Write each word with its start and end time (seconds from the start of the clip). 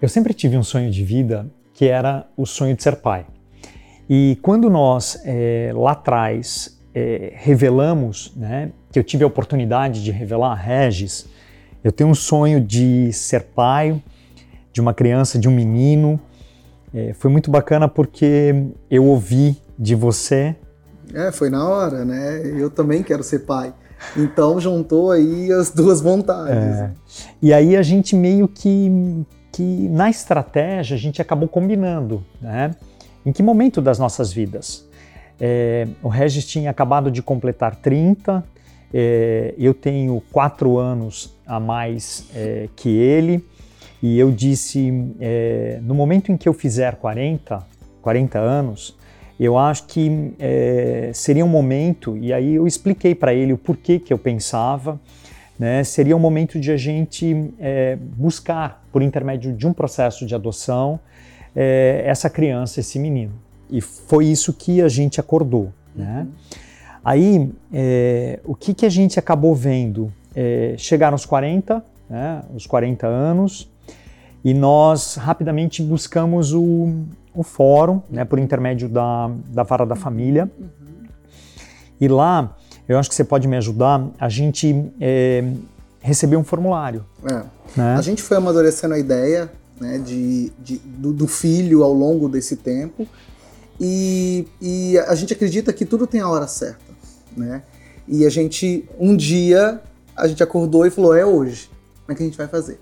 Eu 0.00 0.08
sempre 0.08 0.32
tive 0.32 0.56
um 0.56 0.62
sonho 0.62 0.90
de 0.90 1.04
vida 1.04 1.46
que 1.74 1.86
era 1.86 2.26
o 2.36 2.46
sonho 2.46 2.74
de 2.74 2.82
ser 2.82 2.96
pai. 2.96 3.26
E 4.08 4.38
quando 4.42 4.68
nós, 4.68 5.20
é, 5.24 5.72
lá 5.74 5.92
atrás, 5.92 6.80
é, 6.94 7.32
revelamos, 7.36 8.32
né, 8.34 8.72
que 8.90 8.98
eu 8.98 9.04
tive 9.04 9.24
a 9.24 9.26
oportunidade 9.26 10.02
de 10.02 10.10
revelar 10.10 10.52
a 10.52 10.54
Regis, 10.54 11.26
eu 11.84 11.92
tenho 11.92 12.10
um 12.10 12.14
sonho 12.14 12.60
de 12.60 13.12
ser 13.12 13.44
pai 13.54 14.02
de 14.72 14.80
uma 14.80 14.94
criança, 14.94 15.38
de 15.38 15.48
um 15.48 15.52
menino. 15.52 16.20
É, 16.94 17.12
foi 17.12 17.30
muito 17.30 17.50
bacana 17.50 17.88
porque 17.88 18.54
eu 18.90 19.04
ouvi 19.04 19.56
de 19.78 19.94
você. 19.94 20.56
É, 21.14 21.30
foi 21.30 21.50
na 21.50 21.66
hora, 21.66 22.04
né? 22.04 22.42
Eu 22.58 22.70
também 22.70 23.02
quero 23.02 23.22
ser 23.22 23.40
pai. 23.40 23.74
Então 24.16 24.58
juntou 24.58 25.10
aí 25.10 25.52
as 25.52 25.70
duas 25.70 26.00
vontades. 26.00 26.54
É. 26.54 26.90
E 27.42 27.52
aí 27.52 27.76
a 27.76 27.82
gente 27.82 28.16
meio 28.16 28.48
que, 28.48 29.24
que 29.52 29.88
na 29.88 30.08
estratégia 30.08 30.94
a 30.94 30.98
gente 30.98 31.20
acabou 31.20 31.48
combinando, 31.48 32.24
né? 32.40 32.70
Em 33.24 33.32
que 33.32 33.42
momento 33.42 33.82
das 33.82 33.98
nossas 33.98 34.32
vidas? 34.32 34.88
É, 35.38 35.86
o 36.02 36.08
Regis 36.08 36.46
tinha 36.46 36.70
acabado 36.70 37.10
de 37.10 37.22
completar 37.22 37.76
30, 37.76 38.44
é, 38.92 39.54
eu 39.58 39.72
tenho 39.72 40.22
quatro 40.32 40.78
anos 40.78 41.34
a 41.46 41.58
mais 41.60 42.28
é, 42.34 42.68
que 42.76 42.88
ele, 42.88 43.44
e 44.02 44.18
eu 44.18 44.30
disse: 44.30 44.92
é, 45.20 45.78
no 45.82 45.94
momento 45.94 46.32
em 46.32 46.36
que 46.36 46.48
eu 46.48 46.52
fizer 46.52 46.96
40, 46.96 47.58
40 48.02 48.38
anos, 48.38 48.96
eu 49.38 49.56
acho 49.56 49.86
que 49.86 50.34
é, 50.38 51.10
seria 51.14 51.44
um 51.44 51.48
momento, 51.48 52.16
e 52.18 52.32
aí 52.32 52.54
eu 52.54 52.66
expliquei 52.66 53.14
para 53.14 53.32
ele 53.32 53.52
o 53.52 53.58
porquê 53.58 53.98
que 53.98 54.12
eu 54.12 54.18
pensava, 54.18 55.00
né, 55.60 55.84
seria 55.84 56.16
um 56.16 56.18
momento 56.18 56.58
de 56.58 56.72
a 56.72 56.76
gente 56.78 57.52
é, 57.60 57.94
buscar, 57.94 58.82
por 58.90 59.02
intermédio 59.02 59.52
de 59.52 59.66
um 59.66 59.74
processo 59.74 60.24
de 60.24 60.34
adoção, 60.34 60.98
é, 61.54 62.02
essa 62.06 62.30
criança, 62.30 62.80
esse 62.80 62.98
menino. 62.98 63.34
E 63.68 63.82
foi 63.82 64.24
isso 64.24 64.54
que 64.54 64.80
a 64.80 64.88
gente 64.88 65.20
acordou. 65.20 65.70
Né? 65.94 66.22
Uhum. 66.26 66.32
Aí, 67.04 67.52
é, 67.74 68.40
o 68.42 68.54
que, 68.54 68.72
que 68.72 68.86
a 68.86 68.88
gente 68.88 69.18
acabou 69.18 69.54
vendo? 69.54 70.10
É, 70.34 70.76
chegaram 70.78 71.14
os 71.14 71.26
40, 71.26 71.84
né, 72.08 72.42
os 72.54 72.66
40 72.66 73.06
anos, 73.06 73.70
e 74.42 74.54
nós 74.54 75.16
rapidamente 75.16 75.82
buscamos 75.82 76.54
o, 76.54 77.04
o 77.34 77.42
fórum, 77.42 78.00
né, 78.08 78.24
por 78.24 78.38
intermédio 78.38 78.88
da, 78.88 79.30
da 79.48 79.62
Vara 79.62 79.84
da 79.84 79.94
Família. 79.94 80.50
E 82.00 82.08
lá, 82.08 82.56
eu 82.90 82.98
acho 82.98 83.08
que 83.08 83.14
você 83.14 83.22
pode 83.22 83.46
me 83.46 83.56
ajudar, 83.56 84.04
a 84.18 84.28
gente 84.28 84.84
é, 85.00 85.44
recebeu 86.00 86.40
um 86.40 86.42
formulário. 86.42 87.06
É. 87.24 87.44
Né? 87.76 87.94
A 87.94 88.02
gente 88.02 88.20
foi 88.20 88.36
amadurecendo 88.36 88.94
a 88.94 88.98
ideia 88.98 89.48
né, 89.80 89.96
de, 89.98 90.50
de 90.58 90.78
do, 90.78 91.12
do, 91.12 91.28
filho 91.28 91.84
ao 91.84 91.92
longo 91.92 92.28
desse 92.28 92.56
tempo 92.56 93.06
e, 93.80 94.44
e, 94.60 94.98
a 94.98 95.14
gente 95.14 95.32
acredita 95.32 95.72
que 95.72 95.84
tudo 95.84 96.04
tem 96.04 96.20
a 96.20 96.28
hora 96.28 96.48
certa. 96.48 96.82
Né? 97.36 97.62
E 98.08 98.26
a 98.26 98.28
gente, 98.28 98.84
um 98.98 99.16
dia, 99.16 99.80
a 100.16 100.26
gente 100.26 100.42
acordou 100.42 100.84
e 100.84 100.90
falou, 100.90 101.14
é 101.14 101.24
hoje, 101.24 101.70
como 102.04 102.12
é 102.12 102.14
que 102.16 102.24
a 102.24 102.26
gente 102.26 102.36
vai 102.36 102.48
fazer? 102.48 102.80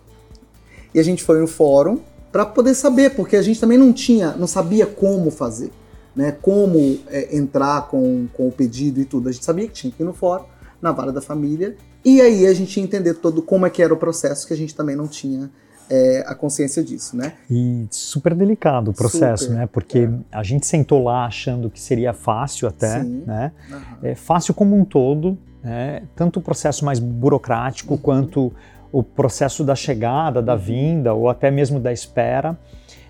E 0.95 0.99
a 0.99 1.03
gente 1.03 1.23
foi 1.23 1.39
no 1.39 1.47
fórum 1.47 2.01
para 2.33 2.47
poder 2.47 2.75
saber, 2.75 3.11
porque 3.11 3.37
a 3.37 3.43
gente 3.43 3.61
também 3.61 3.77
não 3.77 3.93
tinha, 3.93 4.31
não 4.31 4.47
sabia 4.47 4.87
como 4.87 5.31
fazer, 5.31 5.71
né? 6.19 6.33
Como 6.33 6.99
é, 7.07 7.37
entrar 7.37 7.83
com, 7.83 8.27
com 8.33 8.49
o 8.49 8.51
pedido 8.51 9.01
e 9.01 9.05
tudo. 9.05 9.29
A 9.29 9.33
gente 9.33 9.45
sabia 9.45 9.69
que 9.69 9.73
tinha 9.73 9.93
que 9.93 10.03
ir 10.03 10.05
no 10.05 10.13
fórum, 10.13 10.47
na 10.83 10.91
vara 10.91 11.13
da 11.13 11.21
família, 11.23 11.77
e 12.05 12.21
aí 12.21 12.45
a 12.45 12.53
gente 12.53 12.77
ia 12.77 12.83
entender 12.83 13.15
todo 13.15 13.41
como 13.41 13.65
é 13.65 13.71
que 13.71 13.81
era 13.81 13.95
o 13.95 13.97
processo, 13.97 14.45
que 14.45 14.53
a 14.53 14.57
gente 14.57 14.75
também 14.75 14.97
não 14.97 15.07
tinha 15.07 15.49
é, 15.89 16.25
a 16.27 16.35
consciência 16.35 16.83
disso, 16.83 17.17
né? 17.17 17.35
E 17.49 17.87
super 17.89 18.35
delicado 18.35 18.91
o 18.91 18.95
processo, 18.95 19.45
super, 19.45 19.59
né? 19.59 19.69
Porque 19.69 20.01
é. 20.01 20.11
a 20.33 20.43
gente 20.43 20.67
sentou 20.67 21.05
lá 21.05 21.25
achando 21.25 21.71
que 21.71 21.81
seria 21.81 22.13
fácil 22.13 22.67
até, 22.67 23.01
Sim. 23.01 23.23
né? 23.25 23.53
Uhum. 23.71 23.79
É 24.03 24.15
fácil 24.17 24.55
como 24.55 24.77
um 24.77 24.85
todo, 24.85 25.39
né? 25.63 26.03
tanto 26.17 26.41
o 26.41 26.43
processo 26.43 26.85
mais 26.85 26.99
burocrático 26.99 27.95
uhum. 27.95 28.01
quanto 28.01 28.53
o 28.91 29.05
processo 29.05 29.63
da 29.63 29.77
chegada, 29.77 30.43
da 30.43 30.55
uhum. 30.55 30.59
vinda 30.59 31.15
ou 31.15 31.29
até 31.29 31.49
mesmo 31.49 31.79
da 31.79 31.93
espera. 31.93 32.59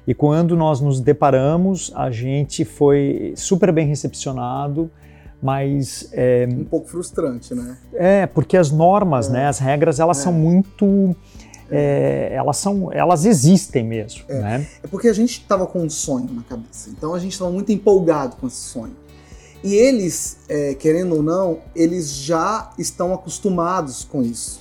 E 0.08 0.14
quando 0.14 0.56
nós 0.56 0.80
nos 0.80 1.02
deparamos, 1.02 1.92
a 1.94 2.10
gente 2.10 2.64
foi 2.64 3.34
super 3.36 3.70
bem 3.70 3.86
recepcionado, 3.86 4.90
mas 5.42 6.08
é, 6.12 6.48
um 6.50 6.64
pouco 6.64 6.88
frustrante, 6.88 7.54
né? 7.54 7.76
É, 7.92 8.26
porque 8.26 8.56
as 8.56 8.70
normas, 8.70 9.28
é. 9.28 9.32
né, 9.32 9.48
as 9.48 9.58
regras, 9.58 10.00
elas 10.00 10.18
é. 10.18 10.22
são 10.22 10.32
muito 10.32 11.14
é, 11.70 12.30
elas 12.32 12.56
são, 12.56 12.90
elas 12.90 13.26
existem 13.26 13.84
mesmo. 13.84 14.22
É, 14.28 14.40
né? 14.40 14.66
é 14.82 14.86
porque 14.86 15.08
a 15.08 15.12
gente 15.12 15.42
estava 15.42 15.66
com 15.66 15.82
um 15.82 15.90
sonho 15.90 16.32
na 16.32 16.42
cabeça, 16.42 16.88
então 16.88 17.12
a 17.12 17.18
gente 17.18 17.32
estava 17.32 17.50
muito 17.50 17.70
empolgado 17.70 18.36
com 18.36 18.46
esse 18.46 18.56
sonho. 18.56 18.96
E 19.62 19.74
eles, 19.74 20.38
é, 20.48 20.72
querendo 20.72 21.16
ou 21.16 21.22
não, 21.22 21.58
eles 21.76 22.10
já 22.14 22.70
estão 22.78 23.12
acostumados 23.12 24.04
com 24.04 24.22
isso. 24.22 24.58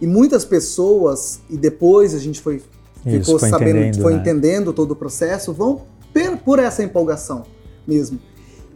E 0.00 0.08
muitas 0.08 0.44
pessoas, 0.44 1.40
e 1.48 1.56
depois 1.56 2.16
a 2.16 2.18
gente 2.18 2.40
foi, 2.40 2.60
ficou 3.02 3.38
foi 3.38 3.48
sabendo, 3.48 3.78
entendendo, 3.78 4.02
foi 4.02 4.14
né? 4.14 4.20
entendendo 4.20 4.72
todo 4.72 4.92
o 4.92 4.96
processo, 4.96 5.52
vão 5.52 5.82
por 6.44 6.58
essa 6.58 6.82
empolgação 6.82 7.44
mesmo. 7.86 8.20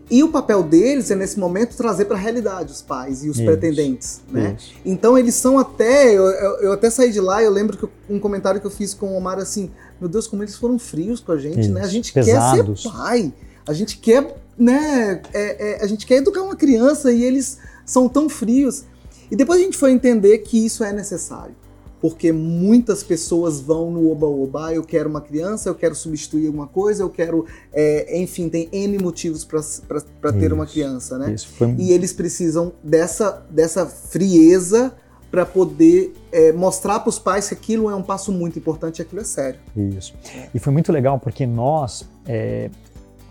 E 0.09 0.23
o 0.23 0.29
papel 0.29 0.63
deles 0.63 1.11
é, 1.11 1.17
nesse 1.17 1.39
momento, 1.39 1.77
trazer 1.77 2.05
para 2.05 2.17
a 2.17 2.19
realidade 2.19 2.71
os 2.71 2.81
pais 2.81 3.25
e 3.25 3.29
os 3.29 3.37
isso, 3.37 3.45
pretendentes, 3.45 4.21
né? 4.31 4.55
Isso. 4.57 4.73
Então 4.85 5.19
eles 5.19 5.35
são 5.35 5.59
até... 5.59 6.17
Eu, 6.17 6.27
eu, 6.27 6.57
eu, 6.61 6.73
até 6.73 6.89
saí 6.91 7.11
de 7.11 7.21
lá, 7.21 7.43
eu 7.43 7.51
lembro 7.51 7.77
que 7.77 7.89
um 8.09 8.21
comentário 8.21 8.61
que 8.61 8.67
eu 8.67 8.71
fiz 8.71 8.95
com 8.95 9.09
o 9.09 9.17
Omar, 9.17 9.39
assim, 9.39 9.71
meu 10.01 10.09
Deus, 10.09 10.29
como 10.29 10.45
eles 10.45 10.55
foram 10.55 10.79
frios 10.79 11.19
com 11.19 11.33
a 11.33 11.39
gente, 11.39 11.61
isso. 11.61 11.73
né? 11.73 11.83
A 11.83 11.89
gente 11.89 12.13
Pesados. 12.13 12.83
quer 12.83 12.89
ser 12.89 12.97
pai, 12.97 13.35
a 13.67 13.73
gente 13.73 13.99
quer, 13.99 14.37
né? 14.57 15.21
É, 15.35 15.73
é, 15.73 15.83
a 15.83 15.87
gente 15.89 16.07
quer 16.07 16.17
educar 16.17 16.43
uma 16.43 16.55
criança 16.55 17.11
e 17.11 17.25
eles 17.25 17.59
são 17.85 18.09
tão 18.09 18.29
frios. 18.29 18.85
E 19.29 19.35
depois 19.35 19.61
a 19.61 19.65
gente 19.65 19.77
foi 19.77 19.91
entender 19.91 20.39
que 20.39 20.65
isso 20.65 20.85
é 20.85 20.93
necessário. 20.93 21.55
Porque 22.01 22.31
muitas 22.31 23.03
pessoas 23.03 23.61
vão 23.61 23.91
no 23.91 24.11
oba-oba, 24.11 24.73
eu 24.73 24.83
quero 24.83 25.09
uma 25.09 25.21
criança, 25.21 25.69
eu 25.69 25.75
quero 25.75 25.95
substituir 25.95 26.47
alguma 26.47 26.67
coisa, 26.67 27.03
eu 27.03 27.11
quero. 27.11 27.47
É, 27.73 28.21
enfim, 28.21 28.49
tem 28.49 28.69
N 28.71 28.99
motivos 28.99 29.45
para 29.45 30.33
ter 30.33 30.53
uma 30.53 30.67
criança, 30.67 31.19
né? 31.19 31.35
Foi... 31.39 31.75
E 31.79 31.93
eles 31.93 32.13
precisam 32.13 32.73
dessa, 32.83 33.47
dessa 33.51 33.87
frieza 33.87 34.95
para 35.31 35.45
poder 35.45 36.15
é, 36.33 36.53
mostrar 36.53 37.01
para 37.01 37.11
os 37.11 37.19
pais 37.19 37.49
que 37.49 37.55
aquilo 37.55 37.91
é 37.91 37.95
um 37.95 38.03
passo 38.03 38.31
muito 38.33 38.59
importante 38.59 38.99
e 38.99 39.03
aquilo 39.03 39.21
é 39.21 39.25
sério. 39.25 39.61
Isso. 39.77 40.15
E 40.55 40.59
foi 40.59 40.73
muito 40.73 40.93
legal 40.93 41.19
porque 41.19 41.47
nós, 41.47 42.09
é, 42.25 42.71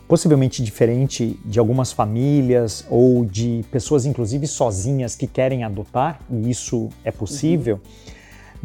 possivelmente 0.07 0.63
diferente 0.63 1.39
de 1.45 1.57
algumas 1.57 1.91
famílias 1.91 2.85
ou 2.89 3.25
de 3.25 3.65
pessoas, 3.71 4.05
inclusive 4.05 4.45
sozinhas, 4.45 5.15
que 5.15 5.25
querem 5.25 5.63
adotar, 5.63 6.19
e 6.29 6.49
isso 6.49 6.89
é 7.03 7.11
possível, 7.11 7.75
uhum. 7.75 8.13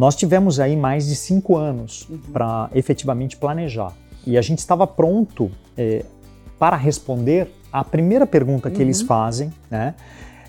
Nós 0.00 0.16
tivemos 0.16 0.58
aí 0.58 0.74
mais 0.74 1.06
de 1.06 1.14
cinco 1.14 1.58
anos 1.58 2.08
uhum. 2.08 2.18
para 2.32 2.70
efetivamente 2.74 3.36
planejar. 3.36 3.92
E 4.26 4.38
a 4.38 4.40
gente 4.40 4.60
estava 4.60 4.86
pronto 4.86 5.50
é, 5.76 6.06
para 6.58 6.74
responder 6.74 7.52
a 7.70 7.84
primeira 7.84 8.26
pergunta 8.26 8.70
que 8.70 8.76
uhum. 8.76 8.82
eles 8.82 9.02
fazem, 9.02 9.52
né? 9.70 9.94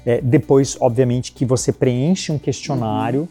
É, 0.06 0.22
depois, 0.22 0.78
obviamente, 0.79 1.34
que 1.34 1.44
você 1.44 1.73
preenche 1.73 2.31
um 2.31 2.40
questionário. 2.40 3.23
Uhum. 3.23 3.28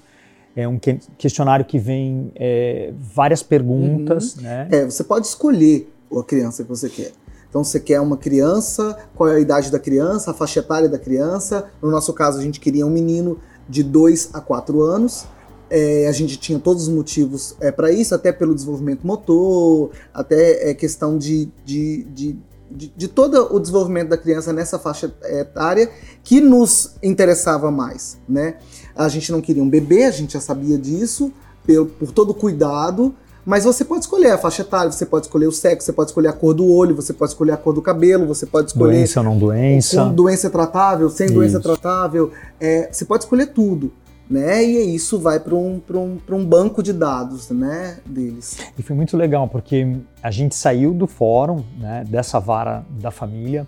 É 0.55 0.69
um 0.69 0.79
questionário 1.17 1.65
que 1.65 1.79
vem 1.79 2.31
é, 2.37 2.93
várias 2.99 3.43
perguntas. 3.43 4.37
Uhum. 4.37 4.43
Né? 4.43 4.69
É, 4.71 4.85
você 4.85 5.03
pode 5.03 5.27
escolher 5.27 5.91
a 6.15 6.23
criança 6.23 6.63
que 6.63 6.69
você 6.69 6.91
quer. 6.91 7.13
Então 7.49 7.65
você 7.65 7.81
quer 7.81 7.99
uma 7.99 8.19
criança, 8.19 8.95
qual 9.15 9.31
é 9.31 9.37
a 9.37 9.41
idade 9.41 9.73
da 9.73 9.79
criança, 9.79 10.33
a 10.33 10.35
faixa 10.35 10.61
etária 10.61 10.87
da 10.89 10.99
criança. 10.99 11.71
No 11.81 11.91
nosso 11.91 12.13
caso, 12.13 12.39
a 12.39 12.43
gente 12.43 12.61
queria 12.61 12.85
um 12.85 12.91
menino 12.91 13.39
de 13.67 13.83
2 13.83 14.35
a 14.35 14.41
4 14.43 14.83
anos. 14.83 15.27
É, 15.71 16.09
a 16.09 16.13
gente 16.13 16.37
tinha 16.37 16.59
todos 16.59 16.85
os 16.85 16.89
motivos 16.89 17.55
é, 17.61 17.71
para 17.71 17.93
isso, 17.93 18.15
até 18.15 18.33
pelo 18.33 18.55
desenvolvimento 18.55 19.07
motor, 19.07 19.91
até 20.13 20.71
é, 20.71 20.75
questão 20.75 21.17
de, 21.17 21.49
de, 21.65 22.03
de, 22.05 22.39
de, 22.71 22.93
de 22.97 23.09
todo 23.09 23.55
o 23.55 23.61
desenvolvimento 23.61 24.09
da 24.09 24.19
criança 24.19 24.53
nessa 24.53 24.79
faixa 24.79 25.15
etária 25.25 25.89
que 26.25 26.41
nos 26.41 26.97
interessava 27.03 27.71
mais. 27.71 28.19
Né? 28.29 28.57
A 28.97 29.09
gente 29.09 29.31
não 29.31 29.41
queria 29.41 29.63
um 29.63 29.71
bebê, 29.71 30.05
a 30.05 30.11
gente 30.11 30.33
já 30.33 30.41
sabia 30.41 30.77
disso, 30.77 31.33
por, 31.65 31.87
por 31.87 32.13
todo 32.13 32.31
o 32.31 32.35
cuidado, 32.35 33.15
mas 33.45 33.65
você 33.65 33.85
pode 33.85 34.05
escolher 34.05 34.33
a 34.33 34.39
faixa 34.39 34.63
etária, 34.63 34.93
você 34.93 35.07
pode 35.07 35.27
escolher 35.27 35.47
o 35.47 35.53
sexo, 35.53 35.87
você 35.87 35.93
pode 35.93 36.11
escolher 36.11 36.29
a 36.29 36.33
cor 36.33 36.53
do 36.53 36.67
olho, 36.67 36.95
você 36.95 37.13
pode 37.13 37.33
escolher 37.33 37.53
a 37.53 37.57
cor 37.57 37.73
do 37.73 37.81
cabelo, 37.81 38.27
você 38.27 38.45
pode 38.45 38.69
escolher. 38.69 38.93
Doença 38.93 39.21
ou 39.21 39.25
não 39.25 39.39
doença. 39.39 40.05
Com 40.05 40.15
doença 40.15 40.51
tratável, 40.51 41.09
sem 41.09 41.27
isso. 41.27 41.35
doença 41.35 41.61
tratável. 41.61 42.31
É, 42.61 42.89
você 42.93 43.05
pode 43.05 43.25
escolher 43.25 43.47
tudo. 43.47 43.93
Né? 44.31 44.65
E 44.65 44.95
isso 44.95 45.19
vai 45.19 45.41
para 45.41 45.57
um, 45.57 45.83
um, 45.91 46.19
um 46.31 46.47
banco 46.47 46.85
de 46.85 46.93
dados 46.93 47.51
né, 47.51 47.99
deles. 48.07 48.59
E 48.79 48.83
foi 48.83 48.95
muito 48.95 49.17
legal, 49.17 49.49
porque 49.49 49.97
a 50.23 50.31
gente 50.31 50.55
saiu 50.55 50.95
do 50.95 51.09
fórum, 51.09 51.65
né, 51.77 52.05
dessa 52.09 52.39
vara 52.39 52.85
da 52.91 53.11
família, 53.11 53.67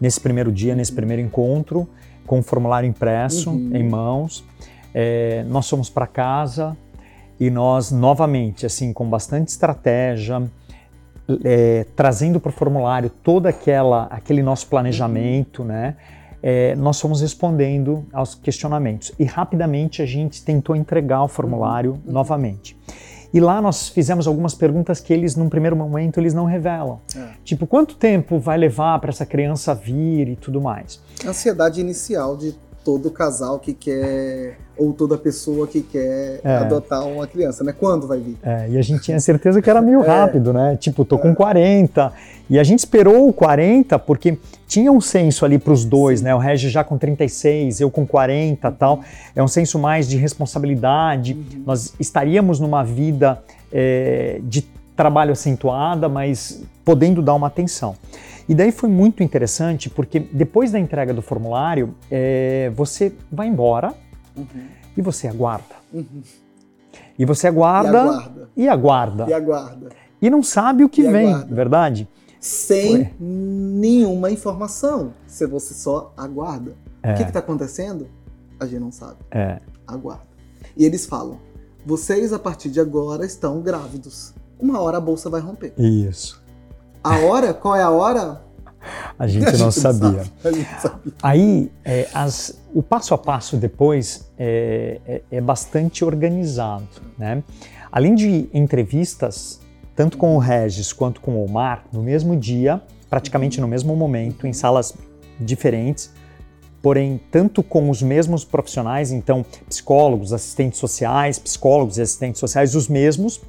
nesse 0.00 0.20
primeiro 0.20 0.52
dia, 0.52 0.76
nesse 0.76 0.92
primeiro 0.92 1.20
encontro, 1.20 1.88
com 2.24 2.38
o 2.38 2.42
formulário 2.42 2.88
impresso 2.88 3.50
uhum. 3.50 3.70
em 3.74 3.82
mãos. 3.88 4.44
É, 4.94 5.44
nós 5.48 5.68
fomos 5.68 5.90
para 5.90 6.06
casa, 6.06 6.76
E 7.38 7.50
nós, 7.50 7.92
novamente, 7.92 8.64
assim, 8.64 8.92
com 8.92 9.08
bastante 9.08 9.48
estratégia, 9.48 10.42
é, 11.44 11.84
trazendo 11.94 12.40
para 12.40 12.48
o 12.48 12.52
formulário 12.52 13.10
todo 13.10 13.46
aquela, 13.46 14.04
aquele 14.04 14.42
nosso 14.42 14.66
planejamento, 14.68 15.62
né? 15.64 15.96
É, 16.42 16.74
nós 16.76 17.00
fomos 17.00 17.20
respondendo 17.20 18.04
aos 18.12 18.34
questionamentos. 18.34 19.12
E 19.18 19.24
rapidamente 19.24 20.02
a 20.02 20.06
gente 20.06 20.44
tentou 20.44 20.76
entregar 20.76 21.22
o 21.22 21.28
formulário 21.28 21.92
uhum. 22.06 22.12
novamente. 22.12 22.76
E 23.32 23.40
lá 23.40 23.60
nós 23.60 23.88
fizemos 23.88 24.26
algumas 24.26 24.54
perguntas 24.54 25.00
que 25.00 25.12
eles, 25.12 25.36
num 25.36 25.48
primeiro 25.48 25.76
momento, 25.76 26.18
eles 26.18 26.32
não 26.32 26.44
revelam. 26.44 27.00
É. 27.14 27.28
Tipo, 27.44 27.66
quanto 27.66 27.96
tempo 27.96 28.38
vai 28.38 28.56
levar 28.56 28.98
para 29.00 29.10
essa 29.10 29.26
criança 29.26 29.74
vir 29.74 30.28
e 30.28 30.36
tudo 30.36 30.60
mais? 30.60 31.02
Ansiedade 31.26 31.80
inicial 31.80 32.36
de 32.36 32.54
todo 32.84 33.10
casal 33.10 33.58
que 33.58 33.74
quer 33.74 34.58
ou 34.76 34.92
toda 34.92 35.16
pessoa 35.16 35.66
que 35.66 35.80
quer 35.80 36.40
é. 36.44 36.56
adotar 36.56 37.06
uma 37.06 37.26
criança, 37.26 37.64
né? 37.64 37.72
Quando 37.76 38.06
vai 38.06 38.18
vir? 38.18 38.36
É, 38.42 38.68
e 38.70 38.78
a 38.78 38.82
gente 38.82 39.02
tinha 39.02 39.18
certeza 39.18 39.62
que 39.62 39.68
era 39.68 39.80
meio 39.80 40.02
é. 40.04 40.06
rápido, 40.06 40.52
né? 40.52 40.76
Tipo, 40.76 41.04
tô 41.04 41.18
com 41.18 41.34
40. 41.34 42.12
E 42.48 42.58
a 42.58 42.64
gente 42.64 42.80
esperou 42.80 43.28
o 43.28 43.32
40 43.32 43.98
porque 43.98 44.38
tinha 44.68 44.92
um 44.92 45.00
senso 45.00 45.44
ali 45.44 45.58
para 45.58 45.72
os 45.72 45.84
dois, 45.84 46.20
Sim. 46.20 46.26
né? 46.26 46.34
O 46.34 46.38
Regis 46.38 46.70
já 46.70 46.84
com 46.84 46.98
36, 46.98 47.80
eu 47.80 47.90
com 47.90 48.06
40 48.06 48.70
tal. 48.72 49.00
É 49.34 49.42
um 49.42 49.48
senso 49.48 49.78
mais 49.78 50.08
de 50.08 50.16
responsabilidade. 50.16 51.34
Uhum. 51.34 51.62
Nós 51.66 51.94
estaríamos 51.98 52.60
numa 52.60 52.84
vida 52.84 53.42
é, 53.72 54.40
de 54.42 54.62
trabalho 54.94 55.32
acentuada, 55.32 56.08
mas 56.08 56.62
podendo 56.84 57.20
dar 57.20 57.34
uma 57.34 57.46
atenção. 57.46 57.94
E 58.48 58.54
daí 58.54 58.70
foi 58.70 58.88
muito 58.88 59.22
interessante 59.22 59.90
porque 59.90 60.20
depois 60.20 60.70
da 60.70 60.78
entrega 60.78 61.12
do 61.12 61.20
formulário, 61.20 61.94
é, 62.10 62.70
você 62.74 63.12
vai 63.30 63.48
embora 63.48 63.92
uhum. 64.36 64.68
e 64.96 65.02
você 65.02 65.28
aguarda. 65.28 65.74
Uhum. 65.92 66.22
E 67.18 67.24
você 67.24 67.46
aguarda, 67.46 67.88
e 67.88 67.98
aguarda 67.98 68.48
e 68.56 68.68
aguarda. 68.68 69.26
E 69.28 69.32
aguarda. 69.32 69.88
E 70.20 70.30
não 70.30 70.42
sabe 70.42 70.84
o 70.84 70.88
que 70.88 71.02
e 71.02 71.10
vem, 71.10 71.32
aguarda. 71.32 71.54
verdade? 71.54 72.08
Sem 72.40 73.04
foi. 73.04 73.14
nenhuma 73.18 74.30
informação. 74.30 75.12
Se 75.26 75.46
você 75.46 75.74
só 75.74 76.12
aguarda. 76.16 76.74
É. 77.02 77.12
O 77.12 77.16
que 77.16 77.22
está 77.22 77.38
acontecendo? 77.40 78.08
A 78.58 78.66
gente 78.66 78.80
não 78.80 78.92
sabe. 78.92 79.16
É. 79.30 79.60
Aguarda. 79.86 80.26
E 80.76 80.84
eles 80.84 81.06
falam: 81.06 81.38
vocês 81.84 82.32
a 82.32 82.38
partir 82.38 82.70
de 82.70 82.80
agora 82.80 83.24
estão 83.24 83.60
grávidos. 83.60 84.34
Uma 84.58 84.80
hora 84.80 84.98
a 84.98 85.00
bolsa 85.00 85.28
vai 85.28 85.40
romper. 85.40 85.74
Isso. 85.76 86.42
A 87.04 87.18
hora? 87.18 87.52
Qual 87.52 87.76
é 87.76 87.82
a 87.82 87.90
hora? 87.90 88.42
A 89.18 89.26
gente, 89.26 89.46
a 89.48 89.50
gente 89.50 89.60
não, 89.60 89.70
sabia. 89.70 90.24
gente 90.44 90.80
sabia. 90.80 91.12
Aí, 91.22 91.70
é, 91.84 92.08
as, 92.12 92.58
o 92.74 92.82
passo 92.82 93.14
a 93.14 93.18
passo 93.18 93.56
depois 93.56 94.30
é, 94.38 95.00
é, 95.06 95.22
é, 95.30 95.40
bastante 95.40 96.04
organizado. 96.04 96.86
Né? 97.18 97.42
Além 97.90 98.14
de 98.14 98.48
entrevistas, 98.52 99.60
tanto 99.94 100.18
com 100.18 100.36
o 100.36 100.38
Regis 100.38 100.92
quanto 100.92 101.20
com 101.20 101.36
o 101.36 101.44
Omar, 101.44 101.84
no 101.92 102.02
mesmo 102.02 102.36
dia, 102.36 102.82
praticamente 103.08 103.60
no 103.60 103.68
mesmo 103.68 103.96
momento, 103.96 104.46
em 104.46 104.52
salas 104.52 104.94
diferentes, 105.40 106.10
porém, 106.82 107.20
tanto 107.30 107.62
com 107.62 107.90
os 107.90 108.02
mesmos 108.02 108.44
profissionais, 108.44 109.10
então, 109.10 109.44
psicólogos, 109.68 110.32
assistentes 110.32 110.78
sociais, 110.78 111.38
psicólogos 111.38 111.98
e 111.98 112.02
assistentes 112.02 112.38
sociais, 112.38 112.74
os 112.74 112.88
mesmos, 112.88 113.40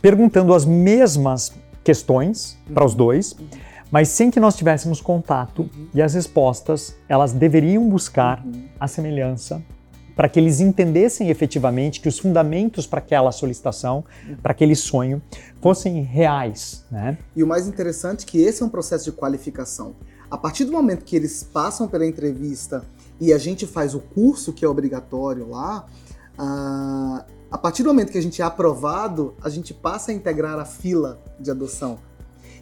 perguntando 0.00 0.52
as 0.52 0.64
mesmas 0.64 1.52
questões 1.84 2.58
para 2.72 2.84
os 2.84 2.94
dois, 2.94 3.36
mas 3.92 4.08
sem 4.08 4.30
que 4.30 4.40
nós 4.40 4.56
tivéssemos 4.56 5.02
contato 5.02 5.68
e 5.94 6.00
as 6.00 6.14
respostas 6.14 6.96
elas 7.06 7.32
deveriam 7.32 7.88
buscar 7.88 8.42
a 8.80 8.88
semelhança 8.88 9.62
para 10.16 10.28
que 10.28 10.40
eles 10.40 10.60
entendessem 10.60 11.28
efetivamente 11.28 12.00
que 12.00 12.08
os 12.08 12.18
fundamentos 12.18 12.86
para 12.86 12.98
aquela 12.98 13.32
solicitação, 13.32 14.04
para 14.42 14.52
aquele 14.52 14.74
sonho, 14.74 15.22
fossem 15.60 16.02
reais. 16.02 16.84
Né? 16.90 17.16
E 17.34 17.42
o 17.42 17.46
mais 17.46 17.66
interessante 17.66 18.24
é 18.24 18.28
que 18.28 18.42
esse 18.42 18.62
é 18.62 18.66
um 18.66 18.68
processo 18.68 19.04
de 19.04 19.12
qualificação. 19.12 19.94
A 20.30 20.36
partir 20.36 20.64
do 20.64 20.72
momento 20.72 21.04
que 21.04 21.16
eles 21.16 21.42
passam 21.42 21.88
pela 21.88 22.06
entrevista 22.06 22.84
e 23.20 23.32
a 23.32 23.38
gente 23.38 23.66
faz 23.66 23.94
o 23.94 24.00
curso 24.00 24.52
que 24.52 24.64
é 24.64 24.68
obrigatório 24.68 25.48
lá, 25.48 25.86
uh, 26.38 27.24
a 27.50 27.58
partir 27.58 27.82
do 27.82 27.90
momento 27.90 28.10
que 28.10 28.18
a 28.18 28.22
gente 28.22 28.40
é 28.40 28.44
aprovado, 28.44 29.34
a 29.42 29.50
gente 29.50 29.74
passa 29.74 30.10
a 30.10 30.14
integrar 30.14 30.58
a 30.58 30.64
fila 30.64 31.20
de 31.38 31.50
adoção. 31.50 31.98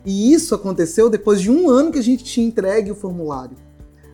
E 0.04 0.32
isso 0.32 0.54
aconteceu 0.54 1.10
depois 1.10 1.40
de 1.40 1.50
um 1.50 1.68
ano 1.68 1.92
que 1.92 1.98
a 1.98 2.02
gente 2.02 2.24
tinha 2.24 2.46
entregue 2.46 2.90
o 2.90 2.94
formulário. 2.94 3.56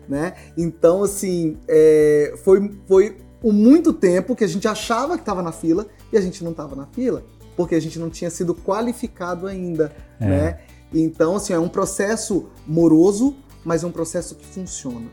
Né? 0.07 0.33
Então, 0.57 1.03
assim, 1.03 1.57
é, 1.67 2.33
foi, 2.43 2.71
foi 2.87 3.17
um 3.43 3.51
muito 3.51 3.93
tempo 3.93 4.35
que 4.35 4.43
a 4.43 4.47
gente 4.47 4.67
achava 4.67 5.15
que 5.15 5.21
estava 5.21 5.41
na 5.41 5.51
fila 5.51 5.87
e 6.11 6.17
a 6.17 6.21
gente 6.21 6.43
não 6.43 6.51
estava 6.51 6.75
na 6.75 6.85
fila, 6.87 7.23
porque 7.55 7.75
a 7.75 7.79
gente 7.79 7.99
não 7.99 8.09
tinha 8.09 8.29
sido 8.29 8.55
qualificado 8.55 9.47
ainda. 9.47 9.93
É. 10.19 10.25
Né? 10.25 10.59
Então, 10.93 11.35
assim, 11.35 11.53
é 11.53 11.59
um 11.59 11.67
processo 11.67 12.47
moroso, 12.65 13.35
mas 13.63 13.83
é 13.83 13.87
um 13.87 13.91
processo 13.91 14.35
que 14.35 14.45
funciona. 14.45 15.07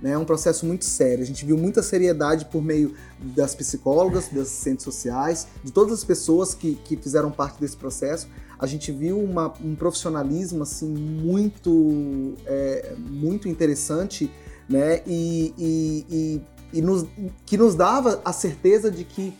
Né? 0.00 0.12
É 0.12 0.18
um 0.18 0.24
processo 0.24 0.64
muito 0.64 0.84
sério. 0.84 1.22
A 1.22 1.26
gente 1.26 1.44
viu 1.44 1.58
muita 1.58 1.82
seriedade 1.82 2.46
por 2.46 2.62
meio 2.62 2.94
das 3.18 3.54
psicólogas, 3.54 4.28
das 4.28 4.48
assistentes 4.48 4.84
sociais, 4.84 5.46
de 5.62 5.70
todas 5.70 5.92
as 5.92 6.04
pessoas 6.04 6.54
que, 6.54 6.76
que 6.84 6.96
fizeram 6.96 7.30
parte 7.30 7.60
desse 7.60 7.76
processo. 7.76 8.28
A 8.60 8.66
gente 8.66 8.92
viu 8.92 9.18
uma, 9.18 9.52
um 9.64 9.74
profissionalismo 9.74 10.62
assim 10.62 10.86
muito, 10.86 12.34
é, 12.44 12.92
muito 12.98 13.48
interessante 13.48 14.30
né? 14.68 15.00
e, 15.06 15.54
e, 15.58 16.06
e, 16.10 16.78
e 16.78 16.82
nos, 16.82 17.06
que 17.46 17.56
nos 17.56 17.74
dava 17.74 18.20
a 18.22 18.32
certeza 18.32 18.90
de 18.90 19.04
que 19.04 19.32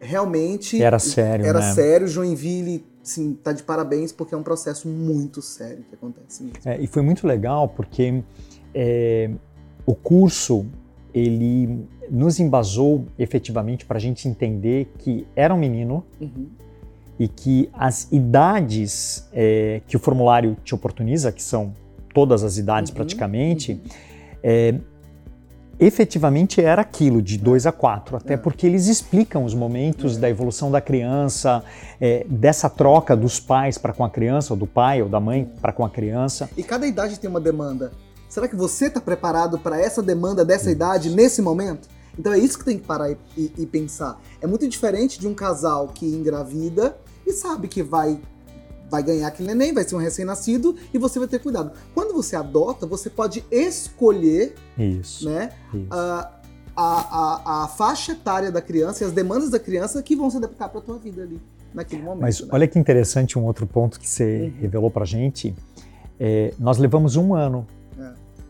realmente 0.00 0.80
era 0.80 1.00
sério. 1.00 1.44
Era 1.44 1.58
né? 1.58 1.72
sério. 1.74 2.06
Joinville 2.06 2.86
sim, 3.02 3.34
tá 3.34 3.52
de 3.52 3.62
parabéns 3.62 4.12
porque 4.12 4.34
é 4.34 4.38
um 4.38 4.42
processo 4.42 4.86
muito 4.86 5.42
sério 5.42 5.84
que 5.88 5.94
acontece 5.94 6.44
mesmo. 6.44 6.58
É, 6.64 6.80
e 6.80 6.86
foi 6.86 7.02
muito 7.02 7.26
legal 7.26 7.68
porque 7.68 8.22
é, 8.72 9.30
o 9.84 9.94
curso 9.94 10.66
ele 11.12 11.86
nos 12.10 12.38
embasou 12.38 13.06
efetivamente 13.18 13.84
para 13.84 13.96
a 13.96 14.00
gente 14.00 14.28
entender 14.28 14.92
que 14.98 15.26
era 15.34 15.52
um 15.52 15.58
menino 15.58 16.04
uhum. 16.20 16.46
E 17.18 17.26
que 17.26 17.68
as 17.72 18.08
idades 18.12 19.28
é, 19.32 19.80
que 19.86 19.96
o 19.96 20.00
formulário 20.00 20.56
te 20.62 20.74
oportuniza, 20.74 21.32
que 21.32 21.42
são 21.42 21.74
todas 22.14 22.44
as 22.44 22.58
idades 22.58 22.90
uhum. 22.90 22.96
praticamente, 22.96 23.72
uhum. 23.72 24.08
É, 24.40 24.74
efetivamente 25.80 26.60
era 26.60 26.82
aquilo, 26.82 27.22
de 27.22 27.38
2 27.38 27.66
a 27.66 27.72
4, 27.72 28.16
até 28.16 28.34
é. 28.34 28.36
porque 28.36 28.66
eles 28.66 28.86
explicam 28.86 29.44
os 29.44 29.54
momentos 29.54 30.16
é. 30.16 30.20
da 30.20 30.30
evolução 30.30 30.70
da 30.70 30.80
criança, 30.80 31.62
é, 32.00 32.24
dessa 32.28 32.68
troca 32.68 33.16
dos 33.16 33.38
pais 33.38 33.78
para 33.78 33.92
com 33.92 34.04
a 34.04 34.10
criança, 34.10 34.52
ou 34.52 34.58
do 34.58 34.66
pai 34.66 35.02
ou 35.02 35.08
da 35.08 35.20
mãe 35.20 35.50
para 35.60 35.72
com 35.72 35.84
a 35.84 35.90
criança. 35.90 36.48
E 36.56 36.62
cada 36.62 36.86
idade 36.86 37.18
tem 37.18 37.28
uma 37.28 37.40
demanda. 37.40 37.92
Será 38.28 38.46
que 38.46 38.56
você 38.56 38.86
está 38.86 39.00
preparado 39.00 39.58
para 39.58 39.80
essa 39.80 40.02
demanda 40.02 40.44
dessa 40.44 40.70
idade 40.70 41.10
nesse 41.10 41.40
momento? 41.40 41.88
Então 42.18 42.32
é 42.32 42.38
isso 42.38 42.58
que 42.58 42.64
tem 42.64 42.78
que 42.78 42.84
parar 42.84 43.10
e, 43.10 43.16
e, 43.36 43.52
e, 43.58 43.66
pensar. 43.66 44.20
É 44.40 44.46
muito 44.46 44.68
diferente 44.68 45.20
de 45.20 45.28
um 45.28 45.34
casal 45.34 45.88
que 45.88 46.04
engravida 46.04 46.96
e 47.28 47.32
sabe 47.32 47.68
que 47.68 47.82
vai 47.82 48.20
vai 48.90 49.02
ganhar 49.02 49.28
aquele 49.28 49.48
neném, 49.48 49.74
vai 49.74 49.84
ser 49.84 49.94
um 49.96 49.98
recém-nascido 49.98 50.74
e 50.94 50.96
você 50.96 51.18
vai 51.18 51.28
ter 51.28 51.38
cuidado. 51.40 51.72
Quando 51.92 52.14
você 52.14 52.34
adota, 52.34 52.86
você 52.86 53.10
pode 53.10 53.44
escolher 53.50 54.54
isso, 54.78 55.28
né, 55.28 55.50
isso. 55.74 55.88
A, 55.90 56.32
a, 56.74 57.64
a, 57.64 57.68
faixa 57.68 58.12
etária 58.12 58.50
da 58.50 58.62
criança 58.62 59.04
e 59.04 59.06
as 59.06 59.12
demandas 59.12 59.50
da 59.50 59.58
criança 59.58 60.02
que 60.02 60.16
vão 60.16 60.30
se 60.30 60.38
adaptar 60.38 60.70
para 60.70 60.78
a 60.78 60.82
tua 60.82 60.96
vida 60.96 61.22
ali, 61.22 61.38
naquele 61.74 62.02
momento. 62.02 62.22
Mas 62.22 62.40
né? 62.40 62.48
olha 62.50 62.66
que 62.66 62.78
interessante 62.78 63.38
um 63.38 63.44
outro 63.44 63.66
ponto 63.66 64.00
que 64.00 64.08
você 64.08 64.52
uhum. 64.54 64.60
revelou 64.62 64.90
para 64.90 65.04
gente. 65.04 65.54
É, 66.18 66.54
nós 66.58 66.78
levamos 66.78 67.14
um 67.14 67.34
ano 67.34 67.66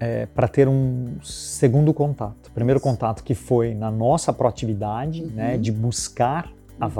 é, 0.00 0.26
para 0.26 0.47
ter 0.47 0.68
um 0.68 1.16
segundo 1.23 1.92
contato. 1.92 2.50
Primeiro 2.54 2.80
contato 2.80 3.23
que 3.23 3.35
foi 3.35 3.75
na 3.75 3.90
nossa 3.90 4.32
proatividade, 4.32 5.23
uhum. 5.23 5.30
né, 5.30 5.56
de 5.56 5.73
buscar 5.73 6.52
a 6.80 6.87
uhum. 6.87 6.90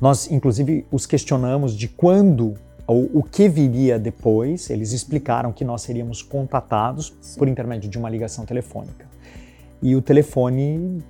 Nós, 0.00 0.30
inclusive, 0.30 0.86
os 0.90 1.06
questionamos 1.06 1.76
de 1.76 1.88
quando 1.88 2.54
ou 2.90 3.08
o 3.14 3.22
que 3.22 3.48
viria 3.48 4.00
depois. 4.00 4.68
Eles 4.68 4.90
explicaram 4.90 5.52
que 5.52 5.64
nós 5.64 5.82
seríamos 5.82 6.22
contatados 6.22 7.14
Sim. 7.20 7.38
por 7.38 7.46
intermédio 7.46 7.88
de 7.88 7.96
uma 7.96 8.10
ligação 8.10 8.44
telefônica. 8.44 9.06
E 9.80 9.94
o 9.94 10.02
telefone 10.02 11.00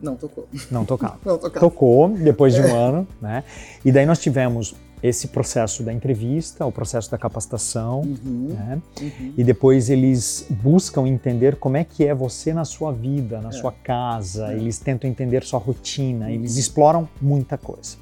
não 0.00 0.14
tocou. 0.14 0.46
Não 0.70 0.84
tocava. 0.84 1.18
Não 1.26 1.38
tocava. 1.38 1.66
Tocou 1.66 2.08
depois 2.08 2.54
de 2.54 2.60
um 2.60 2.66
é. 2.66 2.70
ano, 2.70 3.08
né? 3.20 3.44
E 3.84 3.90
daí 3.90 4.06
nós 4.06 4.20
tivemos 4.20 4.74
esse 5.02 5.28
processo 5.28 5.82
da 5.82 5.92
entrevista, 5.92 6.64
o 6.64 6.70
processo 6.70 7.10
da 7.10 7.18
capacitação, 7.18 8.02
uhum, 8.02 8.48
né? 8.50 8.80
Uhum. 9.00 9.34
e 9.36 9.42
depois 9.42 9.90
eles 9.90 10.46
buscam 10.48 11.08
entender 11.08 11.56
como 11.56 11.76
é 11.76 11.82
que 11.84 12.06
é 12.06 12.14
você 12.14 12.54
na 12.54 12.64
sua 12.64 12.92
vida, 12.92 13.40
na 13.40 13.48
é. 13.48 13.52
sua 13.52 13.72
casa, 13.72 14.52
é. 14.52 14.56
eles 14.56 14.78
tentam 14.78 15.10
entender 15.10 15.42
sua 15.42 15.58
rotina, 15.58 16.26
uhum. 16.26 16.32
eles 16.32 16.56
exploram 16.56 17.08
muita 17.20 17.58
coisa. 17.58 17.96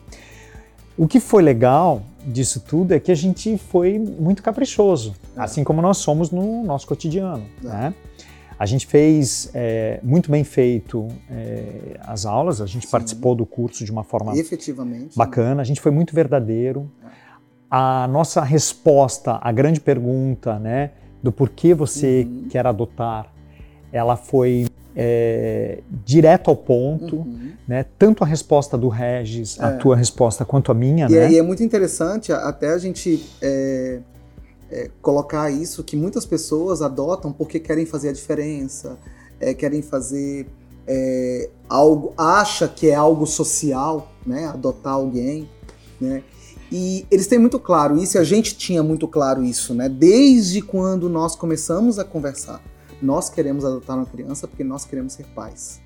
O 0.99 1.09
que 1.09 1.19
foi 1.19 1.42
legal 1.42 2.02
disso 2.26 2.61
tudo 2.61 2.92
é 2.92 3.00
que 3.00 3.11
a 3.11 3.14
gente 3.14 3.57
foi 3.57 3.99
muito 3.99 4.42
caprichoso, 4.42 5.14
é. 5.35 5.40
assim 5.40 5.64
como 5.64 5.80
nós 5.80 5.97
somos 5.97 6.30
no 6.30 6.62
nosso 6.62 6.87
cotidiano. 6.87 7.45
É. 7.64 7.66
Né? 7.66 7.95
A 8.61 8.67
gente 8.67 8.87
fez 8.87 9.50
é, 9.55 10.00
muito 10.02 10.31
bem 10.31 10.45
feito 10.45 11.09
é, 11.31 11.97
as 12.02 12.26
aulas, 12.26 12.61
a 12.61 12.67
gente 12.67 12.85
Sim. 12.85 12.90
participou 12.93 13.35
do 13.35 13.47
curso 13.47 13.83
de 13.87 13.90
uma 13.90 14.05
forma 14.05 14.37
Efetivamente. 14.37 15.17
bacana, 15.17 15.62
a 15.62 15.64
gente 15.64 15.81
foi 15.81 15.90
muito 15.90 16.14
verdadeiro. 16.14 16.87
A 17.71 18.07
nossa 18.09 18.43
resposta 18.43 19.38
à 19.40 19.50
grande 19.50 19.81
pergunta, 19.81 20.59
né, 20.59 20.90
do 21.23 21.33
porquê 21.33 21.73
você 21.73 22.26
Uhum. 22.29 22.49
quer 22.50 22.67
adotar, 22.67 23.33
ela 23.90 24.14
foi 24.14 24.67
é, 24.95 25.79
direto 26.05 26.50
ao 26.50 26.57
ponto, 26.57 27.17
Uhum. 27.19 27.52
né? 27.67 27.87
Tanto 27.97 28.25
a 28.25 28.26
resposta 28.26 28.76
do 28.76 28.88
Regis, 28.88 29.59
a 29.61 29.71
É. 29.71 29.76
tua 29.76 29.95
resposta, 29.97 30.45
quanto 30.45 30.73
a 30.73 30.75
minha, 30.75 31.07
E, 31.07 31.12
né? 31.12 31.26
é- 31.26 31.31
e 31.31 31.38
é 31.38 31.43
muito 31.43 31.62
interessante 31.62 32.33
a- 32.33 32.49
até 32.49 32.71
a 32.75 32.76
gente 32.79 33.25
é, 34.70 34.90
colocar 35.02 35.50
isso, 35.50 35.82
que 35.82 35.96
muitas 35.96 36.24
pessoas 36.24 36.80
adotam 36.80 37.32
porque 37.32 37.58
querem 37.58 37.84
fazer 37.84 38.10
a 38.10 38.12
diferença, 38.12 38.98
é, 39.40 39.52
querem 39.52 39.82
fazer 39.82 40.46
é, 40.86 41.50
algo, 41.68 42.12
acha 42.16 42.68
que 42.68 42.88
é 42.88 42.94
algo 42.94 43.26
social, 43.26 44.12
né? 44.24 44.46
Adotar 44.46 44.94
alguém, 44.94 45.48
né? 46.00 46.22
E 46.72 47.04
eles 47.10 47.26
têm 47.26 47.38
muito 47.38 47.58
claro 47.58 47.98
isso, 47.98 48.16
e 48.16 48.18
a 48.18 48.24
gente 48.24 48.56
tinha 48.56 48.82
muito 48.82 49.08
claro 49.08 49.42
isso, 49.42 49.74
né? 49.74 49.88
Desde 49.88 50.62
quando 50.62 51.08
nós 51.08 51.34
começamos 51.34 51.98
a 51.98 52.04
conversar. 52.04 52.62
Nós 53.02 53.28
queremos 53.28 53.64
adotar 53.64 53.96
uma 53.96 54.06
criança 54.06 54.46
porque 54.46 54.62
nós 54.62 54.84
queremos 54.84 55.14
ser 55.14 55.26
pais. 55.34 55.80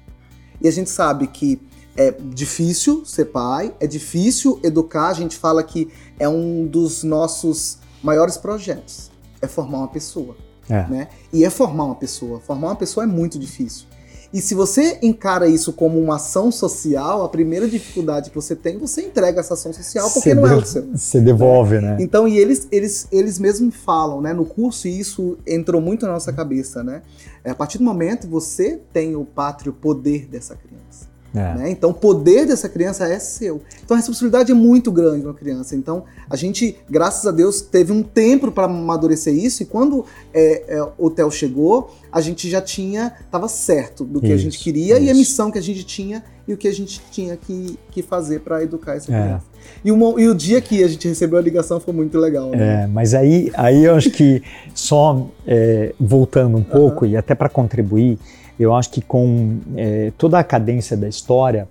E 0.61 0.69
a 0.69 0.71
gente 0.71 0.91
sabe 0.91 1.27
que 1.29 1.61
é 1.97 2.11
difícil 2.11 3.05
ser 3.05 3.27
pai, 3.27 3.73
é 3.79 3.87
difícil 3.87 4.59
educar. 4.63 5.09
A 5.09 5.15
gente 5.15 5.37
fala 5.37 5.63
que 5.63 5.89
é 6.19 6.29
um 6.29 6.67
dos 6.67 7.05
nossos 7.05 7.79
maiores 8.05 8.37
projetos, 8.37 9.11
é 9.41 9.49
formar 9.49 9.79
uma 9.79 9.89
pessoa, 9.89 10.37
É. 10.69 10.87
né? 10.89 11.09
E 11.33 11.45
é 11.45 11.51
formar 11.51 11.85
uma 11.85 11.95
pessoa. 11.95 12.39
Formar 12.41 12.69
uma 12.69 12.77
pessoa 12.77 13.05
é 13.05 13.07
muito 13.07 13.39
difícil. 13.39 13.87
E 14.33 14.41
se 14.41 14.53
você 14.53 14.99
encara 15.01 15.47
isso 15.47 15.73
como 15.73 15.97
uma 16.01 16.17
ação 16.17 16.51
social, 16.51 17.23
a 17.23 17.29
primeira 17.29 17.69
dificuldade 17.69 18.31
que 18.31 18.35
você 18.37 18.57
tem, 18.57 18.77
você 18.77 19.03
entrega 19.03 19.39
essa 19.39 19.55
ação 19.55 19.73
social 19.73 20.11
porque 20.11 20.31
Você 20.31 20.35
não 20.35 20.47
é 20.49 20.57
o 20.57 20.67
seu. 20.67 20.85
Você 20.93 21.21
devolve, 21.21 21.79
né? 21.81 21.97
Então, 22.01 22.27
e 22.27 22.37
eles, 22.37 22.67
eles, 22.73 23.07
eles 23.13 23.39
mesmos 23.39 23.77
falam, 23.77 24.21
né, 24.21 24.33
no 24.33 24.45
curso, 24.45 24.89
e 24.89 24.99
isso 24.99 25.39
entrou 25.47 25.81
muito 25.81 26.05
na 26.05 26.15
nossa 26.15 26.33
cabeça, 26.33 26.83
né? 26.83 27.03
É, 27.45 27.51
a 27.51 27.55
partir 27.55 27.79
do 27.79 27.85
momento 27.85 28.23
que 28.23 28.33
você 28.33 28.81
tem 28.93 29.15
o 29.15 29.25
pátrio 29.25 29.73
poder 29.73 30.27
dessa 30.27 30.57
criança. 30.57 31.14
É. 31.35 31.55
né? 31.55 31.71
Então, 31.71 31.91
o 31.91 31.95
poder 31.95 32.47
dessa 32.47 32.69
criança 32.69 33.07
é 33.09 33.19
seu. 33.19 33.61
Então, 33.85 33.97
a 33.97 33.99
responsabilidade 33.99 34.53
é 34.53 34.55
muito 34.55 34.93
grande 34.93 35.25
uma 35.25 35.35
criança. 35.35 35.75
Então, 35.75 36.05
a 36.31 36.37
gente, 36.37 36.77
graças 36.89 37.27
a 37.27 37.33
Deus, 37.33 37.61
teve 37.61 37.91
um 37.93 38.03
tempo 38.03 38.53
para 38.53 38.65
amadurecer 38.67 39.35
isso. 39.35 39.63
E 39.63 39.67
quando 39.67 40.05
é, 40.33 40.77
é, 40.77 40.89
o 40.97 41.11
Theo 41.11 41.31
chegou, 41.31 41.93
a 42.13 42.21
gente 42.21 42.49
já 42.49 42.63
tinha, 42.63 43.13
estava 43.25 43.49
certo 43.49 44.05
do 44.05 44.21
que 44.21 44.33
a 44.33 44.37
gente 44.37 44.55
Isso, 44.55 44.63
queria 44.65 44.99
e 44.99 45.09
a 45.09 45.11
isso. 45.11 45.19
missão 45.21 45.51
que 45.51 45.59
a 45.59 45.63
gente 45.63 45.85
tinha 45.85 46.23
e 46.47 46.55
o 46.55 46.57
que 46.57 46.69
a 46.69 46.73
gente 46.73 47.01
tinha 47.11 47.37
que, 47.37 47.79
que 47.91 48.03
fazer 48.03 48.41
para 48.41 48.63
educar 48.63 48.95
essa 48.95 49.13
É. 49.13 49.21
criança. 49.23 49.45
E, 49.85 49.91
o 49.93 49.97
mo- 49.97 50.19
e 50.19 50.29
o 50.29 50.35
dia 50.35 50.61
que 50.61 50.83
a 50.83 50.89
gente 50.89 51.07
recebeu 51.09 51.39
a 51.39 51.43
ligação 51.43 51.79
foi 51.81 51.93
muito 51.95 52.19
legal. 52.19 52.51
Né? 52.51 52.85
É, 52.85 52.87
mas 52.87 53.15
aí, 53.15 53.51
aí 53.55 53.85
eu 53.85 53.95
acho 53.95 54.11
que 54.11 54.43
só 54.75 55.27
é, 55.47 55.95
voltando 56.01 56.57
um 56.57 56.63
pouco 56.63 57.05
e 57.07 57.17
até 57.17 57.35
para 57.35 57.49
contribuir, 57.49 58.19
eu 58.59 58.75
acho 58.75 58.91
que 58.91 59.01
com 59.01 59.59
é, 59.77 60.13
toda 60.17 60.39
a 60.39 60.45
cadência 60.45 60.97
da 60.97 61.09
história, 61.09 61.69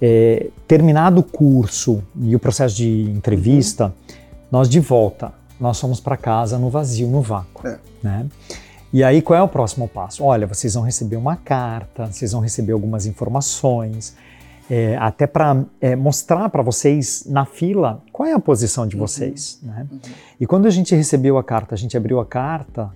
é, 0.00 0.48
terminado 0.66 1.20
o 1.20 1.22
curso 1.22 2.02
e 2.20 2.34
o 2.34 2.38
processo 2.38 2.76
de 2.76 3.02
entrevista, 3.10 3.92
nós 4.50 4.68
de 4.68 4.80
volta, 4.80 5.32
nós 5.60 5.78
fomos 5.80 6.00
para 6.00 6.16
casa 6.16 6.58
no 6.58 6.68
vazio, 6.70 7.06
no 7.08 7.20
vácuo, 7.20 7.66
É. 7.68 7.78
né? 8.02 8.26
E 8.92 9.02
aí 9.02 9.22
qual 9.22 9.38
é 9.38 9.42
o 9.42 9.48
próximo 9.48 9.88
passo? 9.88 10.22
Olha, 10.22 10.46
vocês 10.46 10.74
vão 10.74 10.82
receber 10.82 11.16
uma 11.16 11.34
carta, 11.34 12.06
vocês 12.12 12.32
vão 12.32 12.42
receber 12.42 12.72
algumas 12.72 13.06
informações, 13.06 14.14
é, 14.74 14.96
até 14.96 15.26
para 15.26 15.54
mostrar 15.98 16.48
para 16.48 16.62
vocês 16.62 17.24
na 17.28 17.44
fila 17.44 18.00
qual 18.10 18.26
é 18.26 18.32
a 18.32 18.38
posição 18.38 18.86
de 18.86 18.96
Uhum. 18.96 19.06
vocês, 19.06 19.58
né? 19.62 19.86
Uhum. 19.90 19.98
E 20.40 20.46
quando 20.46 20.64
a 20.64 20.70
gente 20.70 20.94
recebeu 20.94 21.36
a 21.36 21.44
carta, 21.44 21.74
a 21.74 21.78
gente 21.78 21.94
abriu 21.94 22.18
a 22.18 22.24
carta, 22.24 22.90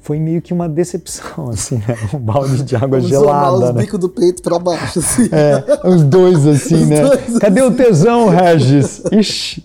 foi 0.00 0.20
meio 0.20 0.40
que 0.40 0.52
uma 0.52 0.68
decepção, 0.68 1.48
assim, 1.50 1.78
né? 1.78 1.96
Um 2.14 2.18
balde 2.20 2.62
de 2.62 2.76
água 2.76 2.90
Vamos 3.00 3.08
gelada, 3.08 3.56
os 3.70 3.74
né? 3.74 3.82
bicos 3.82 3.98
do 3.98 4.08
peito 4.08 4.40
para 4.40 4.56
baixo, 4.60 5.00
assim. 5.00 5.28
É, 5.32 5.88
os 5.88 6.04
dois 6.04 6.46
assim, 6.46 6.76
Os 6.84 6.88
né? 6.88 7.02
dois 7.02 7.38
Cadê 7.40 7.60
assim. 7.60 7.68
o 7.72 7.76
tesão, 7.76 8.28
Regis? 8.28 9.02
Ixi, 9.10 9.64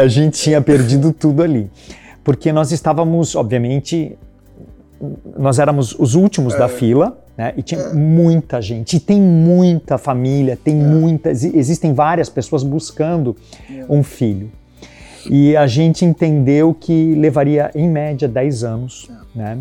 a 0.00 0.08
gente 0.08 0.40
tinha 0.40 0.62
perdido 0.62 1.12
tudo 1.12 1.42
ali. 1.42 1.70
Porque 2.24 2.50
nós 2.52 2.72
estávamos, 2.72 3.36
obviamente, 3.36 4.16
nós 5.36 5.58
éramos 5.58 5.94
os 5.98 6.14
últimos 6.14 6.54
da 6.54 6.68
fila, 6.70 7.18
né? 7.42 7.52
E 7.56 7.62
tinha 7.62 7.92
muita 7.92 8.62
gente, 8.62 8.96
e 8.96 9.00
tem 9.00 9.20
muita 9.20 9.98
família, 9.98 10.56
tem 10.56 10.76
muitas, 10.76 11.42
existem 11.42 11.92
várias 11.92 12.28
pessoas 12.28 12.62
buscando 12.62 13.36
um 13.88 14.04
filho. 14.04 14.48
E 15.28 15.56
a 15.56 15.66
gente 15.66 16.04
entendeu 16.04 16.72
que 16.72 17.14
levaria, 17.16 17.68
em 17.74 17.88
média, 17.88 18.28
10 18.28 18.62
anos, 18.62 19.10
né? 19.34 19.58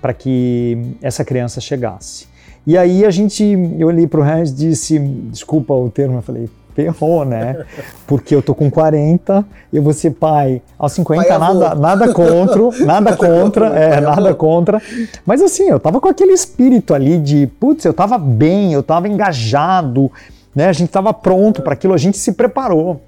para 0.00 0.14
que 0.14 0.96
essa 1.02 1.24
criança 1.24 1.60
chegasse. 1.60 2.28
E 2.64 2.78
aí 2.78 3.04
a 3.04 3.10
gente, 3.10 3.42
eu 3.76 3.88
olhei 3.88 4.06
para 4.06 4.20
o 4.20 4.22
Regis 4.22 4.52
e 4.52 4.68
disse, 4.68 4.98
desculpa 5.00 5.74
o 5.74 5.90
termo, 5.90 6.18
eu 6.18 6.22
falei, 6.22 6.48
ferrou, 6.76 7.24
né? 7.24 7.64
Porque 8.06 8.34
eu 8.36 8.42
tô 8.42 8.54
com 8.54 8.70
40, 8.70 9.44
eu 9.72 9.82
vou 9.82 9.94
ser 9.94 10.10
pai 10.10 10.60
aos 10.78 10.92
50, 10.92 11.22
Pai 11.24 11.30
avô. 11.32 11.54
nada, 11.54 11.74
nada 11.74 12.12
contra, 12.12 12.84
nada 12.84 13.16
contra, 13.18 13.66
é, 13.68 14.00
nada 14.00 14.34
contra. 14.34 14.80
Mas 15.24 15.40
assim, 15.40 15.68
eu 15.70 15.80
tava 15.80 16.00
com 16.00 16.08
aquele 16.08 16.32
espírito 16.32 16.92
ali 16.92 17.18
de, 17.18 17.46
putz, 17.58 17.84
eu 17.86 17.94
tava 17.94 18.18
bem, 18.18 18.74
eu 18.74 18.82
tava 18.82 19.08
engajado, 19.08 20.12
né? 20.54 20.68
A 20.68 20.72
gente 20.72 20.90
tava 20.90 21.14
pronto 21.14 21.62
para 21.62 21.72
aquilo, 21.72 21.94
a 21.94 21.98
gente 21.98 22.18
se 22.18 22.32
preparou. 22.32 23.00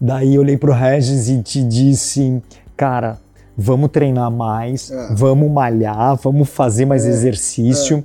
Daí 0.00 0.34
eu 0.34 0.40
olhei 0.40 0.56
pro 0.56 0.72
Regis 0.72 1.28
e 1.28 1.42
te 1.42 1.62
disse, 1.62 2.42
cara, 2.76 3.18
vamos 3.56 3.90
treinar 3.90 4.30
mais, 4.30 4.90
É. 4.90 5.08
vamos 5.14 5.50
malhar, 5.50 6.16
vamos 6.16 6.48
fazer 6.48 6.86
mais 6.86 7.04
exercício. 7.06 8.02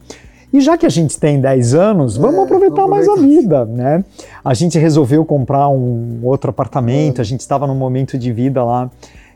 E 0.52 0.60
já 0.62 0.78
que 0.78 0.86
a 0.86 0.90
gente 0.90 1.18
tem 1.20 1.40
10 1.40 1.74
anos, 1.76 2.18
vamos 2.18 2.40
É, 2.40 2.44
aproveitar 2.44 2.82
vamos 2.88 2.90
mais 2.90 3.08
a 3.10 3.16
vida, 3.16 3.66
né? 3.66 4.04
A 4.44 4.54
gente 4.54 4.80
resolveu 4.80 5.24
comprar 5.24 5.70
um 5.70 6.20
outro 6.24 6.50
apartamento, 6.50 7.22
a 7.22 7.24
gente 7.24 7.42
estava 7.42 7.68
num 7.68 7.76
momento 7.76 8.18
de 8.18 8.32
vida 8.34 8.64
lá 8.64 8.90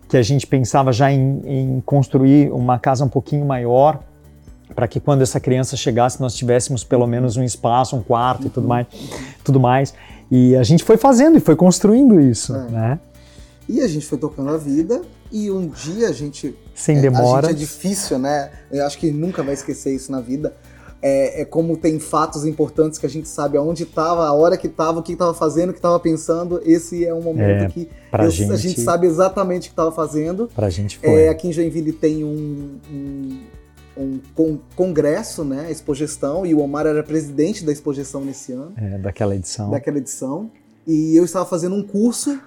que 0.10 0.18
a 0.18 0.22
gente 0.24 0.46
pensava 0.46 0.92
já 0.92 1.12
em, 1.12 1.42
em 1.46 1.84
construir 1.86 2.52
uma 2.52 2.78
casa 2.80 3.04
um 3.06 3.10
pouquinho 3.10 3.46
maior 3.46 4.00
para 4.76 4.88
que 4.88 5.00
quando 5.00 5.22
essa 5.22 5.40
criança 5.40 5.78
chegasse 5.78 6.20
nós 6.20 6.34
tivéssemos 6.36 6.84
pelo 6.84 7.06
menos 7.06 7.38
um 7.38 7.44
espaço, 7.44 7.96
um 7.96 8.02
quarto 8.02 8.48
e 8.48 8.50
tudo 8.50 8.68
mais, 8.68 8.88
tudo 9.44 9.60
mais. 9.60 9.94
E 10.32 10.56
a 10.56 10.64
gente 10.64 10.84
foi 10.84 10.98
fazendo 10.98 11.38
e 11.38 11.40
foi 11.40 11.56
construindo 11.56 12.20
isso, 12.20 12.56
É. 12.56 12.64
né? 12.72 13.00
E 13.70 13.82
a 13.82 13.88
gente 13.88 14.06
foi 14.06 14.18
tocando 14.18 14.50
a 14.50 14.58
vida 14.58 15.02
e 15.32 15.50
um 15.50 15.68
dia 15.68 16.10
a 16.10 16.12
gente 16.12 16.54
Sem 16.76 16.98
É, 16.98 17.02
demora. 17.02 17.48
A 17.48 17.52
gente 17.52 17.58
é 17.58 17.66
difícil, 17.66 18.20
né? 18.20 18.50
Eu 18.72 18.86
acho 18.86 18.98
que 18.98 19.10
nunca 19.12 19.42
vai 19.44 19.54
esquecer 19.54 19.96
isso 19.96 20.12
na 20.12 20.20
vida. 20.20 20.54
É, 21.06 21.42
é 21.42 21.46
como 21.46 21.76
tem 21.76 22.00
fatos 22.00 22.46
importantes 22.46 22.98
que 22.98 23.06
a 23.06 23.10
gente 23.10 23.28
sabe 23.28 23.58
aonde 23.58 23.84
estava, 23.84 24.26
a 24.26 24.32
hora 24.34 24.56
que 24.56 24.68
estava, 24.68 25.00
o 25.00 25.04
que 25.04 25.12
estava 25.12 25.34
fazendo, 25.34 25.72
o 25.72 25.74
que 25.74 25.80
estava 25.80 26.00
pensando. 26.00 26.62
Esse 26.66 27.06
é 27.06 27.14
um 27.14 27.22
momento 27.22 27.64
É, 27.66 27.68
que 27.68 27.90
eu- 28.18 28.30
gente- 28.32 28.52
a 28.54 28.56
gente 28.56 28.80
sabe 28.80 29.06
exatamente 29.06 29.64
o 29.64 29.66
que 29.66 29.74
estava 29.74 29.92
fazendo. 29.92 30.50
Pra 30.56 30.70
gente 30.70 30.98
foi. 31.00 31.24
É, 31.24 31.28
aqui 31.30 31.50
em 31.50 31.52
Joinville 31.52 31.92
tem 31.92 32.24
um, 32.24 32.80
um, 32.90 33.40
um 33.98 34.20
con- 34.34 34.60
congresso, 34.78 35.44
né? 35.44 35.70
Expogestão, 35.70 36.46
e 36.46 36.54
o 36.56 36.62
Omar 36.62 36.86
era 36.88 37.04
presidente 37.04 37.66
da 37.66 37.74
Expogestão 37.74 38.24
nesse 38.24 38.54
ano 38.54 38.72
É, 38.78 38.98
daquela 38.98 39.36
edição. 39.36 39.72
daquela 39.72 39.98
edição. 39.98 40.50
E 40.88 41.18
eu 41.18 41.26
estava 41.26 41.46
fazendo 41.46 41.76
um 41.76 41.84
curso 41.84 42.40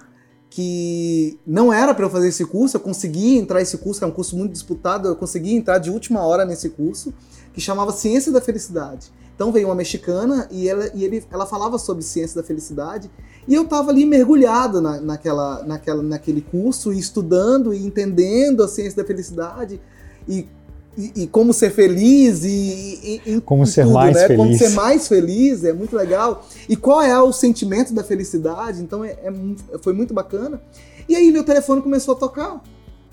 que 0.49 1.37
não 1.45 1.71
era 1.71 1.93
para 1.93 2.05
eu 2.05 2.09
fazer 2.09 2.29
esse 2.29 2.45
curso, 2.45 2.77
eu 2.77 2.81
consegui 2.81 3.37
entrar 3.37 3.61
esse 3.61 3.77
curso, 3.77 4.03
é 4.03 4.07
um 4.07 4.11
curso 4.11 4.35
muito 4.35 4.53
disputado, 4.53 5.07
eu 5.07 5.15
consegui 5.15 5.53
entrar 5.53 5.77
de 5.77 5.89
última 5.91 6.25
hora 6.25 6.45
nesse 6.45 6.69
curso, 6.69 7.13
que 7.57 7.61
chamava 7.61 7.91
Ciência 7.91 8.31
da 8.31 8.39
Felicidade. 8.39 9.11
Então 9.33 9.51
veio 9.51 9.67
uma 9.67 9.73
mexicana 9.73 10.47
e 10.51 10.69
ela, 10.69 10.91
e 10.93 11.03
ele, 11.03 11.23
ela 11.31 11.47
falava 11.47 11.79
sobre 11.79 12.03
ciência 12.03 12.39
da 12.39 12.45
felicidade, 12.45 13.09
e 13.47 13.55
eu 13.55 13.63
estava 13.63 13.89
ali 13.89 14.05
mergulhado 14.05 14.79
na, 14.79 15.01
naquela, 15.01 15.63
naquela, 15.63 16.03
naquele 16.03 16.41
curso, 16.41 16.93
e 16.93 16.99
estudando 16.99 17.73
e 17.73 17.83
entendendo 17.83 18.63
a 18.63 18.67
ciência 18.67 19.01
da 19.01 19.07
felicidade, 19.07 19.81
e, 20.27 20.47
e, 20.95 21.23
e 21.23 21.27
como 21.27 21.51
ser 21.51 21.71
feliz, 21.71 22.43
e, 22.43 23.21
e- 23.25 23.41
Como 23.41 23.65
ser 23.65 23.85
tudo, 23.85 23.93
mais 23.95 24.15
né? 24.15 24.27
Como 24.27 24.43
feliz. 24.43 24.57
ser 24.59 24.69
mais 24.75 25.07
feliz, 25.07 25.63
é 25.63 25.73
muito 25.73 25.95
legal. 25.95 26.45
E 26.69 26.75
qual 26.75 27.01
é 27.01 27.19
o 27.19 27.33
sentimento 27.33 27.91
da 27.91 28.03
felicidade? 28.03 28.83
Então 28.83 29.03
é, 29.03 29.13
é 29.13 29.77
foi 29.81 29.93
muito 29.93 30.13
bacana. 30.13 30.61
E 31.09 31.15
aí 31.15 31.31
meu 31.31 31.43
telefone 31.43 31.81
começou 31.81 32.13
a 32.13 32.17
tocar 32.17 32.61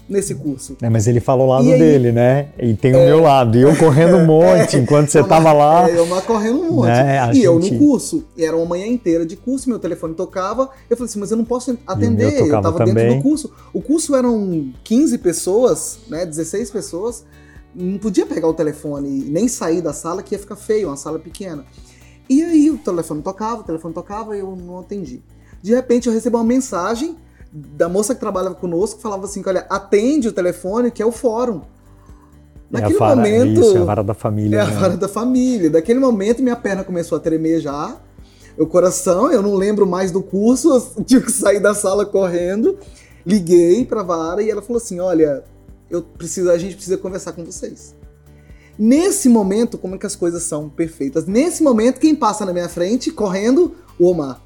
nesse 0.09 0.35
curso. 0.35 0.77
É, 0.83 0.91
mas 0.91 1.07
ele 1.07 1.21
falou 1.21 1.47
o 1.47 1.51
lado 1.51 1.71
aí- 1.71 1.79
dele, 1.79 2.13
né? 2.13 2.49
E 2.59 2.75
tem 2.75 2.93
o 2.95 3.05
meu 3.05 3.21
lado. 3.21 3.57
E 3.57 3.63
eu 3.63 3.75
correndo 3.77 4.17
um 4.17 4.25
monte 4.27 4.77
enquanto 4.77 5.09
você 5.09 5.21
Eu 5.21 5.29
tava 5.29 5.53
lá. 5.53 5.89
É, 5.89 5.97
eu 5.97 6.09
lá 6.09 6.21
correndo 6.23 6.61
um 6.61 6.73
monte. 6.73 6.87
Né, 6.89 7.31
e 7.35 7.43
eu 7.43 7.61
gente- 7.61 7.75
no 7.75 7.79
curso. 7.79 8.25
E 8.37 8.45
era 8.45 8.57
uma 8.57 8.67
manhã 8.67 8.87
inteira 8.87 9.25
de 9.25 9.37
curso, 9.37 9.69
meu 9.69 9.79
telefone 9.79 10.15
tocava. 10.15 10.69
Eu 10.91 10.97
falei 10.97 11.09
assim, 11.11 11.19
mas 11.21 11.31
eu 11.31 11.37
não 11.37 11.45
posso 11.45 11.77
atender. 11.87 12.41
eu 12.41 12.51
tava 12.63 12.85
dentro 12.85 13.17
do 13.17 13.23
curso. 13.23 13.51
O 13.73 13.81
curso 13.81 14.15
eram 14.15 14.73
15 14.85 15.19
pessoas, 15.19 15.99
né? 16.09 16.25
16 16.27 16.71
pessoas. 16.71 17.25
não 17.75 17.99
podia 17.99 18.25
pegar 18.25 18.47
o 18.47 18.55
telefone 18.55 19.09
e 19.09 19.31
nem 19.31 19.49
sair 19.49 19.81
da 19.83 19.93
sala, 19.93 20.23
que 20.23 20.35
ia 20.35 20.39
ficar 20.39 20.55
feio, 20.55 20.89
uma 20.89 20.97
sala 20.97 21.19
pequena. 21.19 21.65
E 22.31 22.43
aí 22.43 22.71
o 22.71 22.79
telefone 22.79 23.21
tocava, 23.21 23.63
o 23.63 23.65
telefone 23.65 23.93
tocava 23.93 24.37
e 24.37 24.41
eu 24.41 24.55
não 24.57 24.79
atendi. 24.79 25.21
De 25.61 25.75
repente 25.75 26.07
eu 26.07 26.13
recebo 26.13 26.39
uma 26.39 26.45
mensagem 26.45 27.17
da 27.55 27.89
moça 27.89 28.15
que 28.15 28.21
trabalhava 28.21 28.57
conosco, 28.57 29.01
falava 29.01 29.27
assim, 29.27 29.41
olha, 29.47 29.65
atende 29.71 30.27
o 30.27 30.33
telefone, 30.33 30.91
que 30.91 31.01
é 31.01 31.07
o 31.07 31.13
fórum. 31.13 31.61
Naquele 32.69 32.95
é 32.95 32.99
vara, 32.99 33.15
momento. 33.15 33.61
Isso, 33.61 33.77
é 33.77 33.81
a 33.81 33.85
vara 33.85 34.03
da 34.03 34.15
família. 34.15 34.57
É 34.57 34.65
né? 34.65 34.77
a 34.77 34.81
vara 34.81 34.97
da 34.97 35.07
família. 35.07 35.71
Daquele 35.71 36.01
momento, 36.01 36.43
minha 36.43 36.57
perna 36.57 36.83
começou 36.83 37.17
a 37.17 37.21
tremer 37.21 37.61
já. 37.61 37.97
O 38.59 38.67
coração, 38.67 39.31
eu 39.31 39.41
não 39.41 39.55
lembro 39.55 39.87
mais 39.87 40.11
do 40.11 40.21
curso, 40.21 40.75
eu 40.97 41.05
tive 41.07 41.27
que 41.27 41.33
sair 41.33 41.61
da 41.61 41.75
sala 41.75 42.05
correndo. 42.05 42.77
Liguei 43.25 43.85
pra 43.85 44.03
vara 44.03 44.43
e 44.43 44.51
ela 44.51 44.61
falou 44.61 44.79
assim: 44.79 44.99
olha, 44.99 45.45
eu 45.89 46.03
preciso, 46.03 46.51
a 46.51 46.59
gente 46.59 46.75
precisa 46.75 46.99
conversar 46.99 47.33
com 47.33 47.45
vocês. 47.45 47.95
Nesse 48.77 49.29
momento, 49.29 49.79
como 49.79 49.95
é 49.95 49.99
que 49.99 50.07
as 50.07 50.17
coisas 50.17 50.43
são 50.43 50.69
perfeitas? 50.69 51.27
Nesse 51.27 51.63
momento, 51.63 52.01
quem 52.01 52.17
passa 52.17 52.45
na 52.45 52.53
minha 52.53 52.69
frente, 52.69 53.13
correndo, 53.13 53.77
o 53.99 54.07
Omar. 54.09 54.43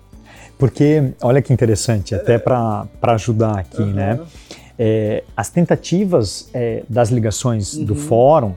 Porque, 0.58 1.12
olha 1.22 1.40
que 1.40 1.52
interessante, 1.52 2.14
até 2.14 2.36
para 2.36 2.88
ajudar 3.02 3.58
aqui, 3.58 3.82
uhum. 3.82 3.92
né? 3.92 4.20
É, 4.78 5.24
as 5.36 5.48
tentativas 5.48 6.48
é, 6.52 6.82
das 6.88 7.10
ligações 7.10 7.74
uhum. 7.74 7.84
do 7.84 7.94
fórum, 7.94 8.52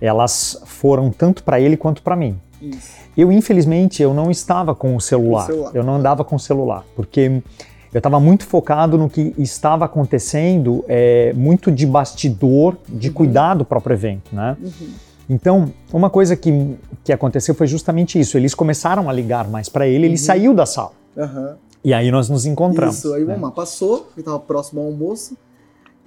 elas 0.00 0.62
foram 0.64 1.10
tanto 1.10 1.42
para 1.42 1.60
ele 1.60 1.76
quanto 1.76 2.02
para 2.02 2.16
mim. 2.16 2.38
Isso. 2.62 3.00
Eu, 3.16 3.30
infelizmente, 3.30 4.02
eu 4.02 4.14
não 4.14 4.30
estava 4.30 4.74
com 4.74 4.96
o 4.96 5.00
celular. 5.00 5.44
o 5.44 5.46
celular. 5.46 5.70
Eu 5.74 5.82
não 5.84 5.96
andava 5.96 6.24
com 6.24 6.36
o 6.36 6.40
celular, 6.40 6.84
porque 6.94 7.42
eu 7.92 7.98
estava 7.98 8.20
muito 8.20 8.46
focado 8.46 8.96
no 8.96 9.10
que 9.10 9.34
estava 9.36 9.84
acontecendo, 9.84 10.84
é, 10.88 11.32
muito 11.34 11.72
de 11.72 11.86
bastidor, 11.86 12.76
de 12.88 13.08
uhum. 13.08 13.14
cuidar 13.14 13.54
do 13.54 13.64
próprio 13.64 13.94
evento, 13.94 14.34
né? 14.34 14.56
Uhum. 14.60 14.88
Então, 15.28 15.72
uma 15.92 16.10
coisa 16.10 16.34
que, 16.34 16.76
que 17.04 17.12
aconteceu 17.12 17.54
foi 17.54 17.66
justamente 17.66 18.18
isso. 18.18 18.36
Eles 18.36 18.54
começaram 18.54 19.08
a 19.08 19.12
ligar 19.12 19.48
mais 19.48 19.68
para 19.68 19.86
ele, 19.86 20.06
ele 20.06 20.14
uhum. 20.14 20.16
saiu 20.16 20.54
da 20.54 20.66
sala. 20.66 20.99
E 21.82 21.94
aí 21.94 22.10
nós 22.10 22.28
nos 22.28 22.44
encontramos. 22.44 22.98
Isso, 22.98 23.12
aí 23.14 23.24
o 23.24 23.26
né? 23.26 23.52
passou, 23.54 24.08
que 24.14 24.20
estava 24.20 24.38
próximo 24.38 24.80
ao 24.80 24.86
almoço, 24.88 25.36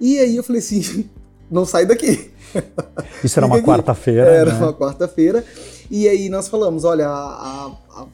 e 0.00 0.18
aí 0.18 0.36
eu 0.36 0.44
falei 0.44 0.60
assim, 0.60 1.08
não 1.50 1.64
sai 1.64 1.86
daqui. 1.86 2.30
Isso 3.22 3.38
era 3.38 3.46
uma 3.46 3.60
quarta-feira. 3.60 4.22
Era 4.22 4.52
né? 4.52 4.58
uma 4.58 4.72
quarta-feira. 4.72 5.44
E 5.90 6.08
aí 6.08 6.28
nós 6.28 6.48
falamos, 6.48 6.84
olha, 6.84 7.08
a, 7.08 7.72
a, 7.90 8.06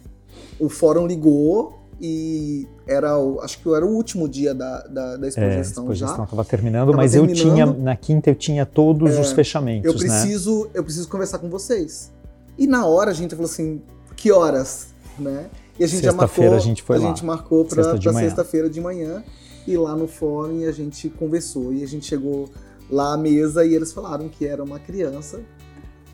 o 0.58 0.68
fórum 0.68 1.06
ligou 1.06 1.78
e 2.00 2.66
era 2.86 3.18
o, 3.18 3.40
acho 3.40 3.60
que 3.60 3.68
era 3.74 3.84
o 3.84 3.90
último 3.90 4.26
dia 4.26 4.54
da, 4.54 4.80
da, 4.84 5.16
da 5.18 5.28
exposição, 5.28 5.42
é, 5.42 5.56
a 5.56 5.60
exposição 5.60 6.24
estava 6.24 6.44
terminando, 6.44 6.86
tava 6.86 6.96
mas 6.96 7.12
terminando. 7.12 7.36
eu 7.38 7.44
tinha 7.44 7.66
na 7.66 7.94
quinta 7.94 8.30
eu 8.30 8.34
tinha 8.34 8.64
todos 8.64 9.16
é, 9.16 9.20
os 9.20 9.32
fechamentos. 9.32 9.84
Eu 9.84 9.92
né? 9.92 9.98
preciso, 9.98 10.64
né? 10.64 10.70
eu 10.74 10.84
preciso 10.84 11.08
conversar 11.08 11.38
com 11.38 11.50
vocês. 11.50 12.10
E 12.56 12.66
na 12.66 12.86
hora 12.86 13.10
a 13.10 13.14
gente 13.14 13.34
falou 13.34 13.44
assim, 13.50 13.82
que 14.16 14.32
horas, 14.32 14.88
né? 15.18 15.46
E 15.80 15.84
a 15.84 15.86
gente 15.86 16.04
já 16.04 16.12
marcou, 16.12 16.52
a 16.52 16.58
gente 16.58 16.82
foi 16.82 16.96
a 16.96 16.98
lá. 17.00 17.08
gente 17.08 17.24
marcou 17.24 17.64
para 17.64 17.98
sexta-feira 18.12 18.68
de 18.68 18.78
manhã 18.82 19.24
e 19.66 19.78
lá 19.78 19.96
no 19.96 20.06
fórum 20.06 20.62
a 20.68 20.72
gente 20.72 21.08
conversou 21.08 21.72
e 21.72 21.82
a 21.82 21.86
gente 21.86 22.04
chegou 22.04 22.50
lá 22.90 23.14
à 23.14 23.16
mesa 23.16 23.64
e 23.64 23.74
eles 23.74 23.90
falaram 23.90 24.28
que 24.28 24.46
era 24.46 24.62
uma 24.62 24.78
criança 24.78 25.40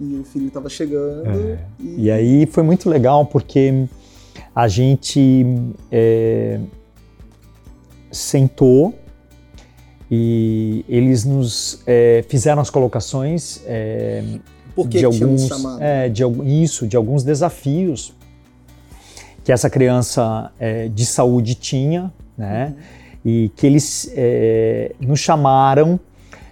e 0.00 0.20
o 0.20 0.25
filho 0.25 0.46
estava 0.46 0.68
chegando. 0.68 1.26
É. 1.26 1.66
E... 1.80 2.04
e... 2.04 2.11
aí 2.12 2.46
foi 2.46 2.62
muito 2.62 2.88
legal 2.88 3.26
porque 3.26 3.88
a 4.54 4.68
gente 4.68 5.44
é, 5.90 6.61
sentou 8.12 8.94
e 10.08 10.85
eles 10.88 11.25
nos 11.25 11.82
é, 11.88 12.25
fizeram 12.28 12.62
as 12.62 12.70
colocações 12.70 13.62
é, 13.66 14.23
de 14.87 15.04
alguns 15.04 15.49
é, 15.80 16.08
de 16.08 16.23
isso 16.62 16.87
de 16.87 16.96
alguns 16.96 17.25
desafios 17.25 18.14
que 19.47 19.53
essa 19.53 19.71
criança 19.71 20.50
é, 20.59 20.88
de 20.88 21.07
saúde 21.07 21.55
tinha, 21.55 22.12
né? 22.37 22.75
E 23.25 23.49
que 23.54 23.65
eles 23.65 24.13
é, 24.17 24.91
nos 24.99 25.21
chamaram, 25.21 26.00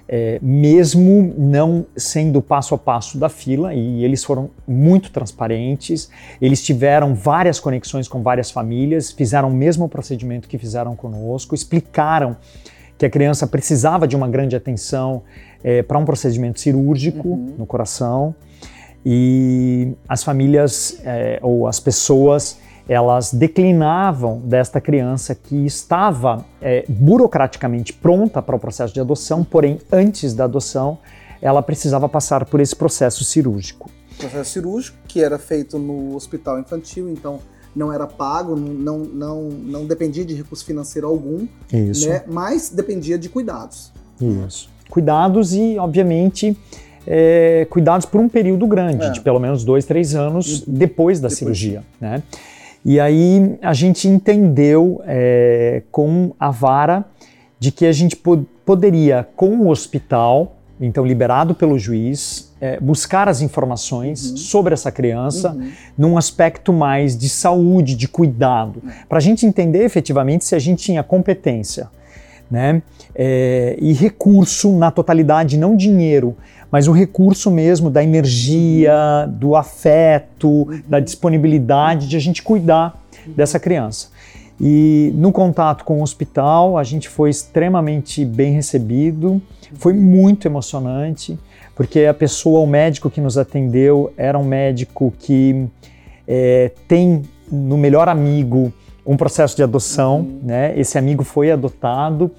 é, 0.09 0.39
mesmo 0.41 1.35
não 1.37 1.87
sendo 1.97 2.41
passo 2.41 2.73
a 2.73 2.79
passo 2.79 3.19
da 3.19 3.29
fila, 3.29 3.75
e 3.75 4.05
eles 4.05 4.23
foram 4.23 4.49
muito 4.65 5.11
transparentes, 5.11 6.09
eles 6.41 6.63
tiveram 6.63 7.17
várias 7.17 7.59
conexões 7.59 8.07
com 8.07 8.23
várias 8.23 8.53
famílias, 8.53 9.11
fizeram 9.11 9.49
o 9.49 9.53
mesmo 9.53 9.89
procedimento 9.89 10.47
que 10.47 10.57
fizeram 10.57 10.95
conosco, 10.95 11.53
explicaram 11.53 12.37
que 12.97 13.05
a 13.05 13.11
criança 13.11 13.45
precisava 13.45 14.07
de 14.07 14.15
uma 14.15 14.29
grande 14.29 14.55
atenção 14.55 15.25
é, 15.65 15.83
para 15.83 15.99
um 15.99 16.05
procedimento 16.05 16.61
cirúrgico 16.61 17.27
uhum. 17.27 17.55
no 17.59 17.67
coração, 17.67 18.37
e 19.05 19.95
as 20.09 20.23
famílias 20.23 21.01
é, 21.05 21.41
ou 21.43 21.67
as 21.67 21.81
pessoas 21.81 22.63
elas 22.89 23.33
declinavam 23.33 24.41
desta 24.41 24.81
criança 24.81 25.35
que 25.35 25.65
estava 25.65 26.45
é, 26.61 26.85
burocraticamente 26.89 27.93
pronta 27.93 28.43
para 28.43 28.57
o 28.57 28.59
processo 28.59 28.93
de 28.93 29.01
adoção, 29.01 29.43
porém, 29.43 29.81
antes 29.91 30.35
da 30.35 30.45
adoção, 30.45 30.99
ela 31.41 31.63
precisava 31.63 32.09
passar 32.09 32.45
por 32.45 32.61
esse 32.61 32.77
processo 32.77 33.25
cirúrgico. 33.25 33.91
Processo 34.19 34.51
cirúrgico 34.51 34.99
que 35.09 35.23
era 35.23 35.39
feito 35.39 35.79
no 35.79 36.15
hospital 36.15 36.59
infantil, 36.59 37.09
então 37.09 37.41
não 37.75 37.93
era 37.93 38.07
pago, 38.07 38.55
não, 38.55 38.99
não, 38.99 39.43
não 39.49 39.87
dependia 39.87 40.25
de 40.25 40.35
recurso 40.35 40.65
financeiro 40.65 41.09
algum, 41.09 41.47
Isso. 41.73 42.09
Né? 42.09 42.23
mas 42.27 42.71
dependia 42.71 43.19
de 43.19 43.29
cuidados. 43.29 43.93
Isso. 44.47 44.69
Cuidados 44.89 45.55
e, 45.55 45.77
obviamente, 45.79 46.57
é, 47.07 47.67
cuidados 47.69 48.07
por 48.07 48.21
um 48.21 48.29
período 48.29 48.67
grande, 48.67 49.05
é. 49.05 49.11
de 49.11 49.21
pelo 49.21 49.41
menos 49.41 49.65
dois, 49.65 49.85
três 49.85 50.15
anos 50.15 50.63
depois 50.67 51.19
da 51.19 51.29
depois. 51.29 51.39
cirurgia. 51.39 51.83
Né? 52.01 52.23
E 52.85 53.01
aí 53.01 53.57
a 53.63 53.73
gente 53.73 54.07
entendeu 54.07 55.01
é, 55.07 55.83
com 55.91 56.33
a 56.39 56.51
vara 56.51 57.05
de 57.59 57.73
que 57.73 57.87
a 57.87 57.93
gente 57.93 58.15
pod 58.15 58.47
poderia, 58.65 59.29
com 59.37 59.59
o 59.59 59.69
hospital, 59.69 60.57
então 60.81 61.05
liberado 61.05 61.55
pelo 61.55 61.79
juiz, 61.79 62.53
é, 62.61 62.81
buscar 62.81 63.29
as 63.29 63.43
informações 63.43 64.31
uhum. 64.31 64.37
sobre 64.39 64.73
essa 64.73 64.91
criança 64.91 65.53
uhum. 65.53 65.71
num 65.97 66.19
aspecto 66.19 66.73
mais 66.73 67.17
de 67.17 67.29
saúde, 67.29 67.95
de 67.95 68.09
cuidado, 68.09 68.81
uhum. 68.83 68.91
para 69.09 69.19
a 69.19 69.21
gente 69.21 69.45
entender 69.45 69.85
efetivamente 69.85 70.45
se 70.45 70.55
a 70.55 70.59
gente 70.59 70.83
tinha 70.83 71.03
competência 71.03 71.89
né, 72.51 72.83
é, 73.15 73.77
e 73.79 73.93
recurso 73.93 74.73
na 74.73 74.91
totalidade, 74.91 75.59
não 75.59 75.77
dinheiro, 75.77 76.37
mas 76.75 76.89
o 76.89 76.93
recurso 76.93 77.53
mesmo 77.53 77.89
da 77.89 78.03
energia, 78.03 79.29
do 79.31 79.55
afeto, 79.55 80.67
da 80.89 80.99
disponibilidade 80.99 82.09
de 82.09 82.17
a 82.17 82.19
gente 82.19 82.43
cuidar 82.43 83.01
dessa 83.29 83.61
criança. 83.61 84.09
E 84.61 85.13
no 85.15 85.31
contato 85.31 85.85
com 85.85 86.01
o 86.01 86.03
hospital, 86.03 86.77
a 86.77 86.83
gente 86.83 87.09
foi 87.09 87.31
extremamente 87.31 88.25
bem 88.25 88.55
recebido, 88.55 89.41
foi 89.75 89.93
muito 89.93 90.49
emocionante, 90.49 91.39
porque 91.77 92.07
a 92.07 92.15
pessoa, 92.15 92.59
o 92.59 92.67
médico 92.67 93.09
que 93.09 93.21
nos 93.21 93.39
atendeu, 93.39 94.13
era 94.17 94.37
um 94.37 94.45
médico 94.45 95.15
que 95.17 95.69
é, 96.27 96.73
tem 96.89 97.23
no 97.53 97.79
melhor 97.79 98.09
amigo 98.09 98.73
um 99.07 99.17
processo 99.17 99.55
de 99.55 99.63
adoção, 99.63 100.23
uhum. 100.23 100.41
né? 100.43 100.77
Esse 100.77 100.99
amigo 100.99 101.23
foi 101.23 101.53
adotado 101.53 102.33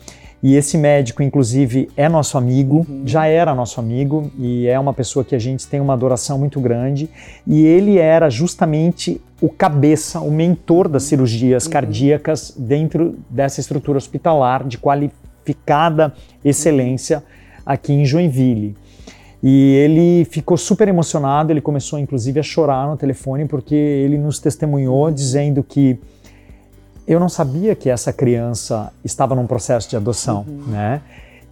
e 0.46 0.56
esse 0.56 0.78
médico, 0.78 1.24
inclusive, 1.24 1.90
é 1.98 2.08
nosso 2.08 2.38
amigo, 2.38 2.86
uhum. 2.88 3.02
já 3.04 3.26
era 3.26 3.56
nosso 3.56 3.80
amigo 3.80 4.32
e 4.38 4.68
é 4.68 4.80
uma 4.80 4.94
pessoa 4.94 5.26
que 5.26 5.34
a 5.34 5.40
gente 5.40 5.66
tem 5.66 5.80
uma 5.80 5.94
adoração 5.94 6.38
muito 6.38 6.62
grande. 6.62 7.10
E 7.48 7.66
ele 7.66 7.98
era 7.98 8.30
justamente 8.30 9.20
o 9.42 9.50
cabeça, 9.50 10.20
o 10.20 10.30
mentor 10.30 10.88
das 10.88 11.02
cirurgias 11.02 11.66
uhum. 11.66 11.72
cardíacas 11.72 12.54
dentro 12.56 13.18
dessa 13.28 13.60
estrutura 13.60 13.98
hospitalar 13.98 14.68
de 14.68 14.78
qualificada 14.78 16.14
excelência 16.44 17.24
aqui 17.66 17.94
em 17.94 18.06
Joinville. 18.06 18.78
E 19.42 19.74
ele 19.78 20.26
ficou 20.26 20.58
super 20.58 20.88
emocionado, 20.88 21.52
ele 21.52 21.60
começou 21.60 21.98
inclusive 21.98 22.40
a 22.40 22.44
chorar 22.44 22.88
no 22.88 22.96
telefone 22.96 23.48
porque 23.48 23.74
ele 23.74 24.20
nos 24.20 24.38
testemunhou 24.38 25.10
dizendo 25.10 25.64
que 25.64 26.00
eu 27.08 27.20
não 27.20 27.30
sabia 27.30 27.76
que 27.76 27.90
essa 27.90 28.12
criança 28.12 28.92
estava 29.04 29.36
num 29.36 29.46
processo 29.46 29.90
de 29.90 29.96
adoção, 29.96 30.46
uhum. 30.48 30.64
né? 30.68 31.02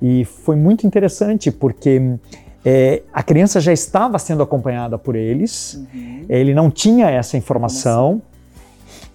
E 0.02 0.26
foi 0.26 0.56
muito 0.56 0.86
interessante 0.86 1.52
porque 1.52 2.18
é, 2.66 3.04
a 3.14 3.22
criança 3.22 3.62
já 3.62 3.72
estava 3.72 4.18
sendo 4.20 4.42
acompanhada 4.42 4.98
por 4.98 5.16
eles, 5.16 5.76
uhum. 5.94 6.26
ele 6.28 6.54
não 6.54 6.72
tinha 6.72 7.10
essa 7.10 7.38
informação. 7.38 8.22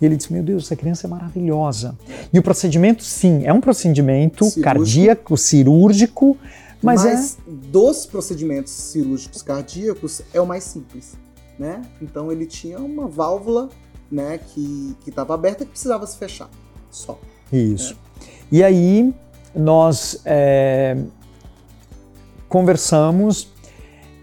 E 0.00 0.06
ele 0.06 0.16
disse: 0.16 0.32
Meu 0.32 0.42
Deus, 0.42 0.64
essa 0.64 0.76
criança 0.76 1.06
é 1.06 1.10
maravilhosa. 1.10 1.96
E 2.32 2.38
o 2.38 2.42
procedimento, 2.42 3.02
sim, 3.02 3.44
é 3.44 3.52
um 3.52 3.60
procedimento 3.60 4.44
cirúrgico. 4.44 4.62
cardíaco, 4.62 5.36
cirúrgico, 5.36 6.36
mas, 6.82 7.04
mas 7.04 7.38
é... 7.46 7.50
dos 7.70 8.06
procedimentos 8.06 8.72
cirúrgicos 8.72 9.42
cardíacos 9.42 10.22
é 10.32 10.40
o 10.40 10.46
mais 10.46 10.64
simples, 10.64 11.16
né? 11.58 11.82
Então 12.00 12.30
ele 12.30 12.46
tinha 12.46 12.78
uma 12.78 13.08
válvula 13.08 13.68
né, 14.10 14.38
que 14.38 14.96
estava 15.06 15.34
aberta 15.34 15.64
que 15.64 15.70
precisava 15.70 16.06
se 16.06 16.16
fechar. 16.16 16.48
Só. 16.90 17.18
Isso. 17.52 17.94
Né? 17.94 18.00
E 18.50 18.64
aí 18.64 19.14
nós 19.54 20.20
é, 20.24 20.96
conversamos 22.48 23.48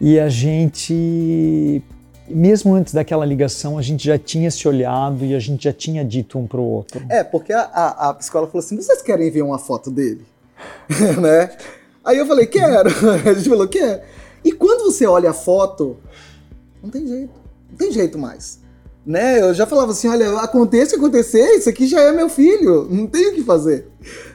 E 0.02 0.20
a 0.20 0.28
gente, 0.28 1.82
mesmo 2.28 2.76
antes 2.76 2.94
daquela 2.94 3.26
ligação, 3.26 3.78
a 3.78 3.82
gente 3.82 4.06
já 4.06 4.18
tinha 4.18 4.52
se 4.52 4.68
olhado 4.68 5.24
e 5.24 5.34
a 5.34 5.40
gente 5.40 5.64
já 5.64 5.74
tinha 5.74 6.04
dito 6.04 6.38
um 6.38 6.46
para 6.46 6.60
o 6.60 6.64
outro. 6.64 7.02
É, 7.08 7.24
porque 7.24 7.54
a, 7.54 7.62
a, 7.62 8.10
a 8.10 8.14
psicóloga 8.16 8.52
falou 8.52 8.64
assim: 8.64 8.76
vocês 8.76 9.02
querem 9.02 9.32
ver 9.32 9.42
uma 9.42 9.58
foto 9.58 9.90
dele? 9.90 10.26
né? 11.22 11.56
Aí 12.04 12.18
eu 12.18 12.26
falei: 12.26 12.46
quero. 12.46 12.90
A 13.26 13.34
gente 13.34 13.48
falou: 13.48 13.68
quer. 13.70 14.06
E 14.44 14.52
quando 14.52 14.92
você 14.92 15.06
olha 15.08 15.30
a 15.30 15.34
foto, 15.34 15.98
não 16.84 16.90
tem 16.90 17.08
jeito. 17.08 17.34
Não 17.70 17.78
tem 17.78 17.92
jeito 17.92 18.18
mais 18.20 18.65
né? 19.06 19.40
Eu 19.40 19.54
já 19.54 19.68
falava 19.68 19.92
assim, 19.92 20.08
olha, 20.08 20.40
aconteça 20.40 20.96
o 20.96 21.00
que 21.00 21.06
acontecer, 21.06 21.58
isso 21.58 21.70
aqui 21.70 21.86
já 21.86 22.02
é 22.02 22.12
meu 22.12 22.28
filho, 22.28 22.88
não 22.90 23.06
tem 23.06 23.30
o 23.30 23.36
que 23.36 23.44
fazer, 23.44 23.88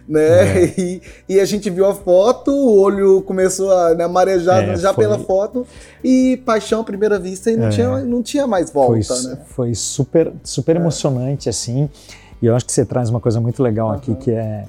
né? 0.09 0.65
É. 0.65 0.75
E, 0.79 1.03
e, 1.29 1.41
a 1.41 1.45
gente 1.45 1.69
viu 1.69 1.87
a 1.87 1.95
foto, 1.95 2.53
o 2.53 2.79
olho 2.79 3.21
começou 3.23 3.73
a 3.73 3.95
né, 3.95 4.07
marejar 4.07 4.63
é, 4.63 4.77
já 4.77 4.95
foi... 4.95 5.05
pela 5.05 5.19
foto 5.19 5.67
e 6.05 6.41
paixão 6.47 6.81
à 6.81 6.85
primeira 6.85 7.19
vista 7.19 7.51
e 7.51 7.57
não, 7.57 7.67
é. 7.67 7.71
tinha, 7.71 7.99
não 7.99 8.23
tinha 8.23 8.47
mais 8.47 8.71
volta, 8.71 9.03
foi, 9.03 9.23
né? 9.25 9.39
Foi 9.47 9.75
super, 9.75 10.33
super 10.45 10.77
é. 10.77 10.79
emocionante, 10.79 11.49
assim, 11.49 11.91
e 12.41 12.47
eu 12.47 12.55
acho 12.55 12.65
que 12.65 12.73
você 12.73 12.85
traz 12.85 13.11
uma 13.11 13.21
coisa 13.21 13.41
muito 13.41 13.63
legal 13.63 13.89
uhum. 13.89 13.95
aqui 13.95 14.15
que 14.15 14.31
é 14.31 14.65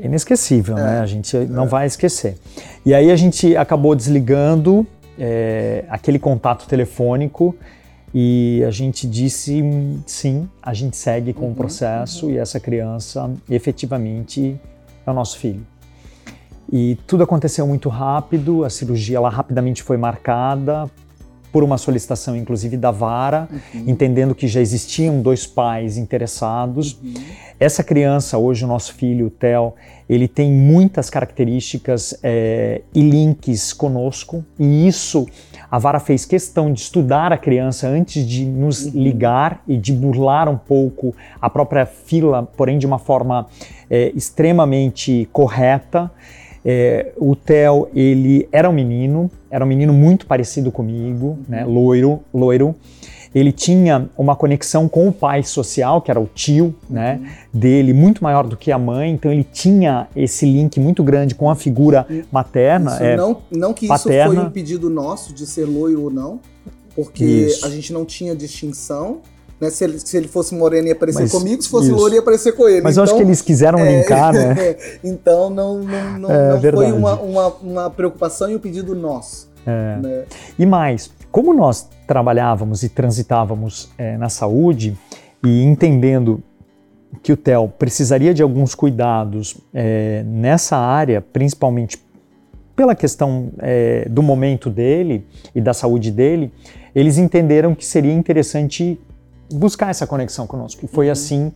inesquecível, 0.00 0.74
né? 0.74 0.98
É. 0.98 1.00
A 1.00 1.06
gente 1.06 1.36
não 1.36 1.68
vai 1.68 1.86
esquecer. 1.86 2.36
E 2.84 2.92
aí 2.92 3.12
a 3.12 3.16
gente 3.16 3.56
acabou 3.56 3.94
desligando 3.94 4.84
aquele 5.88 6.18
contato 6.18 6.66
telefônico 6.66 7.54
e 8.14 8.62
a 8.64 8.70
gente 8.70 9.08
disse 9.08 9.60
sim, 10.06 10.48
a 10.62 10.72
gente 10.72 10.96
segue 10.96 11.32
com 11.32 11.46
uhum, 11.46 11.52
o 11.52 11.54
processo 11.54 12.26
uhum. 12.26 12.32
e 12.32 12.38
essa 12.38 12.60
criança 12.60 13.28
efetivamente 13.50 14.56
é 15.04 15.10
o 15.10 15.12
nosso 15.12 15.36
filho. 15.36 15.66
E 16.72 16.96
tudo 17.08 17.24
aconteceu 17.24 17.66
muito 17.66 17.88
rápido, 17.88 18.64
a 18.64 18.70
cirurgia 18.70 19.16
ela 19.16 19.28
rapidamente 19.28 19.82
foi 19.82 19.96
marcada 19.96 20.88
por 21.50 21.64
uma 21.64 21.76
solicitação 21.76 22.36
inclusive 22.36 22.76
da 22.76 22.92
vara, 22.92 23.48
uhum. 23.50 23.84
entendendo 23.88 24.32
que 24.32 24.46
já 24.46 24.60
existiam 24.60 25.20
dois 25.20 25.44
pais 25.44 25.96
interessados. 25.96 26.98
Uhum. 27.02 27.14
Essa 27.58 27.82
criança, 27.82 28.38
hoje 28.38 28.64
o 28.64 28.68
nosso 28.68 28.94
filho, 28.94 29.26
o 29.26 29.30
Theo, 29.30 29.74
ele 30.08 30.28
tem 30.28 30.52
muitas 30.52 31.10
características 31.10 32.16
é, 32.22 32.82
e 32.94 33.00
links 33.02 33.72
conosco, 33.72 34.44
e 34.58 34.86
isso 34.86 35.26
a 35.74 35.78
vara 35.78 35.98
fez 35.98 36.24
questão 36.24 36.72
de 36.72 36.82
estudar 36.82 37.32
a 37.32 37.36
criança 37.36 37.88
antes 37.88 38.24
de 38.24 38.44
nos 38.44 38.84
uhum. 38.86 38.92
ligar 38.94 39.60
e 39.66 39.76
de 39.76 39.92
burlar 39.92 40.48
um 40.48 40.56
pouco 40.56 41.12
a 41.42 41.50
própria 41.50 41.84
fila, 41.84 42.48
porém 42.56 42.78
de 42.78 42.86
uma 42.86 43.00
forma 43.00 43.48
é, 43.90 44.12
extremamente 44.14 45.28
correta. 45.32 46.08
É, 46.64 47.10
o 47.16 47.34
Theo, 47.34 47.88
ele 47.92 48.48
era 48.52 48.70
um 48.70 48.72
menino, 48.72 49.28
era 49.50 49.64
um 49.64 49.66
menino 49.66 49.92
muito 49.92 50.28
parecido 50.28 50.70
comigo, 50.70 51.40
né, 51.48 51.64
loiro, 51.64 52.20
loiro 52.32 52.76
ele 53.34 53.50
tinha 53.50 54.08
uma 54.16 54.36
conexão 54.36 54.88
com 54.88 55.08
o 55.08 55.12
pai 55.12 55.42
social, 55.42 56.00
que 56.00 56.10
era 56.10 56.20
o 56.20 56.28
tio, 56.32 56.74
né, 56.88 57.20
dele, 57.52 57.92
muito 57.92 58.22
maior 58.22 58.46
do 58.46 58.56
que 58.56 58.70
a 58.70 58.78
mãe, 58.78 59.10
então 59.10 59.32
ele 59.32 59.44
tinha 59.44 60.06
esse 60.14 60.46
link 60.46 60.78
muito 60.78 61.02
grande 61.02 61.34
com 61.34 61.50
a 61.50 61.56
figura 61.56 62.06
materna. 62.30 62.92
Isso, 62.94 63.02
é, 63.02 63.16
não, 63.16 63.42
não 63.50 63.74
que 63.74 63.88
paterna. 63.88 64.32
isso 64.32 64.34
foi 64.34 64.44
um 64.48 64.50
pedido 64.50 64.88
nosso 64.88 65.34
de 65.34 65.46
ser 65.46 65.64
loiro 65.64 66.04
ou 66.04 66.10
não, 66.10 66.38
porque 66.94 67.24
isso. 67.24 67.66
a 67.66 67.70
gente 67.70 67.92
não 67.92 68.04
tinha 68.04 68.36
distinção. 68.36 69.20
Né? 69.60 69.70
Se, 69.70 69.84
ele, 69.84 69.98
se 69.98 70.16
ele 70.16 70.28
fosse 70.28 70.54
moreno 70.54 70.88
ia 70.88 70.94
aparecer 70.94 71.22
Mas, 71.22 71.32
comigo, 71.32 71.62
se 71.62 71.68
fosse 71.68 71.88
isso. 71.88 71.96
loiro 71.96 72.14
ia 72.14 72.20
aparecer 72.20 72.52
com 72.52 72.68
ele. 72.68 72.82
Mas 72.82 72.94
então, 72.94 73.02
eu 73.02 73.04
acho 73.04 73.12
que 73.14 73.20
então, 73.20 73.28
eles 73.28 73.42
quiseram 73.42 73.78
é, 73.80 74.00
linkar, 74.00 74.32
né? 74.32 74.76
então 75.02 75.48
não, 75.48 75.78
não, 75.78 76.18
não, 76.18 76.30
é, 76.30 76.52
não 76.52 76.72
foi 76.72 76.92
uma, 76.92 77.20
uma, 77.20 77.48
uma, 77.62 77.90
preocupação 77.90 78.50
e 78.50 78.56
um 78.56 78.58
pedido 78.58 78.94
nosso. 78.94 79.48
É. 79.64 79.96
Né? 80.02 80.24
E 80.58 80.66
mais, 80.66 81.10
como 81.34 81.52
nós 81.52 81.90
trabalhávamos 82.06 82.84
e 82.84 82.88
transitávamos 82.88 83.90
é, 83.98 84.16
na 84.16 84.28
saúde 84.28 84.96
e 85.44 85.64
entendendo 85.64 86.40
que 87.24 87.32
o 87.32 87.36
TEL 87.36 87.72
precisaria 87.76 88.32
de 88.32 88.40
alguns 88.40 88.72
cuidados 88.72 89.56
é, 89.74 90.22
nessa 90.24 90.76
área, 90.76 91.20
principalmente 91.20 91.98
pela 92.76 92.94
questão 92.94 93.50
é, 93.58 94.06
do 94.08 94.22
momento 94.22 94.70
dele 94.70 95.26
e 95.52 95.60
da 95.60 95.74
saúde 95.74 96.12
dele, 96.12 96.52
eles 96.94 97.18
entenderam 97.18 97.74
que 97.74 97.84
seria 97.84 98.12
interessante 98.12 98.96
buscar 99.52 99.90
essa 99.90 100.06
conexão 100.06 100.46
conosco. 100.46 100.84
E 100.84 100.86
foi 100.86 101.06
uhum. 101.06 101.12
assim 101.12 101.52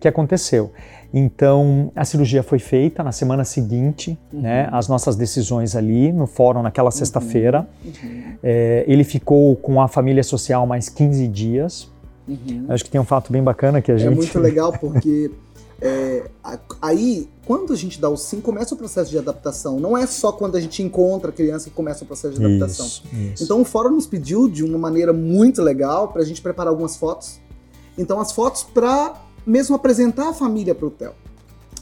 que 0.00 0.08
aconteceu. 0.08 0.72
Então, 1.12 1.90
a 1.96 2.04
cirurgia 2.04 2.42
foi 2.42 2.58
feita 2.58 3.02
na 3.02 3.12
semana 3.12 3.44
seguinte, 3.44 4.18
uhum. 4.32 4.42
né, 4.42 4.68
as 4.70 4.88
nossas 4.88 5.16
decisões 5.16 5.74
ali 5.74 6.12
no 6.12 6.26
fórum 6.26 6.62
naquela 6.62 6.90
sexta-feira. 6.90 7.66
Uhum. 7.82 8.34
É, 8.42 8.84
ele 8.86 9.04
ficou 9.04 9.56
com 9.56 9.80
a 9.80 9.88
família 9.88 10.22
social 10.22 10.66
mais 10.66 10.88
15 10.88 11.26
dias. 11.28 11.90
Uhum. 12.28 12.66
Acho 12.68 12.84
que 12.84 12.90
tem 12.90 13.00
um 13.00 13.04
fato 13.04 13.32
bem 13.32 13.42
bacana 13.42 13.80
que 13.80 13.90
a 13.90 13.94
é 13.94 13.98
gente... 13.98 14.12
É 14.12 14.14
muito 14.14 14.38
legal 14.38 14.70
porque 14.78 15.30
é, 15.80 16.28
aí, 16.82 17.26
quando 17.46 17.72
a 17.72 17.76
gente 17.76 17.98
dá 17.98 18.10
o 18.10 18.16
sim, 18.16 18.42
começa 18.42 18.74
o 18.74 18.78
processo 18.78 19.10
de 19.10 19.16
adaptação. 19.16 19.80
Não 19.80 19.96
é 19.96 20.06
só 20.06 20.30
quando 20.30 20.56
a 20.56 20.60
gente 20.60 20.82
encontra 20.82 21.30
a 21.30 21.32
criança 21.32 21.70
que 21.70 21.74
começa 21.74 22.04
o 22.04 22.06
processo 22.06 22.38
de 22.38 22.44
adaptação. 22.44 22.84
Isso, 22.84 23.02
isso. 23.32 23.44
Então, 23.44 23.62
o 23.62 23.64
fórum 23.64 23.92
nos 23.92 24.06
pediu 24.06 24.46
de 24.46 24.62
uma 24.62 24.76
maneira 24.76 25.14
muito 25.14 25.62
legal 25.62 26.08
para 26.08 26.20
a 26.20 26.24
gente 26.24 26.42
preparar 26.42 26.70
algumas 26.70 26.98
fotos. 26.98 27.40
Então, 27.96 28.20
as 28.20 28.30
fotos 28.30 28.62
para 28.62 29.14
mesmo 29.48 29.74
apresentar 29.74 30.28
a 30.28 30.34
família 30.34 30.74
para 30.74 30.86
o 30.86 30.90
Theo. 30.90 31.12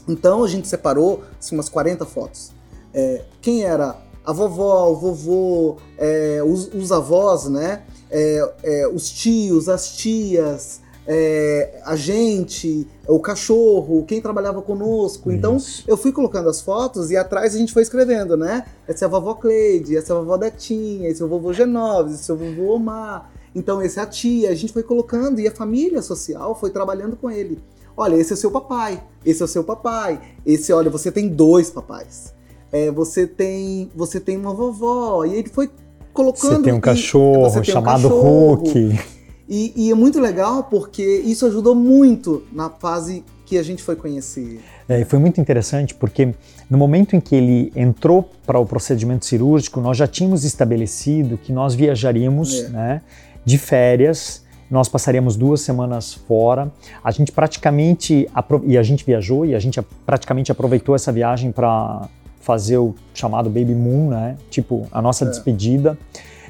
Então 0.07 0.43
a 0.43 0.47
gente 0.47 0.67
separou 0.67 1.23
assim, 1.37 1.55
umas 1.55 1.67
40 1.67 2.05
fotos. 2.05 2.51
É, 2.93 3.23
quem 3.41 3.63
era 3.63 3.97
a 4.25 4.31
vovó, 4.31 4.89
o 4.89 4.95
vovô, 4.95 5.77
é, 5.97 6.41
os, 6.43 6.73
os, 6.73 6.91
avós, 6.91 7.45
né? 7.49 7.83
É, 8.09 8.53
é 8.63 8.87
os 8.87 9.09
tios, 9.09 9.67
as 9.67 9.97
tias, 9.97 10.81
é, 11.05 11.81
a 11.85 11.95
gente, 11.95 12.87
o 13.07 13.19
cachorro, 13.19 14.05
quem 14.05 14.21
trabalhava 14.21 14.61
conosco. 14.61 15.29
Então 15.29 15.57
eu 15.85 15.97
fui 15.97 16.13
colocando 16.13 16.49
as 16.49 16.61
fotos 16.61 17.11
e 17.11 17.17
atrás 17.17 17.53
a 17.53 17.57
gente 17.57 17.73
foi 17.73 17.81
escrevendo, 17.81 18.37
né? 18.37 18.65
Essa 18.87 19.05
é 19.05 19.07
a 19.07 19.09
vovó 19.09 19.33
Cleide, 19.33 19.97
essa 19.97 20.13
é 20.13 20.15
a 20.15 20.19
vovó 20.19 20.37
Detinha, 20.37 21.09
esse 21.09 21.21
é 21.21 21.25
o 21.25 21.27
vovô 21.27 21.51
Genoves, 21.51 22.15
esse 22.15 22.31
é 22.31 22.33
o 22.33 22.37
vovô 22.37 22.75
Omar. 22.75 23.31
Então, 23.55 23.81
esse 23.81 23.99
é 23.99 24.01
a 24.01 24.05
tia, 24.05 24.49
a 24.49 24.55
gente 24.55 24.73
foi 24.73 24.83
colocando 24.83 25.39
e 25.39 25.47
a 25.47 25.51
família 25.51 26.01
social 26.01 26.53
foi 26.53 26.69
trabalhando 26.69 27.15
com 27.15 27.29
ele. 27.29 27.59
Olha, 27.95 28.15
esse 28.15 28.31
é 28.31 28.35
o 28.35 28.37
seu 28.37 28.51
papai, 28.51 29.03
esse 29.25 29.41
é 29.41 29.45
o 29.45 29.47
seu 29.47 29.63
papai, 29.63 30.21
esse, 30.45 30.71
olha, 30.71 30.89
você 30.89 31.11
tem 31.11 31.27
dois 31.27 31.69
papais. 31.69 32.35
É, 32.71 32.91
você 32.91 33.25
tem 33.25 33.89
você 33.95 34.19
tem 34.19 34.37
uma 34.37 34.53
vovó. 34.53 35.25
E 35.25 35.35
ele 35.35 35.49
foi 35.49 35.69
colocando. 36.13 36.57
Você 36.57 36.63
tem 36.63 36.73
um 36.73 36.81
cachorro 36.81 37.51
tem 37.53 37.63
chamado 37.63 38.07
um 38.07 38.09
cachorro. 38.09 38.55
Hulk. 38.55 38.99
E, 39.49 39.71
e, 39.77 39.91
é 39.91 39.95
muito 39.95 40.19
legal 40.19 40.65
porque 40.65 41.01
isso 41.01 41.45
ajudou 41.45 41.73
muito 41.73 42.43
na 42.51 42.69
fase 42.69 43.23
que 43.45 43.57
a 43.57 43.63
gente 43.63 43.81
foi 43.81 43.95
conhecer. 43.95 44.59
É, 44.89 45.05
foi 45.05 45.17
muito 45.19 45.39
interessante 45.39 45.95
porque 45.95 46.35
no 46.69 46.77
momento 46.77 47.15
em 47.15 47.21
que 47.21 47.33
ele 47.33 47.71
entrou 47.73 48.29
para 48.45 48.59
o 48.59 48.65
procedimento 48.65 49.25
cirúrgico, 49.25 49.79
nós 49.79 49.95
já 49.95 50.05
tínhamos 50.05 50.43
estabelecido 50.43 51.37
que 51.37 51.53
nós 51.53 51.73
viajaríamos, 51.73 52.61
é. 52.61 52.69
né? 52.69 53.01
De 53.47 53.57
férias. 53.57 54.43
Nós 54.69 54.89
passaríamos 54.89 55.37
duas 55.37 55.61
semanas 55.61 56.13
fora. 56.13 56.69
A 57.01 57.09
gente 57.11 57.31
praticamente 57.31 58.27
e 58.65 58.77
a 58.77 58.83
gente 58.83 59.05
viajou 59.05 59.45
e 59.45 59.55
a 59.55 59.59
gente 59.59 59.81
praticamente 60.05 60.51
aproveitou 60.51 60.93
essa 60.93 61.13
viagem 61.13 61.53
para 61.53 62.09
fazer 62.41 62.77
o 62.77 62.93
chamado 63.13 63.49
baby 63.49 63.73
moon, 63.73 64.09
né? 64.09 64.35
Tipo 64.49 64.85
a 64.91 65.01
nossa 65.01 65.23
é. 65.23 65.29
despedida. 65.29 65.97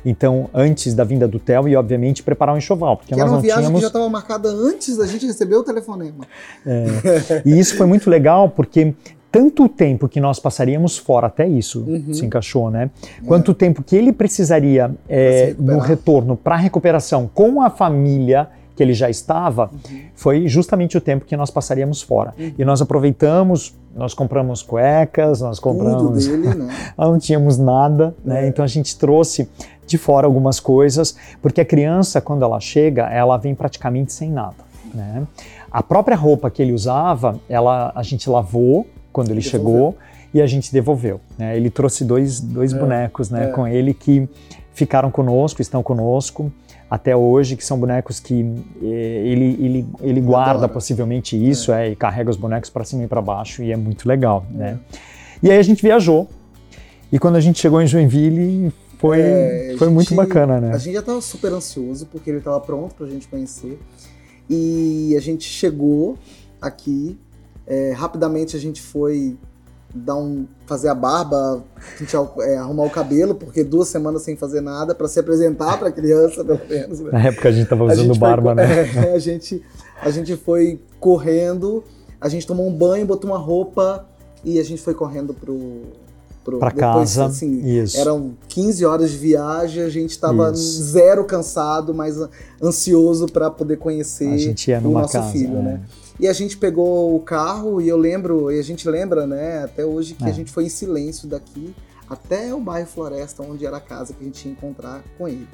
Então, 0.03 0.49
antes 0.53 0.95
da 0.95 1.03
vinda 1.03 1.27
do 1.27 1.37
Theo 1.37 1.67
e, 1.67 1.75
obviamente, 1.75 2.23
preparar 2.23 2.55
um 2.55 2.57
enxoval. 2.57 2.97
Porque 2.97 3.13
que 3.13 3.19
nós 3.19 3.21
era 3.21 3.29
uma 3.29 3.35
não 3.35 3.41
viagem 3.41 3.61
tínhamos... 3.63 3.79
que 3.79 3.83
já 3.83 3.87
estava 3.87 4.09
marcada 4.09 4.49
antes 4.49 4.97
da 4.97 5.05
gente 5.05 5.27
receber 5.27 5.55
o 5.55 5.63
telefonema. 5.63 6.25
É. 6.65 7.43
E 7.45 7.59
isso 7.59 7.75
foi 7.77 7.85
muito 7.85 8.09
legal 8.09 8.49
porque 8.49 8.95
tanto 9.31 9.67
tempo 9.67 10.07
que 10.07 10.19
nós 10.19 10.39
passaríamos 10.39 10.97
fora, 10.97 11.27
até 11.27 11.47
isso 11.47 11.81
uhum. 11.81 12.13
se 12.13 12.25
encaixou, 12.25 12.71
né? 12.71 12.89
Quanto 13.25 13.51
é. 13.51 13.55
tempo 13.55 13.83
que 13.83 13.95
ele 13.95 14.11
precisaria 14.11 14.91
é, 15.07 15.55
no 15.59 15.79
retorno 15.79 16.35
para 16.35 16.55
recuperação 16.55 17.29
com 17.33 17.61
a 17.61 17.69
família 17.69 18.47
que 18.75 18.83
ele 18.83 18.93
já 18.93 19.09
estava, 19.09 19.71
uhum. 19.89 20.01
foi 20.15 20.47
justamente 20.47 20.95
o 20.97 21.01
tempo 21.01 21.25
que 21.25 21.35
nós 21.35 21.49
passaríamos 21.49 22.01
fora. 22.01 22.33
Uhum. 22.37 22.53
E 22.57 22.63
nós 22.63 22.81
aproveitamos, 22.81 23.75
nós 23.95 24.13
compramos 24.13 24.61
cuecas, 24.61 25.41
nós 25.41 25.59
compramos. 25.59 26.25
Tudo 26.25 26.37
dele, 26.37 26.55
né? 26.63 26.93
não 26.97 27.17
tínhamos 27.17 27.57
nada, 27.57 28.15
né? 28.23 28.45
É. 28.45 28.47
Então 28.47 28.63
a 28.63 28.67
gente 28.67 28.95
trouxe 28.97 29.49
de 29.87 29.97
fora 29.97 30.27
algumas 30.27 30.59
coisas, 30.59 31.17
porque 31.41 31.61
a 31.61 31.65
criança, 31.65 32.21
quando 32.21 32.43
ela 32.43 32.59
chega, 32.59 33.03
ela 33.07 33.37
vem 33.37 33.55
praticamente 33.55 34.13
sem 34.13 34.29
nada, 34.29 34.55
né? 34.93 35.25
A 35.71 35.81
própria 35.81 36.15
roupa 36.15 36.49
que 36.49 36.61
ele 36.61 36.71
usava, 36.71 37.39
ela, 37.49 37.91
a 37.95 38.03
gente 38.03 38.29
lavou, 38.29 38.85
quando 39.17 39.31
ele 39.31 39.41
chegou 39.41 39.97
e 40.31 40.39
a 40.39 40.45
gente 40.45 40.71
devolveu. 40.71 41.19
Né? 41.39 41.57
Ele 41.57 41.71
trouxe 41.71 42.05
dois, 42.05 42.39
dois 42.39 42.71
é, 42.71 42.77
bonecos 42.77 43.31
né, 43.31 43.45
é. 43.45 43.47
com 43.47 43.67
ele 43.67 43.95
que 43.95 44.29
ficaram 44.75 45.09
conosco, 45.09 45.59
estão 45.59 45.81
conosco 45.81 46.51
até 46.87 47.15
hoje, 47.15 47.55
que 47.55 47.65
são 47.65 47.79
bonecos 47.79 48.19
que 48.19 48.45
eh, 48.79 48.85
ele, 49.25 49.57
ele, 49.59 49.87
ele 50.01 50.21
guarda 50.21 50.51
Adora. 50.51 50.69
possivelmente 50.73 51.35
isso 51.35 51.73
é. 51.73 51.87
é. 51.87 51.91
e 51.93 51.95
carrega 51.95 52.29
os 52.29 52.37
bonecos 52.37 52.69
para 52.69 52.83
cima 52.85 53.05
e 53.05 53.07
para 53.07 53.19
baixo 53.23 53.63
e 53.63 53.71
é 53.71 53.75
muito 53.75 54.07
legal. 54.07 54.45
Né? 54.51 54.77
É. 54.93 54.97
E 55.41 55.49
aí 55.51 55.57
a 55.57 55.63
gente 55.63 55.81
viajou 55.81 56.27
e 57.11 57.17
quando 57.17 57.37
a 57.37 57.41
gente 57.41 57.57
chegou 57.59 57.81
em 57.81 57.87
Joinville 57.87 58.71
foi, 58.99 59.19
É, 59.19 59.71
a 59.73 59.77
foi 59.79 59.89
muito 59.89 60.09
gente- 60.09 60.17
bacana, 60.17 60.61
né? 60.61 60.73
A 60.75 60.77
gente 60.77 60.93
já 60.93 60.99
estava 60.99 61.21
super 61.21 61.51
ansioso, 61.53 62.05
porque 62.05 62.29
ele 62.29 62.37
estava 62.37 62.59
pronto 62.61 62.93
pra 62.93 63.07
gente 63.07 63.27
conhecer. 63.27 63.79
E 64.47 65.15
a 65.17 65.19
gente 65.19 65.43
chegou 65.43 66.17
aqui. 66.61 67.17
É, 67.67 67.91
rapidamente 67.91 68.55
a 68.55 68.59
gente 68.59 68.81
foi 68.81 69.37
dar 69.93 70.15
um, 70.15 70.45
fazer 70.65 70.89
a 70.89 70.95
barba, 70.95 71.63
a 71.75 71.97
gente, 71.99 72.15
é, 72.41 72.57
arrumar 72.57 72.83
o 72.83 72.89
cabelo, 72.89 73.33
porque 73.35 73.63
duas 73.63 73.87
semanas 73.87 74.21
sem 74.21 74.35
fazer 74.35 74.61
nada, 74.61 74.93
para 74.93 75.07
se 75.07 75.19
apresentar 75.19 75.77
para 75.77 75.87
a 75.89 75.91
criança, 75.91 76.43
pelo 76.43 76.59
menos. 76.69 76.99
né? 76.99 77.11
Na 77.11 77.21
época 77.27 77.49
a 77.49 77.51
gente 77.51 77.67
tava 77.67 77.83
A 77.83 77.87
usando 77.93 78.05
gente 78.07 78.19
foi 78.19 78.27
barba, 78.29 78.49
co- 78.49 78.55
né? 78.55 78.65
é, 79.09 79.13
a, 79.13 79.19
gente, 79.19 79.63
a 80.01 80.09
gente 80.09 80.35
foi 80.35 80.79
correndo, 80.99 81.83
a 82.19 82.29
gente 82.29 82.45
tomou 82.45 82.67
um 82.67 82.73
banho, 82.73 83.05
botou 83.05 83.29
uma 83.29 83.39
roupa 83.39 84.07
e 84.43 84.59
a 84.59 84.63
gente 84.63 84.81
foi 84.81 84.93
correndo 84.93 85.33
pro. 85.33 85.81
Depois, 86.55 86.73
casa. 86.75 87.25
Assim, 87.25 87.61
Isso. 87.65 87.97
eram 87.97 88.35
15 88.47 88.85
horas 88.85 89.11
de 89.11 89.17
viagem, 89.17 89.83
a 89.83 89.89
gente 89.89 90.11
estava 90.11 90.51
zero 90.53 91.23
cansado, 91.25 91.93
mas 91.93 92.15
ansioso 92.61 93.27
para 93.27 93.49
poder 93.49 93.77
conhecer 93.77 94.33
A 94.33 94.37
gente 94.37 94.69
ia 94.69 94.79
o 94.79 94.89
nosso 94.91 95.13
casa. 95.13 95.31
filho, 95.31 95.57
é. 95.57 95.61
né? 95.61 95.81
E 96.19 96.27
a 96.27 96.33
gente 96.33 96.57
pegou 96.57 97.15
o 97.15 97.19
carro 97.19 97.79
e 97.79 97.87
eu 97.87 97.97
lembro, 97.97 98.51
e 98.51 98.59
a 98.59 98.63
gente 98.63 98.89
lembra, 98.89 99.27
né, 99.27 99.63
até 99.63 99.85
hoje 99.85 100.15
que 100.15 100.23
É. 100.23 100.27
a 100.29 100.31
gente 100.31 100.51
foi 100.51 100.65
em 100.65 100.69
silêncio 100.69 101.27
daqui 101.27 101.75
até 102.09 102.53
o 102.53 102.59
bairro 102.59 102.87
Floresta, 102.87 103.43
onde 103.43 103.65
era 103.65 103.77
a 103.77 103.81
casa 103.81 104.13
que 104.13 104.21
a 104.23 104.25
gente 104.25 104.45
ia 104.45 104.51
encontrar 104.51 105.03
com 105.17 105.27
ele. 105.27 105.47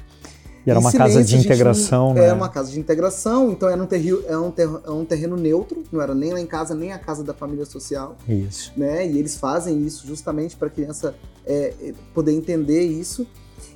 E 0.65 0.69
era 0.69 0.79
uma 0.79 0.91
casa 0.91 1.23
de 1.23 1.35
integração, 1.37 2.07
não- 2.09 2.13
né? 2.15 2.25
Era 2.25 2.35
uma 2.35 2.47
casa 2.49 2.71
de 2.71 2.79
integração, 2.79 3.51
então 3.51 3.67
era 3.69 3.81
um, 3.81 3.87
era 4.27 4.39
um 4.41 4.51
ter- 4.51 4.69
era 4.83 4.93
um 4.93 5.03
terreno 5.05 5.35
neutro, 5.35 5.83
não 5.91 6.01
era 6.01 6.15
nem 6.15 6.31
lá 6.31 6.39
em 6.39 6.45
casa, 6.45 6.73
nem 6.73 6.93
a 6.93 6.97
casa 6.97 7.23
da 7.23 7.33
família 7.33 7.65
social, 7.65 8.15
Isso. 8.27 8.71
né? 8.77 9.05
E 9.05 9.17
eles 9.19 9.35
fazem 9.35 9.85
isso 9.85 10.07
justamente 10.07 10.55
para 10.55 10.67
a 10.67 10.71
criança 10.71 11.13
é, 11.45 11.73
é, 11.81 11.93
poder 12.13 12.31
entender 12.31 12.81
isso. 12.81 13.27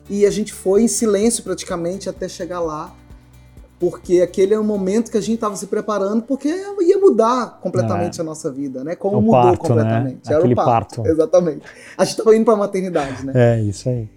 E 0.10 0.26
a 0.26 0.32
gente 0.32 0.54
foi 0.54 0.84
em 0.84 0.88
silêncio 0.88 1.44
praticamente 1.44 2.08
até 2.10 2.30
chegar 2.30 2.62
lá, 2.62 2.96
porque 3.80 4.22
aquele 4.22 4.54
é 4.54 4.60
o 4.60 4.64
momento 4.64 5.12
que 5.12 5.18
a 5.18 5.22
gente 5.22 5.36
estava 5.36 5.56
se 5.56 5.68
preparando, 5.68 6.24
porque 6.24 6.48
ia 6.48 6.98
mudar 6.98 7.60
completamente 7.62 8.20
a 8.20 8.24
nossa 8.24 8.50
vida, 8.52 8.84
né? 8.84 8.96
Como 8.96 9.16
É 9.16 9.20
o 9.20 9.22
mudou 9.22 9.42
parto, 9.42 9.60
completamente. 9.68 10.14
né? 10.16 10.22
Era 10.26 10.38
Aquele 10.38 10.54
o 10.54 10.56
parto. 10.56 10.96
parto. 10.96 11.06
Exatamente. 11.12 11.62
A 11.98 12.04
gente 12.06 12.18
estava 12.18 12.36
indo 12.36 12.46
para 12.46 12.54
a 12.54 12.58
maternidade, 12.58 13.26
né? 13.26 13.34
É, 13.36 13.62
isso 13.62 13.88
aí. 13.90 14.10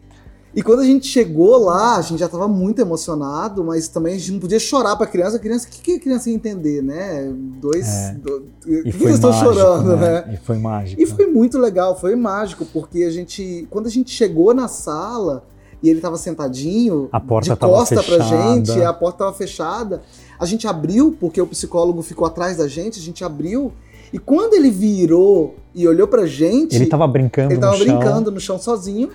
E 0.55 0.63
quando 0.63 0.81
a 0.81 0.85
gente 0.85 1.07
chegou 1.07 1.57
lá, 1.65 1.97
a 1.97 2.03
gente 2.03 2.19
já 2.19 2.27
estava 2.27 2.49
muito 2.49 2.81
emocionado, 2.81 3.63
mas 3.63 3.87
também 3.87 4.15
a 4.17 4.19
gente 4.19 4.33
não 4.33 4.41
podia 4.41 4.59
chorar 4.59 4.97
para 4.97 5.07
a 5.07 5.09
criança. 5.09 5.37
A 5.37 5.39
criança, 5.39 5.69
o 5.69 5.71
que, 5.71 5.81
que 5.81 5.93
a 5.93 6.01
criança 6.01 6.29
ia 6.29 6.35
entender, 6.35 6.83
né? 6.83 7.33
Dois. 7.61 7.87
É. 7.87 8.15
do- 8.15 8.47
o 8.67 8.73
E 8.89 8.93
que, 8.93 9.03
eles 9.05 9.15
estão 9.15 9.33
chorando, 9.33 9.97
né? 9.97 10.29
E 10.35 10.37
foi 10.39 10.59
mágico. 10.59 11.01
E 11.01 11.07
foi 11.07 11.27
muito 11.27 11.57
legal, 11.59 11.99
foi 11.99 12.17
mágico, 12.17 12.65
porque 12.73 13.05
a 13.05 13.11
gente, 13.11 13.67
quando 13.71 13.87
a 13.87 13.91
gente 13.91 14.11
chegou 14.11 14.53
na 14.53 14.67
sala 14.67 15.45
e 15.83 15.89
ele 15.89 15.99
estava 16.01 16.17
sentadinho, 16.19 17.09
A 17.13 17.21
porta 17.21 17.51
de 17.55 17.57
costa 17.57 17.95
pra 18.03 18.03
fechada. 18.03 18.55
gente, 18.55 18.77
e 18.77 18.85
a 18.85 18.93
porta 18.93 19.17
estava 19.17 19.33
fechada, 19.33 20.03
a 20.39 20.45
gente 20.45 20.67
abriu, 20.67 21.17
porque 21.21 21.41
o 21.41 21.47
psicólogo 21.47 22.03
ficou 22.03 22.27
atrás 22.27 22.57
da 22.57 22.67
gente, 22.67 22.99
a 22.99 23.03
gente 23.03 23.23
abriu, 23.25 23.73
e 24.13 24.19
quando 24.19 24.55
ele 24.55 24.71
virou 24.71 25.55
e 25.73 25.87
olhou 25.87 26.09
pra 26.09 26.27
gente, 26.27 26.75
Ele 26.75 26.87
tava 26.87 27.07
brincando 27.07 27.53
ele 27.53 27.61
tava 27.61 27.79
no 27.79 27.85
chão. 27.85 27.99
brincando 27.99 28.31
no 28.33 28.41
chão 28.41 28.59
sozinho. 28.59 29.09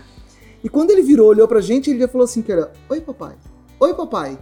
E 0.65 0.69
quando 0.69 0.89
ele 0.89 1.03
virou, 1.03 1.27
olhou 1.29 1.47
pra 1.47 1.61
gente, 1.61 1.91
ele 1.91 1.99
já 1.99 2.07
falou 2.07 2.25
assim, 2.25 2.41
que 2.41 2.51
era, 2.51 2.71
oi 2.89 2.99
papai, 2.99 3.35
oi 3.79 3.93
papai. 3.93 4.35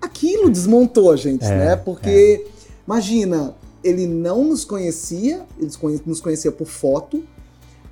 Aquilo 0.00 0.48
desmontou 0.48 1.12
a 1.12 1.16
gente, 1.16 1.44
É, 1.44 1.48
né? 1.58 1.76
Porque, 1.76 2.46
imagina, 2.86 3.54
ele 3.84 4.06
não 4.06 4.44
nos 4.44 4.64
conhecia, 4.64 5.42
ele 5.58 5.70
nos 6.06 6.22
conhecia 6.22 6.50
por 6.50 6.66
foto, 6.66 7.22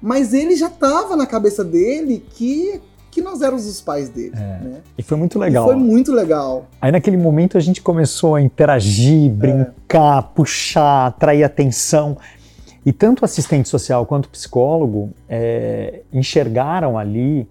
mas 0.01 0.33
ele 0.33 0.57
já 0.57 0.71
tava 0.71 1.17
na 1.17 1.27
cabeça 1.27 1.63
dele 1.63 2.25
que, 2.31 2.81
que 3.11 3.21
nós 3.21 3.43
éramos 3.43 3.67
os 3.67 3.83
pais 3.83 4.09
dele, 4.09 4.33
É, 4.35 4.39
né? 4.65 4.81
E 4.97 5.03
foi 5.03 5.19
muito 5.19 5.37
E 5.37 5.41
legal. 5.41 5.67
foi 5.67 5.77
muito 5.77 6.11
legal. 6.13 6.67
Aí 6.81 6.91
naquele 6.91 7.19
momento 7.19 7.59
a 7.59 7.61
gente 7.61 7.83
começou 7.83 8.37
a 8.37 8.41
interagir, 8.41 9.31
brincar, 9.31 10.23
puxar, 10.35 11.09
atrair 11.09 11.45
atenção. 11.45 12.17
E 12.89 12.93
tanto 12.95 13.23
assistente 13.23 13.69
social 13.69 14.07
quanto 14.07 14.31
psicólogo 14.31 15.11
é, 15.29 16.01
enxergaram 16.11 16.97
ali 16.97 17.47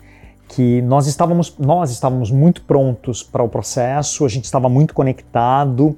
que 0.47 0.81
nós 0.81 1.05
estávamos, 1.05 1.55
nós 1.59 1.91
estávamos 1.91 2.31
muito 2.31 2.63
prontos 2.63 3.21
para 3.21 3.43
o 3.43 3.47
processo, 3.47 4.25
a 4.25 4.29
gente 4.29 4.45
estava 4.45 4.67
muito 4.67 4.95
conectado. 4.95 5.95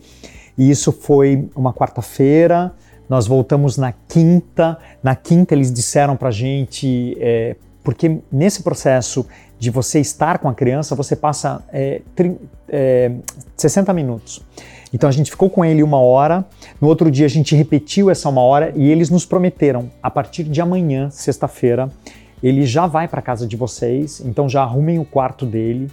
E 0.57 0.69
isso 0.69 0.91
foi 0.91 1.47
uma 1.55 1.71
quarta-feira. 1.73 2.73
Nós 3.07 3.27
voltamos 3.27 3.77
na 3.77 3.93
quinta. 4.09 4.77
Na 5.01 5.15
quinta 5.15 5.55
eles 5.55 5.71
disseram 5.71 6.17
para 6.17 6.27
a 6.27 6.33
gente, 6.33 7.15
é, 7.17 7.55
porque 7.81 8.19
nesse 8.29 8.61
processo 8.61 9.25
de 9.57 9.69
você 9.69 10.01
estar 10.01 10.39
com 10.39 10.49
a 10.49 10.53
criança, 10.53 10.95
você 10.95 11.15
passa 11.15 11.63
é, 11.71 12.01
trin- 12.13 12.37
é, 12.67 13.09
60 13.55 13.93
minutos. 13.93 14.41
Então 14.93 15.07
a 15.07 15.11
gente 15.11 15.29
ficou 15.29 15.49
com 15.49 15.63
ele 15.63 15.83
uma 15.83 15.99
hora, 15.99 16.45
no 16.81 16.87
outro 16.87 17.11
dia 17.11 17.25
a 17.25 17.29
gente 17.29 17.55
repetiu 17.55 18.09
essa 18.09 18.29
uma 18.29 18.41
hora 18.41 18.73
e 18.75 18.89
eles 18.89 19.09
nos 19.09 19.25
prometeram, 19.25 19.89
a 20.01 20.09
partir 20.09 20.43
de 20.43 20.61
amanhã, 20.61 21.09
sexta-feira, 21.09 21.89
ele 22.41 22.65
já 22.65 22.87
vai 22.87 23.07
para 23.07 23.21
casa 23.21 23.45
de 23.45 23.55
vocês, 23.55 24.21
então 24.25 24.47
já 24.47 24.63
arrumem 24.63 24.97
o 24.97 25.05
quarto 25.05 25.45
dele, 25.45 25.91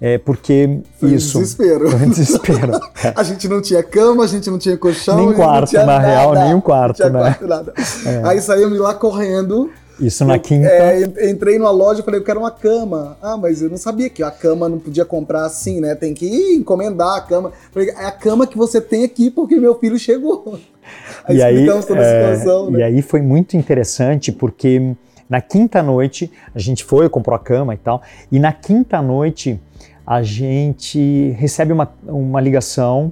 é, 0.00 0.18
porque 0.18 0.80
Foi 0.98 1.10
isso 1.12 1.38
um 1.38 1.42
desespero. 1.42 1.90
foi 1.90 2.06
um 2.06 2.10
desespero. 2.10 2.80
É. 3.04 3.12
A 3.16 3.22
gente 3.22 3.46
não 3.48 3.60
tinha 3.60 3.82
cama, 3.82 4.24
a 4.24 4.26
gente 4.26 4.48
não 4.50 4.58
tinha 4.58 4.78
colchão. 4.78 5.16
Nem 5.16 5.34
quarto, 5.34 5.72
na 5.74 5.84
nada. 5.84 6.06
real, 6.06 6.34
nem 6.34 6.54
um 6.54 6.60
quarto, 6.60 7.00
não 7.00 7.10
tinha 7.10 7.10
né? 7.10 7.20
quarto, 7.20 7.46
nada. 7.46 7.74
É. 8.06 8.22
Aí 8.24 8.40
saímos 8.40 8.78
lá 8.78 8.94
correndo. 8.94 9.70
Isso 10.00 10.24
na 10.24 10.38
quinta. 10.38 10.66
é, 10.66 11.02
en- 11.02 11.30
entrei 11.30 11.58
numa 11.58 11.70
loja 11.70 12.00
e 12.00 12.04
falei, 12.04 12.20
eu 12.20 12.24
quero 12.24 12.40
uma 12.40 12.50
cama. 12.50 13.16
Ah, 13.22 13.36
mas 13.36 13.62
eu 13.62 13.70
não 13.70 13.76
sabia 13.76 14.10
que 14.10 14.22
a 14.22 14.30
cama 14.30 14.68
não 14.68 14.78
podia 14.78 15.04
comprar 15.04 15.44
assim, 15.44 15.80
né? 15.80 15.94
Tem 15.94 16.12
que 16.12 16.26
ir 16.26 16.56
encomendar 16.56 17.16
a 17.16 17.20
cama. 17.20 17.52
Falei, 17.72 17.90
é 17.90 18.04
a 18.04 18.10
cama 18.10 18.46
que 18.46 18.56
você 18.58 18.80
tem 18.80 19.04
aqui 19.04 19.30
porque 19.30 19.56
meu 19.56 19.78
filho 19.78 19.98
chegou. 19.98 20.58
Aí 21.24 21.38
e 21.38 21.42
aí, 21.42 21.54
explicamos 21.54 21.86
toda 21.86 22.00
a 22.00 22.04
é, 22.04 22.36
situação, 22.36 22.68
e 22.68 22.72
né? 22.72 22.84
aí 22.84 23.00
foi 23.00 23.22
muito 23.22 23.56
interessante 23.56 24.30
porque 24.30 24.94
na 25.30 25.40
quinta 25.40 25.82
noite 25.82 26.30
a 26.54 26.58
gente 26.58 26.84
foi, 26.84 27.08
comprou 27.08 27.34
a 27.34 27.38
cama 27.38 27.72
e 27.72 27.78
tal, 27.78 28.02
e 28.30 28.38
na 28.38 28.52
quinta 28.52 29.00
noite 29.00 29.58
a 30.06 30.22
gente 30.22 31.30
recebe 31.38 31.72
uma, 31.72 31.90
uma 32.06 32.38
ligação. 32.38 33.10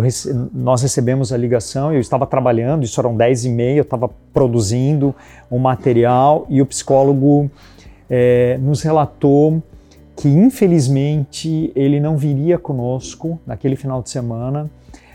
Rece- 0.00 0.32
nós 0.54 0.80
recebemos 0.82 1.32
a 1.32 1.36
ligação, 1.36 1.92
eu 1.92 2.00
estava 2.00 2.26
trabalhando, 2.26 2.84
isso 2.84 2.98
eram 3.00 3.14
10 3.14 3.44
e 3.44 3.48
meia, 3.50 3.78
eu 3.78 3.82
estava 3.82 4.08
produzindo 4.32 5.14
um 5.50 5.58
material 5.58 6.46
e 6.48 6.62
o 6.62 6.66
psicólogo 6.66 7.50
eh, 8.08 8.58
nos 8.62 8.80
relatou 8.82 9.62
que 10.16 10.28
infelizmente 10.28 11.72
ele 11.74 12.00
não 12.00 12.16
viria 12.16 12.58
conosco 12.58 13.38
naquele 13.46 13.76
final 13.76 14.02
de 14.02 14.10
semana, 14.10 14.70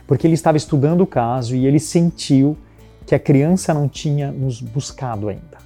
porque 0.05 0.27
ele 0.27 0.33
estava 0.33 0.57
estudando 0.57 1.01
o 1.01 1.07
caso 1.07 1.55
e 1.55 1.65
ele 1.65 1.79
sentiu 1.79 2.55
que 3.05 3.15
a 3.15 3.19
criança 3.19 3.73
não 3.73 3.87
tinha 3.87 4.31
nos 4.31 4.61
buscado 4.61 5.29
ainda. 5.29 5.57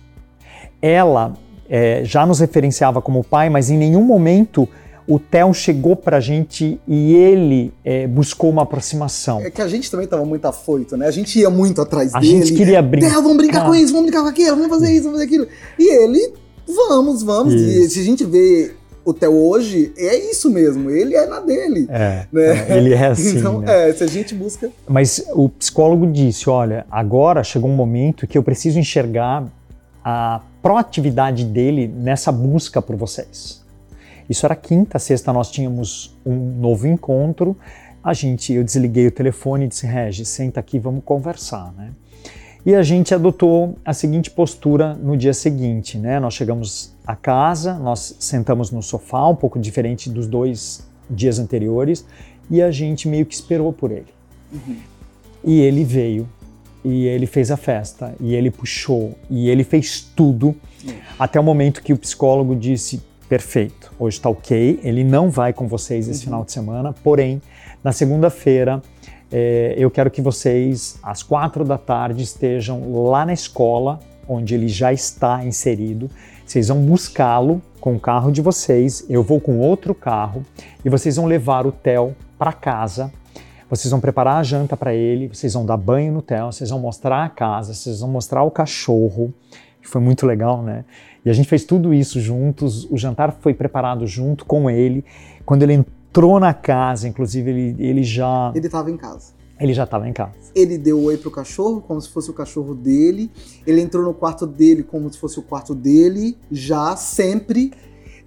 Ela 0.81 1.33
eh, 1.69 2.01
já 2.03 2.25
nos 2.25 2.39
referenciava 2.39 3.01
como 3.01 3.23
pai, 3.23 3.49
mas 3.49 3.69
em 3.69 3.77
nenhum 3.77 4.03
momento 4.03 4.67
o 5.11 5.19
Theo 5.19 5.53
chegou 5.53 5.93
para 5.93 6.17
a 6.17 6.19
gente 6.21 6.79
e 6.87 7.13
ele 7.13 7.73
eh, 7.83 8.07
buscou 8.07 8.49
uma 8.49 8.61
aproximação. 8.61 9.41
É 9.41 9.51
que 9.51 9.61
a 9.61 9.67
gente 9.67 9.91
também 9.91 10.07
tava 10.07 10.23
muito 10.23 10.45
afoito, 10.45 10.95
né? 10.95 11.05
A 11.05 11.11
gente 11.11 11.37
ia 11.37 11.49
muito 11.49 11.81
atrás 11.81 12.15
A 12.15 12.19
dele. 12.19 12.31
gente 12.31 12.53
queria 12.53 12.81
brincar. 12.81 13.09
Theo, 13.09 13.21
vamos 13.21 13.37
brincar 13.37 13.65
com 13.65 13.75
isso, 13.75 13.91
vamos 13.91 14.03
brincar 14.03 14.21
com 14.21 14.29
aquilo, 14.29 14.55
vamos 14.55 14.69
fazer 14.69 14.89
isso, 14.93 15.03
vamos 15.03 15.19
fazer 15.19 15.25
aquilo. 15.25 15.47
E 15.77 16.03
ele, 16.03 16.33
vamos, 16.65 17.23
vamos. 17.23 17.53
E 17.53 17.81
Isso. 17.81 17.95
se 17.95 17.99
a 17.99 18.03
gente 18.03 18.23
vê 18.23 18.71
o 19.03 19.13
Theo 19.13 19.33
hoje, 19.33 19.91
é 19.97 20.15
isso 20.31 20.49
mesmo, 20.49 20.89
ele 20.89 21.13
é 21.13 21.27
na 21.27 21.41
dele. 21.41 21.87
É, 21.89 22.25
Né? 22.31 22.67
é, 22.69 22.77
ele 22.77 22.93
é 22.93 23.07
assim. 23.07 23.35
então, 23.39 23.59
né? 23.59 23.89
é, 23.89 23.93
se 23.93 24.05
a 24.05 24.07
gente 24.07 24.33
busca. 24.33 24.69
Mas 24.87 25.25
o 25.33 25.49
psicólogo 25.49 26.07
disse: 26.07 26.49
olha, 26.49 26.85
agora 26.89 27.43
chegou 27.43 27.69
um 27.69 27.75
momento 27.75 28.25
que 28.25 28.37
eu 28.37 28.43
preciso 28.43 28.79
enxergar 28.79 29.43
a 30.05 30.39
proatividade 30.61 31.43
dele 31.43 31.85
nessa 31.87 32.31
busca 32.31 32.81
por 32.81 32.95
vocês. 32.95 33.60
Isso 34.29 34.45
era 34.45 34.55
quinta, 34.55 34.99
sexta 34.99 35.31
nós 35.33 35.51
tínhamos 35.51 36.17
um 36.25 36.35
novo 36.59 36.87
encontro. 36.87 37.57
A 38.03 38.13
gente, 38.13 38.53
eu 38.53 38.63
desliguei 38.63 39.07
o 39.07 39.11
telefone 39.11 39.65
e 39.65 39.67
disse: 39.67 39.85
Regis, 39.85 40.27
senta 40.29 40.59
aqui, 40.59 40.79
vamos 40.79 41.03
conversar, 41.03 41.73
né? 41.73 41.91
E 42.63 42.75
a 42.75 42.83
gente 42.83 43.13
adotou 43.13 43.75
a 43.83 43.91
seguinte 43.91 44.29
postura 44.29 44.93
no 44.93 45.17
dia 45.17 45.33
seguinte, 45.33 45.97
né? 45.97 46.19
Nós 46.19 46.35
chegamos 46.35 46.93
à 47.05 47.15
casa, 47.15 47.73
nós 47.73 48.15
sentamos 48.19 48.69
no 48.69 48.83
sofá, 48.83 49.27
um 49.27 49.35
pouco 49.35 49.57
diferente 49.57 50.09
dos 50.09 50.27
dois 50.27 50.87
dias 51.09 51.39
anteriores, 51.39 52.05
e 52.49 52.61
a 52.61 52.69
gente 52.69 53.07
meio 53.07 53.25
que 53.25 53.33
esperou 53.33 53.73
por 53.73 53.91
ele. 53.91 54.13
E 55.43 55.59
ele 55.59 55.83
veio, 55.83 56.29
e 56.85 57.05
ele 57.05 57.25
fez 57.25 57.49
a 57.49 57.57
festa, 57.57 58.13
e 58.19 58.35
ele 58.35 58.51
puxou, 58.51 59.17
e 59.27 59.49
ele 59.49 59.63
fez 59.63 60.01
tudo, 60.15 60.55
até 61.17 61.39
o 61.39 61.43
momento 61.43 61.81
que 61.81 61.93
o 61.93 61.97
psicólogo 61.97 62.55
disse: 62.55 63.01
perfeito, 63.31 63.93
hoje 63.97 64.17
está 64.17 64.29
ok, 64.29 64.81
ele 64.83 65.05
não 65.05 65.29
vai 65.29 65.53
com 65.53 65.65
vocês 65.65 66.09
esse 66.09 66.19
Uhum. 66.19 66.25
final 66.25 66.43
de 66.43 66.51
semana, 66.51 66.93
porém, 67.01 67.41
na 67.81 67.93
segunda-feira, 67.93 68.81
eh, 69.31 69.73
eu 69.77 69.89
quero 69.89 70.11
que 70.11 70.21
vocês, 70.21 70.99
às 71.01 71.23
quatro 71.23 71.63
da 71.63 71.77
tarde, 71.77 72.21
estejam 72.23 72.91
lá 73.09 73.25
na 73.25 73.31
escola, 73.31 74.01
onde 74.27 74.53
ele 74.53 74.67
já 74.67 74.91
está 74.91 75.45
inserido. 75.45 76.09
Vocês 76.45 76.67
vão 76.67 76.81
buscá-lo 76.81 77.61
com 77.79 77.95
o 77.95 77.99
carro 78.01 78.33
de 78.33 78.41
vocês, 78.41 79.05
eu 79.09 79.23
vou 79.23 79.39
com 79.39 79.59
outro 79.59 79.95
carro 79.95 80.45
e 80.83 80.89
vocês 80.89 81.15
vão 81.15 81.25
levar 81.25 81.65
o 81.65 81.71
Theo 81.71 82.13
para 82.37 82.51
casa. 82.51 83.13
Vocês 83.69 83.89
vão 83.89 84.01
preparar 84.01 84.41
a 84.41 84.43
janta 84.43 84.75
para 84.75 84.93
ele, 84.93 85.29
vocês 85.29 85.53
vão 85.53 85.65
dar 85.65 85.77
banho 85.77 86.11
no 86.11 86.21
Theo, 86.21 86.47
vocês 86.51 86.69
vão 86.69 86.79
mostrar 86.79 87.23
a 87.23 87.29
casa, 87.29 87.73
vocês 87.73 88.01
vão 88.01 88.09
mostrar 88.09 88.43
o 88.43 88.51
cachorro, 88.51 89.33
que 89.81 89.87
foi 89.87 90.01
muito 90.01 90.25
legal, 90.27 90.61
né? 90.61 90.83
E 91.23 91.29
a 91.29 91.33
gente 91.33 91.47
fez 91.47 91.63
tudo 91.63 91.93
isso 91.93 92.19
juntos, 92.19 92.85
o 92.89 92.97
jantar 92.97 93.37
foi 93.39 93.53
preparado 93.53 94.07
junto 94.07 94.45
com 94.45 94.69
ele. 94.69 95.05
Quando 95.45 95.63
ele 95.63 95.73
entrou 95.73 96.39
na 96.39 96.53
casa, 96.53 97.07
inclusive, 97.07 97.49
ele, 97.49 97.75
ele 97.79 98.03
já. 98.03 98.51
Ele 98.55 98.65
estava 98.65 98.89
em 98.89 98.97
casa. 98.97 99.33
Ele 99.59 99.73
já 99.73 99.83
estava 99.83 100.09
em 100.09 100.13
casa. 100.13 100.31
Ele 100.55 100.75
deu 100.75 100.99
oi 101.03 101.17
pro 101.17 101.29
cachorro, 101.29 101.81
como 101.81 102.01
se 102.01 102.09
fosse 102.09 102.31
o 102.31 102.33
cachorro 102.33 102.73
dele. 102.73 103.29
Ele 103.65 103.79
entrou 103.79 104.03
no 104.03 104.13
quarto 104.13 104.47
dele 104.47 104.81
como 104.81 105.11
se 105.13 105.19
fosse 105.19 105.37
o 105.37 105.43
quarto 105.43 105.75
dele, 105.75 106.35
já 106.51 106.95
sempre. 106.95 107.71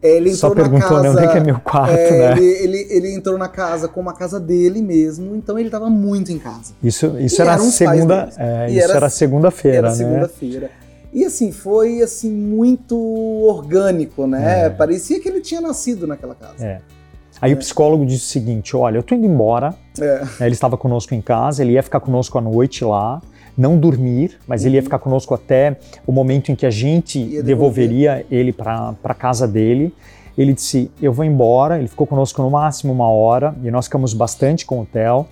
É, 0.00 0.16
ele 0.16 0.32
Só 0.34 0.50
perguntou, 0.50 1.02
né? 1.02 1.10
Onde 1.10 1.24
é 1.24 1.26
que 1.28 1.38
é 1.38 1.40
meu 1.40 1.58
quarto, 1.58 1.92
é, 1.92 2.34
né? 2.34 2.38
Ele, 2.38 2.76
ele, 2.76 2.86
ele, 2.90 3.14
entrou 3.14 3.36
na 3.36 3.48
casa 3.48 3.88
como 3.88 4.10
a 4.10 4.12
casa 4.12 4.38
dele 4.38 4.80
mesmo, 4.80 5.34
então 5.34 5.58
ele 5.58 5.68
estava 5.68 5.90
muito 5.90 6.30
em 6.30 6.38
casa. 6.38 6.74
Isso, 6.82 7.18
isso 7.18 7.40
era 7.40 7.58
segunda, 7.58 8.28
é, 8.36 8.70
isso 8.70 8.84
era, 8.84 8.92
era 8.96 9.10
segunda-feira, 9.10 9.88
né? 9.88 9.94
segunda-feira. 9.94 10.70
E 11.14 11.24
assim, 11.24 11.52
foi 11.52 12.02
assim 12.02 12.30
muito 12.30 12.98
orgânico, 13.46 14.26
né? 14.26 14.66
É. 14.66 14.70
Parecia 14.70 15.20
que 15.20 15.28
ele 15.28 15.40
tinha 15.40 15.60
nascido 15.60 16.08
naquela 16.08 16.34
casa. 16.34 16.66
É. 16.66 16.80
Aí 17.40 17.52
é. 17.52 17.54
o 17.54 17.56
psicólogo 17.56 18.04
disse 18.04 18.24
o 18.24 18.28
seguinte: 18.28 18.76
olha, 18.76 18.98
eu 18.98 19.02
tô 19.02 19.14
indo 19.14 19.24
embora. 19.24 19.72
É. 20.00 20.24
Ele 20.40 20.54
estava 20.54 20.76
conosco 20.76 21.14
em 21.14 21.20
casa, 21.20 21.62
ele 21.62 21.74
ia 21.74 21.82
ficar 21.84 22.00
conosco 22.00 22.36
à 22.36 22.40
noite 22.40 22.84
lá, 22.84 23.22
não 23.56 23.78
dormir, 23.78 24.40
mas 24.44 24.62
uhum. 24.62 24.66
ele 24.66 24.76
ia 24.76 24.80
uhum. 24.80 24.84
ficar 24.84 24.98
conosco 24.98 25.32
até 25.32 25.78
o 26.04 26.10
momento 26.10 26.50
em 26.50 26.56
que 26.56 26.66
a 26.66 26.70
gente 26.70 27.40
devolveria 27.42 28.26
ele 28.28 28.52
para 28.52 28.96
a 29.04 29.14
casa 29.14 29.46
dele. 29.46 29.94
Ele 30.36 30.52
disse: 30.52 30.90
Eu 31.00 31.12
vou 31.12 31.24
embora. 31.24 31.78
Ele 31.78 31.86
ficou 31.86 32.08
conosco 32.08 32.42
no 32.42 32.50
máximo 32.50 32.92
uma 32.92 33.08
hora 33.08 33.54
e 33.62 33.70
nós 33.70 33.84
ficamos 33.84 34.12
bastante 34.14 34.66
com 34.66 34.80
o 34.80 34.84
Theo. 34.84 35.28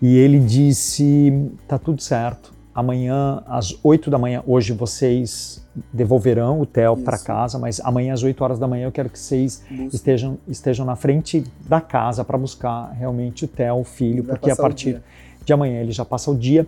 E 0.00 0.16
ele 0.16 0.38
disse: 0.38 1.50
Tá 1.68 1.78
tudo 1.78 2.00
certo 2.00 2.58
amanhã 2.80 3.42
às 3.46 3.78
8 3.82 4.10
da 4.10 4.18
manhã, 4.18 4.42
hoje 4.46 4.72
vocês 4.72 5.64
devolverão 5.92 6.60
o 6.60 6.66
Theo 6.66 6.96
para 6.96 7.18
casa, 7.18 7.58
mas 7.58 7.80
amanhã 7.80 8.14
às 8.14 8.22
8 8.22 8.42
horas 8.42 8.58
da 8.58 8.66
manhã 8.66 8.86
eu 8.86 8.92
quero 8.92 9.08
que 9.08 9.18
vocês 9.18 9.62
estejam, 9.92 10.38
estejam 10.48 10.84
na 10.84 10.96
frente 10.96 11.44
da 11.68 11.80
casa 11.80 12.24
para 12.24 12.36
buscar 12.38 12.90
realmente 12.92 13.44
o 13.44 13.48
Theo, 13.48 13.80
o 13.80 13.84
filho, 13.84 14.22
Vai 14.22 14.36
porque 14.36 14.50
a 14.50 14.56
partir 14.56 15.00
de 15.44 15.52
amanhã 15.52 15.80
ele 15.80 15.92
já 15.92 16.04
passa 16.04 16.30
o 16.30 16.36
dia. 16.36 16.66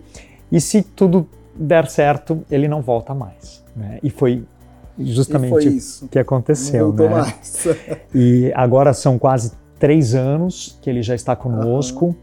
E 0.51 0.61
se 0.61 0.83
tudo 0.83 1.27
der 1.55 1.87
certo, 1.87 2.43
ele 2.49 2.67
não 2.67 2.81
volta 2.81 3.13
mais. 3.13 3.63
Né? 3.75 3.99
E 4.03 4.09
foi 4.09 4.43
justamente 4.99 5.79
o 6.03 6.07
que 6.07 6.19
aconteceu. 6.19 6.93
Não 6.93 7.05
né? 7.05 7.09
mais. 7.09 7.67
e 8.13 8.51
agora 8.55 8.93
são 8.93 9.17
quase 9.17 9.51
três 9.79 10.13
anos 10.13 10.77
que 10.81 10.89
ele 10.89 11.01
já 11.01 11.15
está 11.15 11.35
conosco. 11.35 12.05
Uhum. 12.05 12.15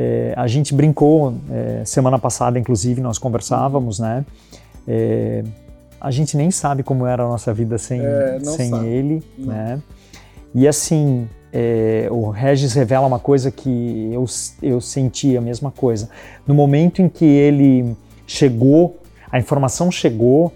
É, 0.00 0.32
a 0.36 0.46
gente 0.46 0.72
brincou 0.72 1.34
é, 1.50 1.84
semana 1.84 2.20
passada, 2.20 2.56
inclusive, 2.56 3.00
nós 3.00 3.18
conversávamos, 3.18 3.98
né? 3.98 4.24
É, 4.86 5.42
a 6.00 6.12
gente 6.12 6.36
nem 6.36 6.52
sabe 6.52 6.84
como 6.84 7.04
era 7.04 7.24
a 7.24 7.26
nossa 7.26 7.52
vida 7.52 7.76
sem, 7.78 8.00
é, 8.00 8.38
sem 8.44 8.70
sabe. 8.70 8.86
ele, 8.86 9.22
não. 9.36 9.48
né? 9.48 9.82
E 10.54 10.68
assim, 10.68 11.28
é, 11.52 12.06
o 12.12 12.30
Regis 12.30 12.74
revela 12.74 13.08
uma 13.08 13.18
coisa 13.18 13.50
que 13.50 14.08
eu, 14.12 14.24
eu 14.62 14.80
senti 14.80 15.36
a 15.36 15.40
mesma 15.40 15.72
coisa. 15.72 16.08
No 16.46 16.54
momento 16.54 17.02
em 17.02 17.08
que 17.08 17.24
ele 17.24 17.96
chegou, 18.24 18.98
a 19.32 19.40
informação 19.40 19.90
chegou, 19.90 20.52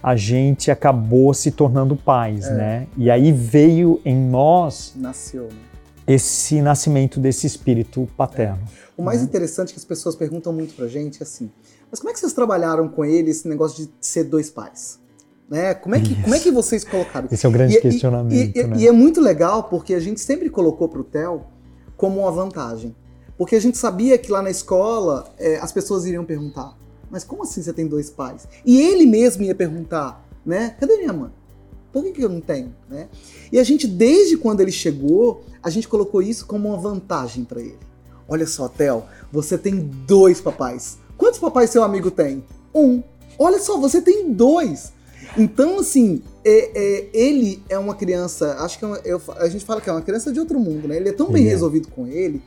a 0.00 0.14
gente 0.14 0.70
acabou 0.70 1.34
se 1.34 1.50
tornando 1.50 1.96
pais, 1.96 2.46
É. 2.46 2.54
né? 2.54 2.86
E 2.96 3.10
aí 3.10 3.32
veio 3.32 4.00
em 4.04 4.14
nós 4.14 4.92
Nasceu, 4.94 5.44
né? 5.44 5.58
esse 6.06 6.62
nascimento 6.62 7.18
desse 7.18 7.44
espírito 7.44 8.08
paterno. 8.16 8.60
O 8.96 9.02
mais 9.02 9.20
Uhum. 9.20 9.26
interessante 9.26 9.72
que 9.72 9.78
as 9.78 9.84
pessoas 9.84 10.14
perguntam 10.14 10.52
muito 10.52 10.74
pra 10.74 10.86
gente 10.86 11.20
é 11.20 11.24
assim: 11.24 11.50
mas 11.90 11.98
como 12.00 12.10
é 12.10 12.12
que 12.12 12.20
vocês 12.20 12.32
trabalharam 12.32 12.88
com 12.88 13.04
ele 13.04 13.30
esse 13.30 13.48
negócio 13.48 13.84
de 13.84 13.90
ser 14.00 14.24
dois 14.24 14.50
pais? 14.50 14.98
Né? 15.50 15.74
Como, 15.74 15.94
é 15.94 16.00
que, 16.00 16.12
Isso. 16.12 16.22
como 16.22 16.34
é 16.34 16.38
que 16.40 16.50
vocês 16.50 16.84
colocaram? 16.84 17.28
Esse 17.30 17.44
é 17.44 17.48
o 17.48 17.52
grande 17.52 17.74
E- 17.74 17.78
e- 17.78 17.80
questionamento, 17.82 18.56
E, 18.56 18.60
e- 18.60 18.64
né? 18.66 18.76
e 18.78 18.86
é 18.88 18.92
muito 18.92 19.20
legal 19.20 19.64
porque 19.64 19.92
a 19.94 20.00
gente 20.00 20.20
sempre 20.20 20.48
colocou 20.48 20.88
pro 20.88 21.04
Theo 21.04 21.42
como 21.96 22.20
uma 22.20 22.30
vantagem. 22.30 22.94
Porque 23.36 23.56
a 23.56 23.60
gente 23.60 23.76
sabia 23.76 24.16
que 24.16 24.30
lá 24.30 24.40
na 24.40 24.50
escola 24.50 25.32
é, 25.38 25.56
as 25.58 25.70
pessoas 25.72 26.06
iriam 26.06 26.24
perguntar: 26.24 26.76
mas 27.10 27.24
como 27.24 27.42
assim 27.42 27.62
você 27.62 27.72
tem 27.72 27.86
dois 27.86 28.08
pais? 28.10 28.46
E 28.64 28.80
ele 28.80 29.04
mesmo 29.06 29.42
ia 29.42 29.54
perguntar: 29.54 30.24
né? 30.46 30.76
Cadê 30.80 30.96
minha 30.98 31.12
mãe? 31.12 31.30
Por 31.92 32.02
que, 32.02 32.12
que 32.12 32.22
eu 32.24 32.28
não 32.28 32.40
tenho? 32.40 32.74
Né? 32.88 33.08
E 33.52 33.58
a 33.58 33.62
gente, 33.64 33.86
desde 33.86 34.36
quando 34.36 34.60
ele 34.60 34.72
chegou, 34.72 35.44
a 35.62 35.68
gente 35.70 35.86
colocou 35.88 36.22
isso 36.22 36.46
como 36.46 36.68
uma 36.68 36.78
vantagem 36.78 37.44
para 37.44 37.60
ele. 37.60 37.78
Olha 38.28 38.46
só, 38.46 38.68
Theo, 38.68 39.04
você 39.32 39.58
tem 39.58 39.76
dois 40.06 40.40
papais. 40.40 40.98
Quantos 41.16 41.38
papais 41.38 41.70
seu 41.70 41.82
amigo 41.82 42.10
tem? 42.10 42.44
Um. 42.74 43.02
Olha 43.38 43.58
só, 43.58 43.78
você 43.78 44.00
tem 44.00 44.32
dois. 44.32 44.92
Então, 45.36 45.78
assim, 45.80 46.22
é- 46.44 46.70
é, 46.74 47.08
ele 47.12 47.62
é 47.68 47.78
uma 47.78 47.94
criança. 47.94 48.56
Acho 48.60 48.78
que 48.78 48.84
é 48.84 48.88
uma- 48.88 49.00
eu- 49.04 49.20
a 49.38 49.48
gente 49.48 49.64
fala 49.64 49.80
que 49.80 49.88
é 49.88 49.92
uma 49.92 50.02
criança 50.02 50.32
de 50.32 50.38
outro 50.38 50.58
mundo, 50.60 50.86
né? 50.88 50.96
Ele 50.96 51.08
é 51.08 51.12
tão 51.12 51.30
bem 51.30 51.46
é. 51.46 51.50
resolvido 51.50 51.88
com 51.88 52.06
ele 52.06 52.40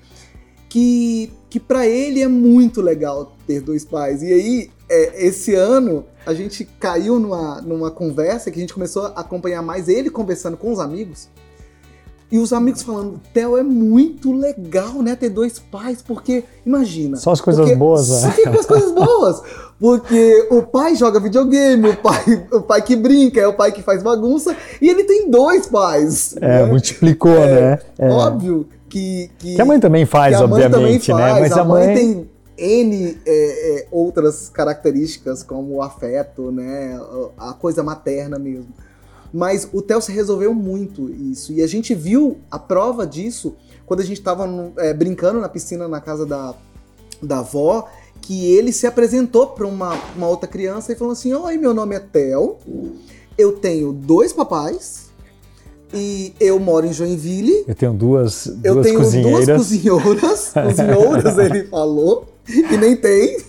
que, 0.70 1.32
que 1.50 1.60
para 1.60 1.88
ele 1.88 2.22
é 2.22 2.28
muito 2.28 2.82
legal 2.82 3.36
ter 3.46 3.62
dois 3.62 3.84
pais. 3.86 4.22
E 4.22 4.32
aí, 4.34 4.72
é, 4.90 5.26
esse 5.26 5.54
ano, 5.56 6.06
a 6.26 6.34
gente 6.34 6.66
caiu 6.80 7.20
numa, 7.20 7.62
numa 7.62 7.92
conversa 7.92 8.52
que 8.52 8.58
a 8.58 8.62
gente 8.62 8.74
começou 8.74 9.06
a 9.06 9.08
acompanhar 9.22 9.62
mais 9.62 9.88
ele 9.88 10.10
conversando 10.10 10.58
com 10.58 10.72
os 10.72 10.80
amigos. 10.80 11.30
E 12.30 12.38
os 12.40 12.52
amigos 12.52 12.82
falando, 12.82 13.22
Theo, 13.34 13.58
é 13.58 13.64
muito 13.64 14.34
legal, 14.34 15.02
né, 15.02 15.16
ter 15.16 15.30
dois 15.30 15.60
pais, 15.60 16.02
porque, 16.02 16.44
imagina. 16.66 17.16
Só 17.16 17.32
as 17.32 17.40
coisas 17.40 17.62
porque- 17.64 17.78
boas, 17.78 18.10
né? 18.22 18.34
Só 18.44 18.60
as 18.60 18.66
coisas 18.66 18.92
boas. 18.92 19.42
Porque 19.80 20.48
o 20.52 20.62
pai 20.64 20.96
joga 20.96 21.20
videogame, 21.20 21.90
o 21.90 21.96
pai, 21.98 22.48
o 22.52 22.62
pai 22.62 22.82
que 22.82 22.96
brinca, 22.96 23.40
é 23.40 23.48
o 23.48 23.54
pai 23.54 23.72
que 23.72 23.82
faz 23.82 24.04
bagunça, 24.04 24.56
e 24.82 24.90
ele 24.90 25.04
tem 25.06 25.30
dois 25.30 25.68
pais. 25.68 26.36
É, 26.42 26.64
né? 26.64 26.66
multiplicou, 26.66 27.32
né? 27.32 27.80
É. 27.98 28.10
Óbvio 28.10 28.68
que, 28.90 29.30
que. 29.38 29.56
Que 29.56 29.62
a 29.62 29.66
mãe 29.66 29.80
também 29.80 30.06
faz, 30.06 30.34
mãe 30.34 30.44
obviamente, 30.44 31.08
também 31.08 31.26
né? 31.26 31.40
Mas 31.40 31.52
a, 31.54 31.62
a 31.62 31.64
mãe, 31.64 31.86
mãe. 31.86 31.96
tem 31.96 32.30
N 32.58 33.18
é, 33.26 33.80
é, 33.80 33.88
outras 33.92 34.50
características, 34.50 35.44
como 35.44 35.76
o 35.76 35.82
afeto, 35.82 36.52
né? 36.52 37.00
A 37.38 37.54
coisa 37.54 37.84
materna 37.84 38.40
mesmo. 38.40 38.68
Mas 39.34 39.68
o 39.74 39.82
Theo 39.82 40.02
se 40.02 40.12
resolveu 40.12 40.54
muito 40.54 41.10
isso. 41.10 41.52
E 41.52 41.62
a 41.62 41.68
gente 41.68 41.94
viu 41.94 42.38
a 42.50 42.58
prova 42.58 43.06
disso 43.06 43.56
quando 43.86 44.02
a 44.02 44.04
gente 44.04 44.20
estava 44.20 44.48
brincando 44.98 45.40
na 45.40 45.50
piscina 45.50 45.88
na 45.88 46.02
casa 46.02 46.26
da, 46.26 46.54
da 47.22 47.40
avó, 47.40 47.88
que 48.22 48.54
ele 48.54 48.72
se 48.72 48.86
apresentou 48.86 49.48
para 49.48 49.66
uma, 49.66 49.98
uma 50.16 50.28
outra 50.28 50.48
criança 50.48 50.92
e 50.92 50.96
falou 50.96 51.14
assim: 51.14 51.34
Oi, 51.34 51.58
meu 51.58 51.74
nome 51.74 51.96
é 51.96 52.00
Theo, 52.00 52.58
eu 53.38 53.54
tenho 53.54 53.94
dois 53.94 54.34
papais 54.34 55.08
e 55.94 56.34
eu 56.40 56.60
moro 56.60 56.86
em 56.86 56.94
Joinville. 56.94 57.64
Eu 57.68 57.76
tenho 57.76 57.94
duas, 57.94 58.48
Eu 58.64 58.76
duas 58.76 58.86
tenho 58.86 59.00
cozinheiras. 59.00 59.46
duas 59.46 59.58
cozinheiras, 59.58 60.54
cozinhouras, 60.54 61.38
ele 61.40 61.64
falou, 61.66 62.26
que 62.46 62.78
nem 62.78 62.96
tem. 62.96 63.38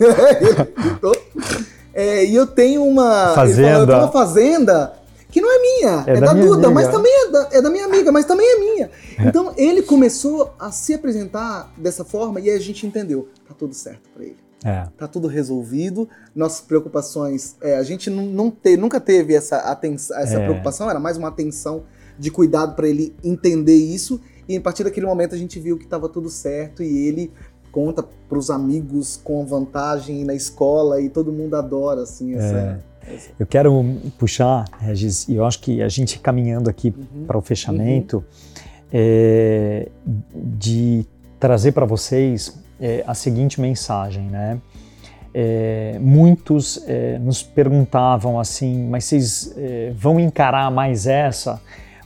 É, 1.95 2.25
e 2.25 2.37
eu 2.37 2.47
tenho 2.47 2.85
uma 2.85 3.33
Fazenda. 3.35 3.61
Ele 3.61 3.71
falou, 3.71 3.81
eu 3.81 3.87
tenho 3.89 3.99
uma 3.99 4.13
fazenda 4.13 4.93
que 5.31 5.41
não 5.41 5.51
é 5.53 5.59
minha, 5.61 6.05
É 6.07 6.11
é, 6.17 6.21
da 6.21 6.27
da, 6.29 6.35
minha 6.35 6.47
Duda, 6.47 6.67
amiga. 6.67 6.71
mas 6.71 6.89
também 6.89 7.13
é 7.13 7.31
da, 7.31 7.49
é 7.53 7.63
da 7.63 7.71
minha 7.71 7.85
amiga, 7.85 8.11
mas 8.13 8.25
também 8.25 8.47
é 8.47 8.59
minha. 8.59 8.91
Então 9.21 9.53
ele 9.57 9.83
começou 9.83 10.55
a 10.59 10.71
se 10.71 10.95
apresentar 10.95 11.73
dessa 11.77 12.05
forma 12.05 12.41
e 12.41 12.49
a 12.51 12.59
gente 12.59 12.87
entendeu, 12.87 13.29
tá 13.47 13.55
tudo 13.55 13.75
certo 13.75 14.09
pra 14.15 14.25
ele. 14.25 14.37
É. 14.65 14.87
Tá 14.97 15.07
tudo 15.07 15.29
resolvido, 15.29 16.09
nossas 16.35 16.61
preocupações, 16.63 17.57
é, 17.61 17.77
a 17.77 17.83
gente 17.85 18.11
não, 18.11 18.25
não 18.27 18.51
te- 18.51 18.77
nunca 18.77 18.99
teve 18.99 19.35
essa, 19.35 19.59
atenção, 19.59 20.17
essa 20.19 20.35
É. 20.35 20.45
preocupação, 20.45 20.91
era 20.91 20.99
mais 20.99 21.17
uma 21.17 21.29
atenção 21.29 21.85
de 22.19 22.31
cuidado 22.31 22.75
para 22.75 22.89
ele 22.89 23.15
entender 23.23 23.77
isso. 23.77 24.21
E 24.49 24.57
a 24.57 24.61
partir 24.61 24.83
daquele 24.83 25.07
momento 25.07 25.35
a 25.35 25.39
gente 25.39 25.61
viu 25.61 25.77
que 25.79 25.85
estava 25.85 26.09
tudo 26.09 26.29
certo 26.29 26.83
e 26.83 27.07
ele 27.07 27.31
conta 27.71 28.03
para 28.03 28.39
os 28.39 28.51
amigos 28.51 29.21
com 29.23 29.45
vantagem 29.47 30.25
na 30.25 30.35
escola 30.35 31.01
e 31.01 31.09
todo 31.11 31.31
mundo 31.31 31.55
adora 31.55 32.03
assim 32.03 32.35
essa. 32.35 32.83
Eu 33.39 33.47
quero 33.47 33.85
puxar, 34.19 34.65
Regis, 34.81 35.29
e 35.29 35.35
eu 35.35 35.45
acho 35.45 35.61
que 35.61 35.83
a 35.83 35.89
gente 35.89 36.19
caminhando 36.19 36.69
aqui 36.69 36.95
Uhum. 36.97 37.25
para 37.27 37.39
o 37.39 37.43
fechamento, 37.43 38.25
é, 38.93 39.89
de 40.35 41.05
trazer 41.39 41.73
para 41.73 41.85
vocês 41.87 42.59
é, 42.81 43.05
a 43.07 43.15
seguinte 43.15 43.61
mensagem, 43.61 44.25
né? 44.25 44.59
É, 45.35 45.99
muitos 46.01 46.83
é, 46.87 47.19
nos 47.19 47.43
perguntavam 47.43 48.41
assim, 48.41 48.89
mas 48.89 49.05
vocês 49.05 49.55
é, 49.57 49.93
vão 49.95 50.19
encarar 50.19 50.71
mais 50.71 51.07
essa? 51.07 51.61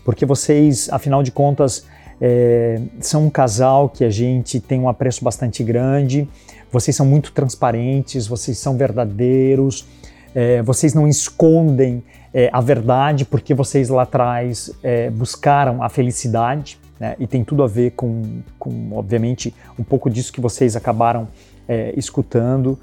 Porque 0.05 0.27
vocês, 0.27 0.89
afinal 0.91 1.23
de 1.23 1.31
contas, 1.31 1.87
é, 2.21 2.81
são 3.01 3.27
um 3.27 3.31
casal 3.31 3.89
que 3.89 4.05
a 4.05 4.11
gente 4.11 4.61
tem 4.61 4.81
um 4.81 4.89
apreço 4.89 5.25
bastante 5.25 5.63
grande, 5.63 6.29
vocês 6.71 6.97
são 6.97 7.07
muito 7.07 7.33
transparentes, 7.33 8.27
vocês 8.27 8.59
são 8.59 8.77
verdadeiros, 8.77 9.87
é, 10.35 10.63
vocês 10.63 10.95
não 10.95 11.07
escondem 11.07 12.03
é, 12.33 12.49
a 12.53 12.61
verdade 12.61 13.25
porque 13.25 13.55
vocês 13.55 13.89
lá 13.89 14.03
atrás 14.03 14.71
é, 14.83 15.11
buscaram 15.11 15.83
a 15.83 15.89
felicidade, 15.89 16.79
né? 16.99 17.15
e 17.19 17.27
tem 17.27 17.45
tudo 17.45 17.63
a 17.63 17.67
ver 17.67 17.93
com, 17.93 18.41
com, 18.59 18.93
obviamente, 18.93 19.55
um 19.79 19.85
pouco 19.85 20.09
disso 20.09 20.33
que 20.33 20.41
vocês 20.41 20.77
acabaram 20.77 21.29
é, 21.69 21.93
escutando. 21.97 22.79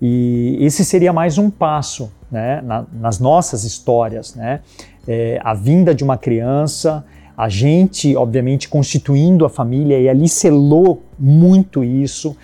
E 0.00 0.58
esse 0.60 0.84
seria 0.84 1.12
mais 1.12 1.38
um 1.38 1.50
passo 1.50 2.10
né, 2.30 2.60
na, 2.62 2.84
nas 2.92 3.18
nossas 3.18 3.64
histórias, 3.64 4.34
né? 4.34 4.60
É, 5.06 5.38
a 5.42 5.54
vinda 5.54 5.94
de 5.94 6.02
uma 6.02 6.16
criança, 6.16 7.04
a 7.36 7.48
gente, 7.48 8.16
obviamente, 8.16 8.68
constituindo 8.68 9.44
a 9.44 9.50
família, 9.50 9.98
e 10.00 10.08
ali 10.08 10.28
selou 10.28 11.02
muito 11.18 11.84
isso. 11.84 12.36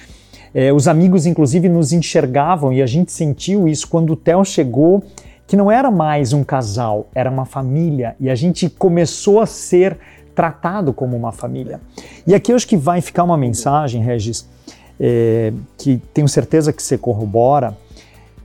É, 0.54 0.72
os 0.72 0.88
amigos, 0.88 1.26
inclusive, 1.26 1.68
nos 1.68 1.92
enxergavam 1.92 2.72
e 2.72 2.82
a 2.82 2.86
gente 2.86 3.12
sentiu 3.12 3.68
isso 3.68 3.86
quando 3.88 4.14
o 4.14 4.16
Theo 4.16 4.44
chegou, 4.44 5.02
que 5.46 5.56
não 5.56 5.70
era 5.70 5.90
mais 5.90 6.32
um 6.32 6.44
casal, 6.44 7.08
era 7.14 7.30
uma 7.30 7.44
família, 7.44 8.14
e 8.20 8.30
a 8.30 8.34
gente 8.34 8.68
começou 8.68 9.40
a 9.40 9.46
ser 9.46 9.98
tratado 10.34 10.92
como 10.92 11.16
uma 11.16 11.32
família. 11.32 11.80
E 12.26 12.34
aqui 12.34 12.52
eu 12.52 12.56
acho 12.56 12.66
que 12.66 12.76
vai 12.76 13.00
ficar 13.00 13.24
uma 13.24 13.36
mensagem, 13.36 14.02
Regis, 14.02 14.48
é, 14.98 15.52
que 15.76 16.00
tenho 16.14 16.28
certeza 16.28 16.72
que 16.72 16.82
você 16.82 16.96
corrobora, 16.96 17.76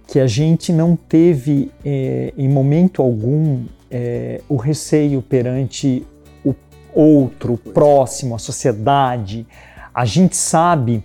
que 0.07 0.19
a 0.19 0.27
gente 0.27 0.71
não 0.71 0.95
teve 0.95 1.71
é, 1.83 2.33
em 2.37 2.47
momento 2.47 3.01
algum 3.01 3.63
é, 3.89 4.41
o 4.47 4.55
receio 4.55 5.21
perante 5.21 6.05
o 6.43 6.53
outro, 6.93 7.53
o 7.53 7.57
próximo, 7.57 8.35
a 8.35 8.39
sociedade. 8.39 9.45
A 9.93 10.05
gente 10.05 10.35
sabe 10.35 11.03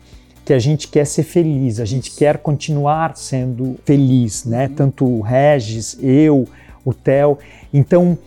que 0.50 0.54
a 0.54 0.58
gente 0.58 0.88
quer 0.88 1.06
ser 1.06 1.22
feliz, 1.22 1.78
a 1.78 1.84
gente 1.84 2.10
quer 2.10 2.38
continuar 2.38 3.16
sendo 3.16 3.76
feliz, 3.84 4.44
né? 4.44 4.66
Uhum. 4.66 4.74
Tanto 4.74 5.04
o 5.04 5.20
Regis, 5.20 5.96
eu, 6.02 6.44
o 6.84 6.92
Theo. 6.92 7.38
Então, 7.72 8.18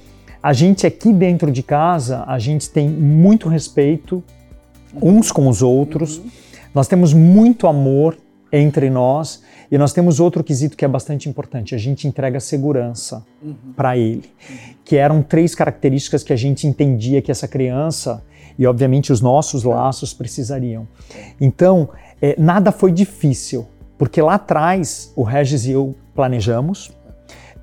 a 0.41 0.53
gente 0.53 0.87
aqui 0.87 1.11
dentro 1.11 1.51
de 1.51 1.61
casa, 1.61 2.23
a 2.25 2.39
gente 2.39 2.69
tem 2.69 2.87
muito 2.87 3.49
respeito 3.49 4.23
uns 5.01 5.33
com 5.33 5.49
os 5.49 5.61
outros. 5.61 6.15
Uhum. 6.19 6.29
Nós 6.73 6.87
temos 6.87 7.13
muito 7.13 7.67
amor 7.67 8.17
entre 8.53 8.87
nós 8.91 9.41
e 9.71 9.77
nós 9.79 9.91
temos 9.91 10.19
outro 10.19 10.43
quesito 10.43 10.77
que 10.77 10.85
é 10.85 10.87
bastante 10.87 11.27
importante: 11.27 11.73
a 11.73 11.77
gente 11.79 12.07
entrega 12.07 12.39
segurança 12.39 13.25
uhum. 13.41 13.73
para 13.75 13.97
ele, 13.97 14.29
que 14.85 14.95
eram 14.95 15.23
três 15.23 15.55
características 15.55 16.23
que 16.23 16.31
a 16.31 16.35
gente 16.35 16.67
entendia 16.67 17.21
que 17.23 17.31
essa 17.31 17.47
criança 17.47 18.23
e, 18.57 18.67
obviamente, 18.67 19.11
os 19.11 19.19
nossos 19.19 19.63
laços 19.63 20.13
precisariam. 20.13 20.87
Então, 21.41 21.89
é, 22.21 22.35
nada 22.37 22.71
foi 22.71 22.91
difícil, 22.91 23.65
porque 23.97 24.21
lá 24.21 24.35
atrás 24.35 25.11
o 25.15 25.23
Regis 25.23 25.65
e 25.65 25.71
eu 25.71 25.95
planejamos, 26.13 26.91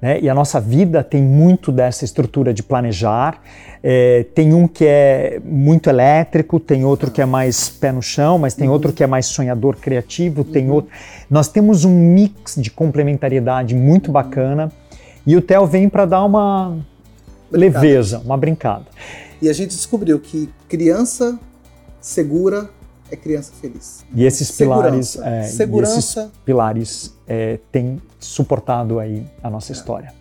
né? 0.01 0.19
E 0.21 0.29
a 0.29 0.35
nossa 0.35 0.61
vida 0.61 1.05
tem 1.05 1.23
muito 1.23 1.71
dessa 1.71 2.05
estrutura 2.05 2.55
de 2.55 2.63
planejar. 2.63 3.41
É, 3.83 4.25
tem 4.35 4.55
um 4.55 4.67
que 4.67 4.85
é 4.85 5.41
muito 5.45 5.89
elétrico, 5.91 6.59
tem 6.59 6.85
outro 6.85 7.11
que 7.11 7.21
é 7.21 7.27
mais 7.27 7.69
pé 7.69 7.93
no 7.93 8.03
chão, 8.03 8.39
mas 8.39 8.55
tem 8.55 8.67
uhum. 8.67 8.75
outro 8.75 8.93
que 8.93 9.03
é 9.03 9.07
mais 9.07 9.27
sonhador, 9.27 9.77
criativo, 9.77 10.45
tem 10.45 10.69
uhum. 10.69 10.77
outro. 10.77 10.91
Nós 11.29 11.49
temos 11.49 11.85
um 11.85 11.95
mix 12.15 12.57
de 12.57 12.71
complementariedade 12.71 13.75
muito 13.75 14.11
bacana 14.11 14.73
e 15.27 15.37
o 15.37 15.43
Theo 15.43 15.67
vem 15.67 15.89
para 15.89 16.07
dar 16.07 16.25
uma 16.25 16.79
leveza, 17.51 18.21
uma 18.25 18.37
brincada. 18.37 18.87
E 19.43 19.49
a 19.49 19.53
gente 19.53 19.71
descobriu 19.71 20.19
que 20.19 20.49
criança 20.69 21.39
segura 22.01 22.71
é 23.11 23.17
criança 23.17 23.53
feliz. 23.61 24.05
E 24.15 24.25
esses 24.25 24.51
pilares, 24.51 25.17
é, 25.17 25.43
Segurança. 25.43 25.99
Esses 25.99 26.33
pilares 26.45 27.15
é, 27.27 27.59
têm 27.71 28.01
suportado 28.19 28.99
aí 28.99 29.27
a 29.43 29.51
nossa 29.51 29.73
é. 29.73 29.75
história. 29.75 30.13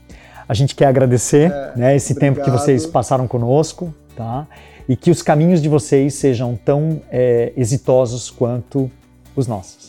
A 0.47 0.53
gente 0.53 0.75
quer 0.75 0.87
agradecer 0.87 1.51
é, 1.51 1.73
né, 1.75 1.95
esse 1.95 2.13
obrigado. 2.13 2.35
tempo 2.35 2.45
que 2.45 2.51
vocês 2.51 2.85
passaram 2.85 3.27
conosco, 3.27 3.93
tá? 4.15 4.47
E 4.87 4.95
que 4.95 5.11
os 5.11 5.21
caminhos 5.21 5.61
de 5.61 5.69
vocês 5.69 6.15
sejam 6.15 6.55
tão 6.55 7.01
é, 7.11 7.53
exitosos 7.55 8.31
quanto 8.31 8.89
os 9.35 9.45
nossos. 9.45 9.88